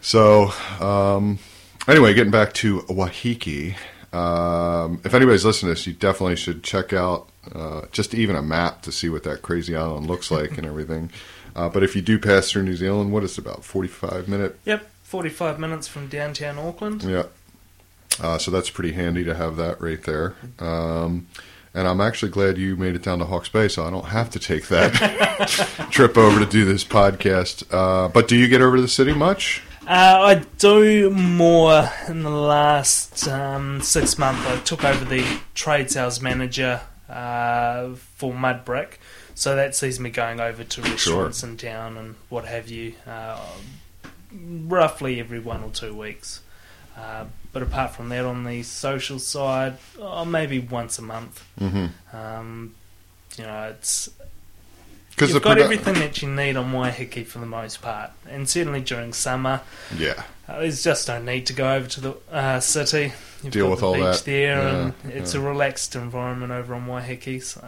So 0.00 0.50
um, 0.80 1.40
anyway, 1.86 2.14
getting 2.14 2.30
back 2.32 2.54
to 2.54 2.80
Waiheke. 2.88 3.76
Um, 4.12 5.00
if 5.04 5.14
anybody's 5.14 5.44
listening 5.44 5.74
to 5.74 5.74
this, 5.74 5.86
you 5.86 5.92
definitely 5.94 6.36
should 6.36 6.62
check 6.62 6.92
out 6.92 7.28
uh, 7.54 7.82
just 7.92 8.14
even 8.14 8.36
a 8.36 8.42
map 8.42 8.82
to 8.82 8.92
see 8.92 9.08
what 9.08 9.22
that 9.24 9.42
crazy 9.42 9.74
island 9.74 10.06
looks 10.06 10.30
like 10.30 10.58
and 10.58 10.66
everything. 10.66 11.10
Uh, 11.54 11.68
but 11.68 11.82
if 11.82 11.94
you 11.94 12.00
do 12.00 12.18
pass 12.18 12.50
through 12.50 12.62
New 12.62 12.74
Zealand, 12.74 13.12
what 13.12 13.22
is 13.22 13.36
it, 13.36 13.44
about 13.44 13.62
forty-five 13.62 14.26
minute? 14.26 14.58
Yep, 14.64 14.88
45 15.02 15.58
minutes 15.58 15.86
from 15.86 16.06
downtown 16.06 16.58
Auckland. 16.58 17.02
Yeah. 17.02 17.24
Uh, 18.18 18.38
so 18.38 18.50
that's 18.50 18.70
pretty 18.70 18.92
handy 18.92 19.22
to 19.24 19.34
have 19.34 19.56
that 19.56 19.78
right 19.78 20.02
there. 20.04 20.34
Um, 20.58 21.26
and 21.74 21.86
I'm 21.86 22.00
actually 22.00 22.30
glad 22.32 22.56
you 22.56 22.76
made 22.76 22.94
it 22.94 23.02
down 23.02 23.18
to 23.18 23.26
Hawke's 23.26 23.50
Bay, 23.50 23.68
so 23.68 23.84
I 23.84 23.90
don't 23.90 24.06
have 24.06 24.30
to 24.30 24.38
take 24.38 24.68
that 24.68 24.94
trip 25.90 26.16
over 26.16 26.38
to 26.38 26.46
do 26.46 26.64
this 26.64 26.84
podcast. 26.84 27.64
Uh, 27.70 28.08
but 28.08 28.26
do 28.26 28.36
you 28.36 28.48
get 28.48 28.62
over 28.62 28.76
to 28.76 28.82
the 28.82 28.88
city 28.88 29.12
much? 29.12 29.62
Uh, 29.86 30.18
I 30.22 30.34
do 30.58 31.10
more 31.10 31.90
in 32.06 32.22
the 32.22 32.30
last 32.30 33.26
um, 33.26 33.80
six 33.80 34.16
months. 34.16 34.46
I 34.46 34.58
took 34.60 34.84
over 34.84 35.04
the 35.04 35.26
trade 35.54 35.90
sales 35.90 36.20
manager 36.20 36.80
uh, 37.08 37.94
for 37.94 38.32
Mudbrick, 38.32 38.98
so 39.34 39.56
that 39.56 39.74
sees 39.74 39.98
me 39.98 40.10
going 40.10 40.38
over 40.38 40.62
to 40.62 40.82
restaurants 40.82 41.42
in 41.42 41.56
town 41.56 41.96
and 41.96 42.14
what 42.28 42.44
have 42.44 42.68
you, 42.68 42.94
uh, 43.08 43.44
roughly 44.32 45.18
every 45.18 45.40
one 45.40 45.64
or 45.64 45.70
two 45.70 45.94
weeks. 45.94 46.42
Uh, 46.96 47.24
but 47.52 47.62
apart 47.62 47.90
from 47.90 48.08
that, 48.10 48.24
on 48.24 48.44
the 48.44 48.62
social 48.62 49.18
side, 49.18 49.78
oh, 49.98 50.24
maybe 50.24 50.60
once 50.60 50.98
a 51.00 51.02
month. 51.02 51.44
Mm-hmm. 51.58 52.16
Um, 52.16 52.74
you 53.36 53.44
know, 53.44 53.64
it's 53.64 54.10
Because 55.12 55.32
you've 55.32 55.42
got 55.42 55.58
produ- 55.58 55.62
everything 55.62 55.94
that 55.94 56.20
you 56.22 56.28
need 56.28 56.56
on 56.56 56.72
Waiheke 56.72 57.26
for 57.26 57.38
the 57.38 57.46
most 57.46 57.80
part, 57.82 58.10
and 58.28 58.48
certainly 58.48 58.80
during 58.80 59.12
summer. 59.12 59.60
Yeah. 59.96 60.22
Uh, 60.48 60.60
there's 60.60 60.82
just 60.82 61.06
no 61.08 61.22
need 61.22 61.46
to 61.46 61.52
go 61.52 61.72
over 61.74 61.86
to 61.86 62.00
the 62.00 62.16
uh, 62.30 62.60
city. 62.60 63.12
You've 63.42 63.52
Deal 63.52 63.66
got 63.66 63.70
with 63.72 63.80
the 63.80 63.86
all 63.86 63.94
beach 63.94 64.02
that. 64.02 64.24
there, 64.24 64.58
and 64.68 64.94
it's 65.04 65.34
yeah. 65.34 65.40
a 65.40 65.44
relaxed 65.44 65.94
environment 65.94 66.50
over 66.52 66.74
on 66.74 66.86
Waiheke. 66.86 67.42
So, 67.42 67.64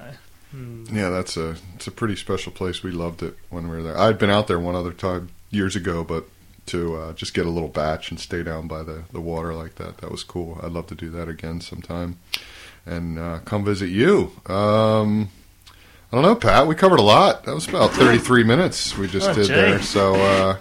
mm, 0.54 0.90
Yeah, 0.92 1.10
that's 1.10 1.36
a 1.36 1.56
it's 1.76 1.86
a 1.86 1.90
pretty 1.92 2.16
special 2.16 2.50
place. 2.50 2.82
We 2.82 2.90
loved 2.90 3.22
it 3.22 3.36
when 3.50 3.68
we 3.68 3.76
were 3.76 3.82
there. 3.82 3.98
I'd 3.98 4.18
been 4.18 4.30
out 4.30 4.48
there 4.48 4.58
one 4.58 4.74
other 4.74 4.92
time 4.92 5.28
years 5.50 5.76
ago, 5.76 6.02
but 6.02 6.24
to 6.66 6.96
uh, 6.96 7.12
just 7.12 7.34
get 7.34 7.44
a 7.46 7.50
little 7.50 7.68
bach 7.68 8.10
and 8.10 8.18
stay 8.18 8.42
down 8.42 8.66
by 8.66 8.82
the, 8.82 9.04
the 9.12 9.20
water 9.20 9.52
like 9.54 9.74
that, 9.74 9.98
that 9.98 10.10
was 10.10 10.24
cool. 10.24 10.58
I'd 10.62 10.72
love 10.72 10.86
to 10.88 10.94
do 10.94 11.10
that 11.10 11.28
again 11.28 11.60
sometime 11.60 12.18
and 12.86 13.18
uh, 13.18 13.38
come 13.44 13.64
visit 13.64 13.88
you. 13.90 14.32
Um, 14.46 15.28
I 16.14 16.16
don't 16.18 16.22
know, 16.26 16.36
Pat. 16.36 16.68
We 16.68 16.76
covered 16.76 17.00
a 17.00 17.02
lot. 17.02 17.42
That 17.42 17.56
was 17.56 17.66
about 17.66 17.90
33 17.90 18.44
minutes 18.44 18.96
we 18.96 19.08
just 19.08 19.30
Oh, 19.30 19.34
did 19.34 19.48
gee. 19.48 19.52
there. 19.52 19.82
So, 19.82 20.14
uh, 20.14 20.58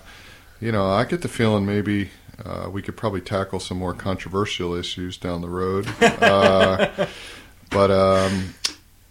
you 0.59 0.71
know, 0.71 0.87
I 0.89 1.03
get 1.05 1.21
the 1.21 1.27
feeling 1.27 1.63
maybe 1.63 2.09
uh, 2.43 2.71
we 2.71 2.81
could 2.81 2.97
probably 2.97 3.21
tackle 3.21 3.59
some 3.59 3.77
more 3.77 3.93
controversial 3.93 4.73
issues 4.73 5.15
down 5.15 5.41
the 5.41 5.49
road. 5.49 5.87
Uh, 6.01 7.05
but 7.69 7.91
um, 7.91 8.55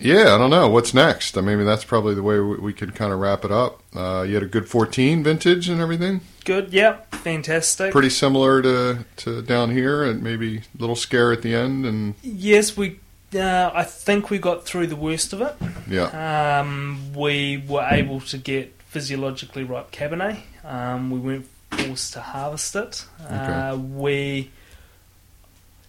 yeah, 0.01 0.35
I 0.35 0.39
don't 0.39 0.51
know 0.51 0.69
what's 0.69 0.93
next. 0.93 1.39
I 1.39 1.43
mean, 1.43 1.65
that's 1.65 1.85
probably 1.85 2.17
the 2.17 2.25
way 2.25 2.41
we, 2.41 2.57
we 2.57 2.73
could 2.73 2.97
kind 2.97 3.13
of 3.13 3.21
wrap 3.21 3.45
it 3.45 3.53
up. 3.53 3.81
Uh, 3.95 4.23
you 4.27 4.35
had 4.35 4.43
a 4.43 4.47
good 4.47 4.69
14 4.69 5.23
vintage 5.23 5.69
and 5.69 5.81
everything. 5.81 6.23
good, 6.45 6.73
yep, 6.73 7.09
fantastic. 7.15 7.93
Pretty 7.93 8.11
similar 8.11 8.61
to, 8.63 9.05
to 9.19 9.43
down 9.43 9.71
here, 9.71 10.03
and 10.03 10.25
maybe 10.25 10.57
a 10.59 10.63
little 10.81 10.97
scare 10.97 11.31
at 11.33 11.43
the 11.43 11.55
end. 11.55 11.87
And 11.87 12.15
yes, 12.21 12.77
we. 12.77 12.99
Uh, 13.35 13.71
I 13.75 13.85
think 13.85 14.31
we 14.31 14.39
got 14.39 14.65
through 14.65 14.89
the 14.89 14.97
worst 14.97 15.33
of 15.33 15.41
it. 15.41 15.55
yeah, 15.89 16.61
Um, 16.61 17.13
we 17.15 17.63
were 17.67 17.87
able 17.91 18.21
to 18.21 18.39
get 18.39 18.75
physiologically 18.89 19.65
ripe 19.65 19.91
Cabernet. 19.91 20.39
Um, 20.65 21.11
we 21.11 21.19
weren't 21.19 21.47
forced 21.71 22.13
to 22.13 22.21
harvest 22.21 22.77
it. 22.77 23.07
Uh, 23.29 23.79
we 23.81 24.51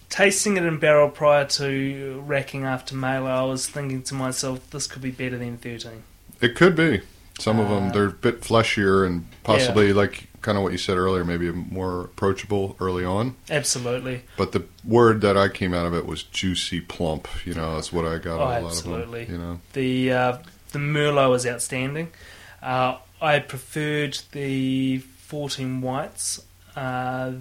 tasting 0.10 0.58
it 0.58 0.64
in 0.64 0.78
barrel 0.78 1.10
prior 1.10 1.46
to 1.46 2.24
racking 2.26 2.64
after 2.66 2.96
mailer. 2.96 3.30
I 3.32 3.44
was 3.44 3.68
thinking 3.68 4.04
to 4.04 4.14
myself, 4.14 4.70
this 4.70 4.88
could 4.88 5.02
be 5.02 5.12
better 5.12 5.38
than 5.38 5.58
thirteen. 5.58 6.04
it 6.42 6.56
could 6.56 6.76
be. 6.76 7.02
Some 7.40 7.60
of 7.60 7.68
them 7.70 7.90
Uh, 7.90 7.92
they're 7.92 8.06
a 8.06 8.12
bit 8.12 8.42
fleshier 8.42 9.04
and 9.06 9.26
possibly 9.44 9.92
like 9.92 10.28
kind 10.44 10.58
of 10.58 10.64
what 10.64 10.72
you 10.72 10.78
said 10.78 10.98
earlier, 10.98 11.26
maybe 11.26 11.52
more 11.52 12.02
approachable 12.02 12.76
early 12.80 13.04
on. 13.04 13.36
Absolutely. 13.50 14.24
But 14.38 14.52
the 14.52 14.66
word 14.86 15.22
that 15.22 15.36
I 15.36 15.48
came 15.48 15.74
out 15.74 15.88
of 15.88 15.96
it 15.96 16.06
was 16.06 16.22
juicy 16.22 16.82
plump. 16.82 17.28
You 17.46 17.56
know, 17.56 17.76
that's 17.76 17.92
what 17.92 18.06
I 18.06 18.20
got. 18.20 18.40
Oh, 18.40 18.44
a 18.44 18.62
lot 18.62 18.64
absolutely. 18.66 19.24
of 19.24 19.28
them. 19.30 19.36
You 19.36 19.42
know, 19.42 19.60
The 19.74 20.12
uh, 20.12 20.38
the 20.72 20.80
Merlot 20.80 21.32
was 21.32 21.48
outstanding. 21.48 22.12
Uh, 22.62 22.98
I 23.20 23.40
preferred 23.40 24.20
the 24.32 25.00
14 25.00 25.82
whites. 25.82 26.46
Uh, 26.76 27.34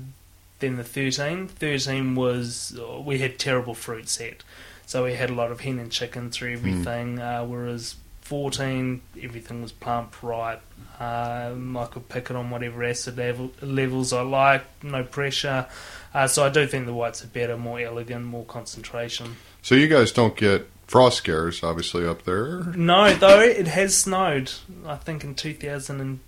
than 0.62 0.76
the 0.76 0.84
13. 0.84 1.48
13 1.48 2.14
was, 2.14 2.78
we 3.04 3.18
had 3.18 3.38
terrible 3.38 3.74
fruit 3.74 4.08
set. 4.08 4.42
So 4.86 5.04
we 5.04 5.14
had 5.14 5.28
a 5.28 5.34
lot 5.34 5.52
of 5.52 5.60
hen 5.60 5.78
and 5.78 5.90
chicken 5.90 6.30
through 6.30 6.52
everything, 6.54 7.18
uh, 7.18 7.44
whereas 7.44 7.96
14, 8.32 9.02
everything 9.22 9.60
was 9.60 9.72
plump, 9.72 10.22
right. 10.22 10.58
Um, 10.98 11.76
I 11.76 11.84
could 11.84 12.08
pick 12.08 12.30
it 12.30 12.34
on 12.34 12.48
whatever 12.48 12.82
acid 12.82 13.18
level, 13.18 13.52
levels 13.60 14.14
I 14.14 14.22
like, 14.22 14.64
no 14.82 15.04
pressure. 15.04 15.66
Uh, 16.14 16.26
so 16.26 16.42
I 16.42 16.48
do 16.48 16.66
think 16.66 16.86
the 16.86 16.94
whites 16.94 17.22
are 17.22 17.26
better, 17.26 17.58
more 17.58 17.78
elegant, 17.78 18.24
more 18.24 18.46
concentration. 18.46 19.36
So 19.60 19.74
you 19.74 19.86
guys 19.86 20.12
don't 20.12 20.34
get 20.34 20.66
frost 20.86 21.18
scares, 21.18 21.62
obviously, 21.62 22.06
up 22.06 22.22
there. 22.22 22.62
No, 22.74 23.12
though 23.12 23.42
it 23.42 23.66
has 23.66 23.98
snowed. 23.98 24.50
I 24.86 24.96
think 24.96 25.24
in 25.24 25.34
2000 25.34 26.00
and 26.00 26.20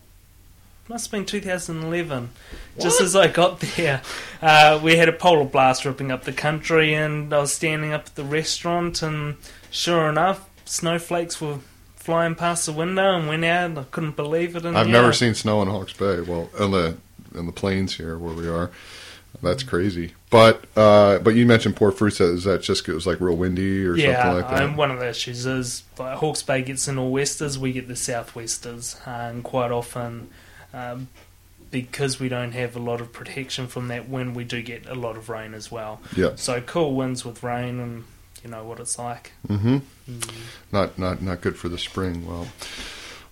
must 0.87 1.07
have 1.07 1.13
been 1.13 1.25
2011. 1.25 2.29
Just 2.79 3.01
as 3.01 3.17
I 3.17 3.29
got 3.29 3.61
there, 3.61 4.03
uh, 4.43 4.79
we 4.83 4.97
had 4.97 5.09
a 5.09 5.15
polar 5.15 5.47
blast 5.47 5.87
ripping 5.87 6.13
up 6.13 6.25
the 6.25 6.35
country, 6.35 6.93
and 6.93 7.33
I 7.33 7.39
was 7.39 7.55
standing 7.55 7.95
up 7.95 8.09
at 8.09 8.15
the 8.15 8.25
restaurant, 8.25 9.01
and 9.01 9.37
sure 9.71 10.11
enough, 10.11 10.51
snowflakes 10.67 11.41
were 11.41 11.61
flying 12.05 12.35
past 12.35 12.67
the 12.67 12.73
window, 12.73 13.17
and 13.17 13.27
went 13.27 13.45
out. 13.45 13.71
And 13.71 13.79
I 13.79 13.85
couldn't 13.85 14.17
believe 14.17 14.55
it. 14.55 14.65
I've 14.65 14.87
yeah. 14.87 14.93
never 14.93 15.13
seen 15.13 15.35
snow 15.35 15.63
in 15.63 15.69
Hawke's 15.69 15.95
Bay. 15.95 16.21
Well, 16.21 16.51
in 16.59 16.71
the 16.71 16.97
in 17.35 17.47
the 17.47 17.53
plains 17.53 17.97
here 17.97 18.17
where 18.19 18.35
we 18.35 18.47
are, 18.47 18.71
that's 19.43 19.63
crazy. 19.63 20.13
But 20.31 20.65
uh, 20.77 21.19
but 21.21 21.35
you 21.35 21.47
mentioned 21.47 21.77
Port 21.77 21.97
Fruita. 21.97 22.33
Is 22.35 22.45
that 22.45 22.63
just 22.63 22.89
it 22.89 22.93
was 22.93 23.07
like 23.07 23.21
real 23.21 23.37
windy 23.37 23.87
or 23.87 23.97
Yeah, 23.97 24.23
something 24.23 24.43
like 24.43 24.51
that? 24.51 24.63
and 24.63 24.77
one 24.77 24.91
of 24.91 25.01
the 25.01 25.09
issues 25.09 25.47
is 25.47 25.85
like, 25.99 26.19
Hawke's 26.19 26.43
Bay 26.43 26.63
gets 26.63 26.87
the 26.87 26.93
nor'westers, 26.93 27.59
we 27.59 27.73
get 27.73 27.89
the 27.89 27.97
southwesters, 27.97 28.97
and 29.07 29.43
quite 29.43 29.71
often, 29.71 30.29
um, 30.73 31.09
because 31.71 32.21
we 32.21 32.29
don't 32.29 32.53
have 32.53 32.77
a 32.77 32.79
lot 32.79 33.01
of 33.01 33.13
protection 33.13 33.67
from 33.67 33.89
that 33.89 34.09
wind, 34.09 34.37
we 34.37 34.45
do 34.45 34.63
get 34.63 34.89
a 34.89 34.95
lot 34.95 35.17
of 35.17 35.29
rain 35.29 35.55
as 35.55 35.71
well. 35.71 36.01
Yeah. 36.17 36.33
So 36.37 36.61
cool 36.61 36.95
winds 36.95 37.25
with 37.25 37.43
rain, 37.43 37.81
and 37.81 38.05
you 38.45 38.51
know 38.51 38.63
what 38.65 38.79
it's 38.79 38.99
like. 38.99 39.33
Mm-hmm. 39.49 39.79
Mm. 40.09 40.35
Not 40.71 40.99
not 40.99 41.23
not 41.23 41.41
good 41.41 41.57
for 41.57 41.69
the 41.71 41.79
spring. 41.79 42.27
Well, 42.27 42.47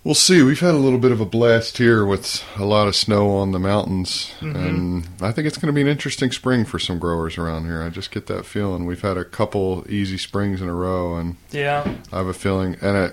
we'll 0.05 0.15
see. 0.15 0.43
We've 0.43 0.59
had 0.59 0.75
a 0.75 0.79
little 0.79 0.99
bit 0.99 1.13
of 1.13 1.21
a 1.21 1.27
blast 1.27 1.77
here 1.79 2.05
with 2.07 2.43
a 2.57 2.65
lot 2.65 2.89
of 2.89 2.97
snow 2.97 3.31
on 3.37 3.53
the 3.53 3.59
mountains, 3.59 4.33
Mhm. 4.41 4.55
and 4.57 5.09
I 5.21 5.31
think 5.33 5.47
it's 5.47 5.59
going 5.59 5.67
to 5.67 5.73
be 5.73 5.83
an 5.83 5.89
interesting 5.89 6.33
spring 6.33 6.65
for 6.65 6.79
some 6.79 6.99
growers 6.99 7.37
around 7.37 7.67
here. 7.67 7.83
I 7.83 7.91
just 7.91 8.11
get 8.11 8.27
that 8.29 8.47
feeling. 8.47 8.87
We've 8.87 9.03
had 9.03 9.17
a 9.19 9.25
couple 9.25 9.85
easy 9.89 10.17
springs 10.19 10.63
in 10.63 10.69
a 10.69 10.75
row, 10.75 11.17
and 11.17 11.37
Yeah, 11.51 11.85
I 12.13 12.17
have 12.19 12.27
a 12.27 12.35
feeling 12.35 12.77
and 12.81 12.97
a 12.97 13.13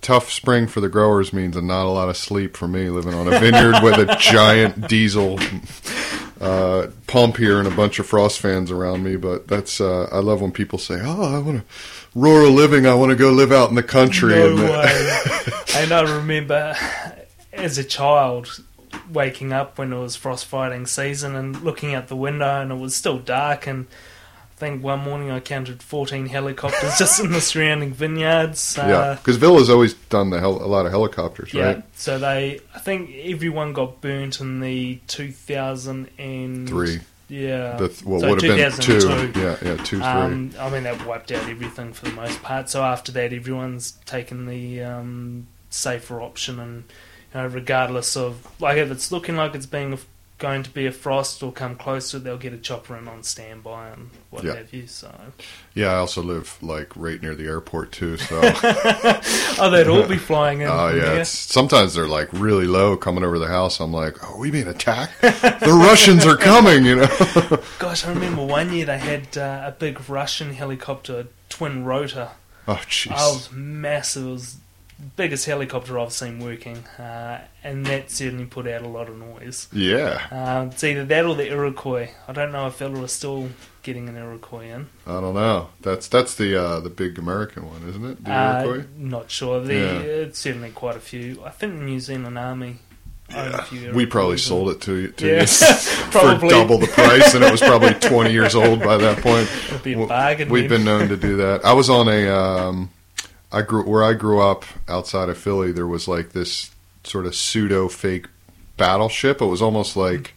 tough 0.00 0.32
spring 0.32 0.66
for 0.66 0.80
the 0.80 0.88
growers 0.88 1.32
means 1.32 1.56
a 1.56 1.60
not 1.62 1.86
a 1.86 1.90
lot 1.90 2.08
of 2.08 2.16
sleep 2.16 2.56
for 2.56 2.66
me 2.66 2.88
living 2.88 3.14
on 3.14 3.26
a 3.32 3.38
vineyard 3.38 3.82
with 3.82 3.98
a 3.98 4.16
giant 4.20 4.88
diesel 4.88 5.38
uh, 6.40 6.86
pump 7.12 7.36
here 7.36 7.58
and 7.58 7.68
a 7.68 7.70
bunch 7.70 7.98
of 7.98 8.06
frost 8.06 8.40
fans 8.40 8.70
around 8.70 9.04
me. 9.04 9.16
But 9.16 9.46
that's 9.46 9.80
uh, 9.80 10.08
I 10.10 10.18
love 10.18 10.40
when 10.40 10.50
people 10.50 10.78
say, 10.78 10.98
"Oh, 11.00 11.36
I 11.36 11.38
want 11.38 11.58
a 11.58 11.64
rural 12.14 12.50
living. 12.50 12.86
I 12.86 12.94
want 12.94 13.10
to 13.10 13.16
go 13.16 13.30
live 13.30 13.52
out 13.52 13.68
in 13.68 13.74
the 13.74 13.82
country." 13.82 14.34
no 14.34 14.50
and 14.50 14.58
way. 14.58 15.18
and 15.76 15.92
I 15.92 16.00
remember 16.16 16.74
as 17.52 17.76
a 17.78 17.84
child 17.84 18.62
waking 19.12 19.52
up 19.52 19.78
when 19.78 19.92
it 19.92 19.98
was 19.98 20.16
frost 20.16 20.46
fighting 20.46 20.86
season 20.86 21.36
and 21.36 21.62
looking 21.62 21.94
out 21.94 22.08
the 22.08 22.16
window, 22.16 22.62
and 22.62 22.72
it 22.72 22.76
was 22.76 22.96
still 22.96 23.18
dark 23.18 23.66
and. 23.66 23.86
I 24.62 24.66
think 24.66 24.84
one 24.84 25.00
morning 25.00 25.28
I 25.28 25.40
counted 25.40 25.82
14 25.82 26.26
helicopters 26.26 26.96
just 26.98 27.18
in 27.18 27.32
the 27.32 27.40
surrounding 27.40 27.92
vineyards. 27.92 28.78
Uh, 28.78 28.86
yeah, 28.86 29.14
because 29.16 29.36
Villa's 29.36 29.68
always 29.68 29.94
done 29.94 30.30
the 30.30 30.38
hel- 30.38 30.62
a 30.64 30.66
lot 30.70 30.86
of 30.86 30.92
helicopters, 30.92 31.52
right? 31.52 31.60
Yeah, 31.60 31.66
right? 31.66 31.84
so 31.94 32.18
they, 32.20 32.60
I 32.72 32.78
think 32.78 33.10
everyone 33.24 33.72
got 33.72 34.00
burnt 34.00 34.40
in 34.40 34.60
the 34.60 35.00
2000 35.08 36.08
and 36.16 36.68
Three. 36.68 37.00
Yeah, 37.28 37.76
The 37.76 37.88
th- 37.88 38.04
well, 38.04 38.20
So 38.20 38.28
would 38.28 38.42
have 38.42 38.56
been 38.56 38.72
two. 38.72 39.00
2002. 39.00 39.40
Yeah, 39.40 39.56
yeah, 39.62 39.76
two, 39.78 39.96
three. 39.96 40.00
um, 40.02 40.52
I 40.60 40.70
mean 40.70 40.84
that 40.84 41.04
wiped 41.06 41.32
out 41.32 41.48
everything 41.48 41.92
for 41.92 42.04
the 42.04 42.12
most 42.12 42.40
part. 42.42 42.68
So 42.68 42.84
after 42.84 43.10
that, 43.12 43.32
everyone's 43.32 43.92
taken 44.04 44.46
the 44.46 44.82
um, 44.82 45.48
safer 45.70 46.20
option, 46.20 46.60
and 46.60 46.84
you 47.34 47.40
know, 47.40 47.46
regardless 47.48 48.16
of 48.16 48.46
like 48.60 48.76
if 48.76 48.92
it's 48.92 49.10
looking 49.10 49.34
like 49.34 49.56
it's 49.56 49.66
being 49.66 49.98
going 50.42 50.62
to 50.64 50.70
be 50.70 50.86
a 50.86 50.92
frost 50.92 51.42
or 51.42 51.52
come 51.52 51.76
close 51.76 52.10
to 52.10 52.16
it, 52.18 52.24
they'll 52.24 52.36
get 52.36 52.52
a 52.52 52.58
chopper 52.58 52.96
in 52.98 53.06
on 53.08 53.22
standby 53.22 53.90
and 53.90 54.10
what 54.30 54.42
Yeah. 54.44 54.56
have 54.56 54.74
you. 54.74 54.86
So 54.88 55.10
yeah, 55.74 55.92
I 55.92 55.94
also 55.96 56.22
live 56.22 56.58
like 56.60 56.94
right 56.96 57.22
near 57.22 57.34
the 57.34 57.44
airport 57.46 57.92
too, 57.92 58.16
so. 58.18 58.40
oh, 58.42 59.70
they'd 59.70 59.86
all 59.88 60.06
be 60.06 60.18
flying 60.18 60.60
in. 60.60 60.68
Oh 60.72 60.90
from 60.90 60.98
yeah, 60.98 61.22
sometimes 61.22 61.94
they're 61.94 62.08
like 62.08 62.28
really 62.32 62.66
low 62.66 62.96
coming 62.96 63.24
over 63.24 63.38
the 63.38 63.46
house. 63.46 63.80
I'm 63.80 63.92
like, 63.92 64.16
oh, 64.24 64.36
we 64.38 64.50
being 64.50 64.68
attacked? 64.68 65.20
the 65.22 65.78
Russians 65.88 66.26
are 66.26 66.36
coming, 66.36 66.84
you 66.84 66.96
know. 66.96 67.62
Gosh, 67.78 68.04
I 68.04 68.10
remember 68.10 68.44
one 68.44 68.72
year 68.72 68.86
they 68.86 68.98
had 68.98 69.36
uh, 69.38 69.62
a 69.66 69.72
big 69.72 70.08
Russian 70.10 70.52
helicopter, 70.52 71.28
twin 71.48 71.84
rotor. 71.84 72.28
oh 72.66 72.72
Oh, 72.72 72.72
it 72.74 72.88
jeez. 72.88 73.10
was 73.10 73.50
massive. 73.52 74.26
It 74.26 74.30
was 74.30 74.56
biggest 75.16 75.46
helicopter 75.46 75.98
I've 75.98 76.12
seen 76.12 76.38
working, 76.38 76.78
uh, 76.98 77.40
and 77.64 77.84
that 77.86 78.10
certainly 78.10 78.44
put 78.46 78.66
out 78.66 78.82
a 78.82 78.88
lot 78.88 79.08
of 79.08 79.18
noise. 79.18 79.68
Yeah, 79.72 80.20
Uh, 80.30 80.68
it's 80.70 80.82
either 80.84 81.04
that 81.04 81.24
or 81.24 81.34
the 81.34 81.48
Iroquois. 81.48 82.10
I 82.28 82.32
don't 82.32 82.52
know 82.52 82.66
if 82.66 82.80
Ella 82.80 83.02
is 83.02 83.12
still 83.12 83.48
getting 83.82 84.08
an 84.08 84.16
Iroquois 84.16 84.66
in. 84.70 84.86
I 85.06 85.20
don't 85.20 85.34
know. 85.34 85.68
That's 85.80 86.06
that's 86.08 86.34
the 86.36 86.56
uh, 86.56 86.80
the 86.80 86.90
big 86.90 87.18
American 87.18 87.66
one, 87.68 87.82
isn't 87.88 88.04
it? 88.04 88.24
The 88.24 88.30
Uh, 88.32 88.62
Iroquois. 88.64 88.84
not 88.96 89.30
sure. 89.30 89.60
The, 89.60 89.74
Yeah. 89.74 89.98
It's 90.26 90.38
certainly 90.38 90.70
quite 90.70 90.96
a 90.96 91.00
few. 91.00 91.42
I 91.44 91.50
think 91.50 91.74
the 91.78 91.84
New 91.84 92.00
Zealand 92.00 92.38
Army. 92.38 92.76
own 93.34 93.54
a 93.54 93.62
few 93.62 93.80
Yeah, 93.80 93.92
we 93.92 94.04
probably 94.04 94.36
sold 94.36 94.68
it 94.70 94.80
to 94.82 94.94
you, 94.94 95.08
to 95.08 95.26
Yeah, 95.26 95.40
you 95.40 95.46
for 96.12 96.36
double 96.48 96.76
the 96.78 96.86
price, 96.88 97.32
and 97.34 97.42
it 97.42 97.50
was 97.50 97.60
probably 97.62 97.94
20 98.10 98.30
years 98.30 98.54
old 98.54 98.80
by 98.80 98.98
that 98.98 99.18
point. 99.22 99.48
It'd 99.68 99.82
be 99.82 99.94
a 99.94 100.06
bargain. 100.06 100.50
We've 100.50 100.68
then. 100.68 100.80
been 100.80 100.84
known 100.84 101.08
to 101.08 101.16
do 101.16 101.36
that. 101.38 101.64
I 101.64 101.72
was 101.72 101.88
on 101.88 102.08
a, 102.08 102.28
um, 102.28 102.90
I 103.52 103.62
grew 103.62 103.84
where 103.84 104.02
I 104.02 104.14
grew 104.14 104.40
up 104.40 104.64
outside 104.88 105.28
of 105.28 105.36
Philly. 105.36 105.72
There 105.72 105.86
was 105.86 106.08
like 106.08 106.30
this 106.32 106.70
sort 107.04 107.26
of 107.26 107.34
pseudo 107.34 107.88
fake 107.88 108.26
battleship. 108.76 109.42
It 109.42 109.46
was 109.46 109.60
almost 109.60 109.96
like 109.96 110.34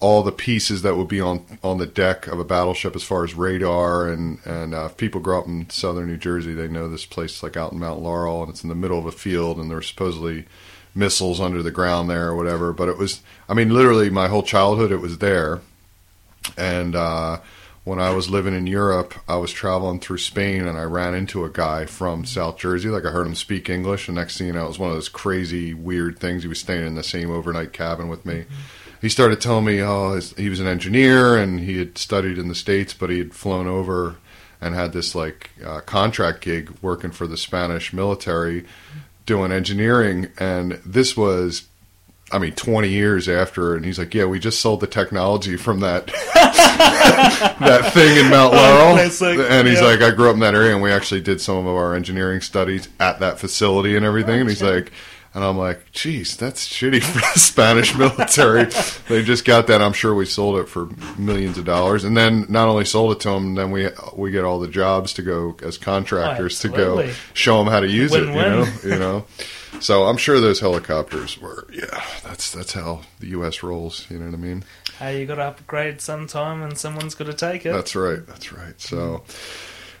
all 0.00 0.22
the 0.22 0.32
pieces 0.32 0.82
that 0.82 0.96
would 0.96 1.08
be 1.08 1.20
on 1.20 1.58
on 1.62 1.78
the 1.78 1.86
deck 1.86 2.26
of 2.26 2.40
a 2.40 2.44
battleship, 2.44 2.96
as 2.96 3.04
far 3.04 3.22
as 3.22 3.34
radar 3.34 4.08
and 4.08 4.38
and 4.44 4.74
uh, 4.74 4.86
if 4.86 4.96
people 4.96 5.20
grow 5.20 5.38
up 5.38 5.46
in 5.46 5.70
southern 5.70 6.08
New 6.08 6.16
Jersey, 6.16 6.54
they 6.54 6.66
know 6.68 6.88
this 6.88 7.06
place 7.06 7.42
like 7.42 7.56
out 7.56 7.72
in 7.72 7.78
Mount 7.78 8.00
Laurel, 8.00 8.42
and 8.42 8.50
it's 8.50 8.64
in 8.64 8.68
the 8.68 8.74
middle 8.74 8.98
of 8.98 9.06
a 9.06 9.12
field, 9.12 9.58
and 9.58 9.70
there's 9.70 9.86
supposedly 9.88 10.46
missiles 10.94 11.40
under 11.40 11.62
the 11.62 11.70
ground 11.70 12.10
there 12.10 12.28
or 12.28 12.36
whatever. 12.36 12.72
But 12.72 12.88
it 12.88 12.98
was, 12.98 13.20
I 13.48 13.54
mean, 13.54 13.70
literally 13.70 14.10
my 14.10 14.26
whole 14.26 14.42
childhood, 14.42 14.90
it 14.90 15.00
was 15.00 15.18
there, 15.18 15.60
and. 16.56 16.96
uh 16.96 17.38
when 17.88 17.98
I 17.98 18.10
was 18.10 18.28
living 18.28 18.54
in 18.54 18.66
Europe, 18.66 19.14
I 19.26 19.36
was 19.36 19.50
traveling 19.50 19.98
through 19.98 20.18
Spain 20.18 20.66
and 20.66 20.76
I 20.76 20.82
ran 20.82 21.14
into 21.14 21.46
a 21.46 21.50
guy 21.50 21.86
from 21.86 22.26
South 22.26 22.58
Jersey. 22.58 22.90
Like 22.90 23.06
I 23.06 23.10
heard 23.10 23.26
him 23.26 23.34
speak 23.34 23.70
English, 23.70 24.08
and 24.08 24.16
next 24.16 24.36
thing 24.36 24.46
you 24.46 24.52
know, 24.52 24.66
it 24.66 24.68
was 24.68 24.78
one 24.78 24.90
of 24.90 24.96
those 24.96 25.08
crazy, 25.08 25.72
weird 25.72 26.18
things. 26.18 26.42
He 26.42 26.48
was 26.48 26.60
staying 26.60 26.86
in 26.86 26.96
the 26.96 27.02
same 27.02 27.30
overnight 27.30 27.72
cabin 27.72 28.08
with 28.08 28.26
me. 28.26 28.44
He 29.00 29.08
started 29.08 29.40
telling 29.40 29.64
me, 29.64 29.80
oh, 29.80 30.20
he 30.36 30.50
was 30.50 30.60
an 30.60 30.66
engineer 30.66 31.38
and 31.38 31.60
he 31.60 31.78
had 31.78 31.96
studied 31.96 32.36
in 32.36 32.48
the 32.48 32.54
States, 32.54 32.92
but 32.92 33.08
he 33.08 33.18
had 33.18 33.32
flown 33.32 33.66
over 33.66 34.16
and 34.60 34.74
had 34.74 34.92
this 34.92 35.14
like 35.14 35.50
uh, 35.64 35.80
contract 35.80 36.42
gig 36.42 36.70
working 36.82 37.10
for 37.10 37.26
the 37.26 37.38
Spanish 37.38 37.94
military 37.94 38.66
doing 39.24 39.50
engineering. 39.50 40.28
And 40.38 40.72
this 40.84 41.16
was 41.16 41.68
I 42.30 42.38
mean, 42.38 42.52
20 42.52 42.88
years 42.90 43.26
after, 43.28 43.74
and 43.74 43.84
he's 43.84 43.98
like, 43.98 44.12
"Yeah, 44.14 44.26
we 44.26 44.38
just 44.38 44.60
sold 44.60 44.80
the 44.80 44.86
technology 44.86 45.56
from 45.56 45.80
that 45.80 46.06
that 46.68 47.90
thing 47.94 48.16
in 48.24 48.30
Mount 48.30 48.54
Oh, 48.54 48.56
Laurel." 48.56 48.94
classic. 48.96 49.38
and 49.50 49.66
he's 49.68 49.80
Yeah. 49.80 49.86
like, 49.86 50.02
"I 50.02 50.10
grew 50.10 50.28
up 50.28 50.34
in 50.34 50.40
that 50.40 50.54
area, 50.54 50.72
and 50.72 50.82
we 50.82 50.90
actually 50.92 51.20
did 51.20 51.40
some 51.40 51.56
of 51.56 51.66
our 51.66 51.94
engineering 51.94 52.40
studies 52.40 52.88
at 53.00 53.20
that 53.20 53.38
facility 53.38 53.96
and 53.96 54.04
everything." 54.04 54.40
And 54.40 54.48
he's 54.48 54.62
Okay. 54.62 54.74
like, 54.74 54.92
and 55.34 55.44
I'm 55.44 55.56
like, 55.58 55.90
"Geez, 55.92 56.36
that's 56.36 56.68
shitty 56.68 57.02
for 57.02 57.18
the 57.18 57.38
Spanish 57.38 57.94
military. 57.96 58.64
they 59.08 59.22
just 59.22 59.44
got 59.44 59.66
that. 59.68 59.80
I'm 59.80 59.92
sure 59.92 60.14
we 60.14 60.26
sold 60.26 60.58
it 60.58 60.68
for 60.68 60.88
millions 61.16 61.58
of 61.58 61.64
dollars, 61.64 62.04
and 62.04 62.16
then 62.16 62.46
not 62.48 62.68
only 62.68 62.84
sold 62.84 63.12
it 63.12 63.20
to 63.20 63.30
them, 63.30 63.54
then 63.54 63.70
we 63.70 63.88
we 64.14 64.30
get 64.30 64.44
all 64.44 64.58
the 64.60 64.68
jobs 64.68 65.12
to 65.14 65.22
go 65.22 65.56
as 65.62 65.78
contractors 65.78 66.58
to 66.60 66.68
go 66.68 67.08
show 67.34 67.58
them 67.62 67.72
how 67.72 67.80
to 67.80 67.88
use 67.88 68.12
it. 68.12 68.20
You 68.26 68.34
know, 68.34 68.66
you 68.84 68.96
know." 68.98 69.24
So 69.80 70.06
I'm 70.06 70.16
sure 70.16 70.40
those 70.40 70.60
helicopters 70.60 71.40
were, 71.40 71.66
yeah, 71.72 72.02
that's 72.24 72.52
that's 72.52 72.72
how 72.72 73.02
the 73.20 73.28
U.S. 73.28 73.62
rolls. 73.62 74.06
You 74.10 74.18
know 74.18 74.26
what 74.26 74.34
I 74.34 74.38
mean? 74.38 74.64
Hey, 74.98 75.20
you 75.20 75.26
got 75.26 75.36
to 75.36 75.44
upgrade 75.44 76.00
sometime, 76.00 76.62
and 76.62 76.76
someone's 76.76 77.14
got 77.14 77.26
to 77.26 77.34
take 77.34 77.64
it. 77.64 77.72
That's 77.72 77.94
right. 77.94 78.26
That's 78.26 78.52
right. 78.52 78.80
So 78.80 79.22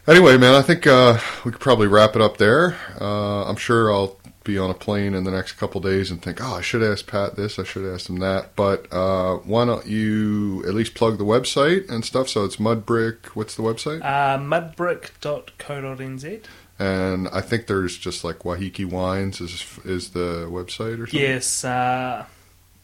anyway, 0.06 0.36
man, 0.36 0.54
I 0.54 0.62
think 0.62 0.86
uh, 0.86 1.18
we 1.44 1.52
could 1.52 1.60
probably 1.60 1.86
wrap 1.86 2.16
it 2.16 2.22
up 2.22 2.38
there. 2.38 2.76
Uh, 3.00 3.44
I'm 3.44 3.56
sure 3.56 3.92
I'll 3.92 4.18
be 4.48 4.58
on 4.58 4.70
a 4.70 4.74
plane 4.74 5.14
in 5.14 5.22
the 5.24 5.30
next 5.30 5.52
couple 5.52 5.78
days 5.80 6.10
and 6.10 6.20
think, 6.22 6.42
oh, 6.42 6.54
I 6.54 6.62
should 6.62 6.82
ask 6.82 7.06
Pat 7.06 7.36
this, 7.36 7.58
I 7.58 7.64
should 7.64 7.84
ask 7.84 8.08
him 8.08 8.20
that. 8.20 8.56
But 8.56 8.90
uh, 8.90 9.34
why 9.36 9.66
don't 9.66 9.84
you 9.86 10.64
at 10.66 10.72
least 10.74 10.94
plug 10.94 11.18
the 11.18 11.24
website 11.24 11.90
and 11.90 12.02
stuff? 12.04 12.30
So 12.30 12.46
it's 12.46 12.56
Mudbrick. 12.56 13.26
What's 13.34 13.56
the 13.56 13.62
website? 13.62 14.00
Uh, 14.02 14.38
mudbrick.co.nz. 14.38 16.44
And 16.78 17.28
I 17.28 17.40
think 17.40 17.66
there's 17.66 17.96
just 17.98 18.22
like 18.24 18.40
Waiheke 18.40 18.86
Wines 18.86 19.40
is 19.40 19.64
is 19.84 20.10
the 20.10 20.46
website 20.50 20.94
or 21.02 21.06
something. 21.06 21.20
Yes, 21.20 21.64
uh, 21.64 22.24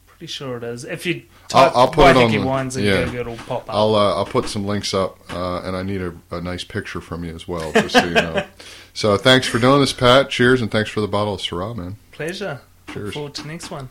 Pretty 0.07 0.26
sure 0.32 0.57
it 0.59 0.64
is. 0.64 0.84
If 0.84 1.07
you 1.07 1.22
I'll- 1.53 1.72
I'll 1.74 1.88
put 1.88 2.11
it 2.11 2.16
on 2.16 2.45
wines 2.45 2.76
in 2.76 2.84
yeah. 2.84 3.05
Google, 3.05 3.20
it'll 3.20 3.36
pop 3.36 3.68
up. 3.68 3.74
I'll 3.74 3.95
uh, 3.97 4.14
I'll 4.14 4.24
put 4.24 4.49
some 4.49 4.64
links 4.66 4.95
up, 4.95 5.18
uh, 5.32 5.61
and 5.62 5.76
I 5.76 5.82
need 5.82 6.01
a, 6.01 6.14
a 6.30 6.40
nice 6.40 6.62
picture 6.64 7.01
from 7.01 7.24
you 7.24 7.34
as 7.34 7.47
well, 7.49 7.72
just 7.72 7.95
so 7.95 8.05
you 8.05 8.14
know. 8.14 8.47
So 8.97 9.16
thanks 9.16 9.49
for 9.49 9.59
doing 9.59 9.80
this, 9.80 9.92
Pat. 9.92 10.30
Cheers, 10.30 10.62
and 10.62 10.70
thanks 10.70 10.88
for 10.88 11.01
the 11.01 11.09
bottle 11.09 11.34
of 11.34 11.40
Syrah, 11.40 11.74
man. 11.76 11.97
Pleasure. 12.12 12.61
Cheers. 12.92 13.14
Forward 13.14 13.34
to 13.34 13.45
next 13.49 13.68
one. 13.68 13.88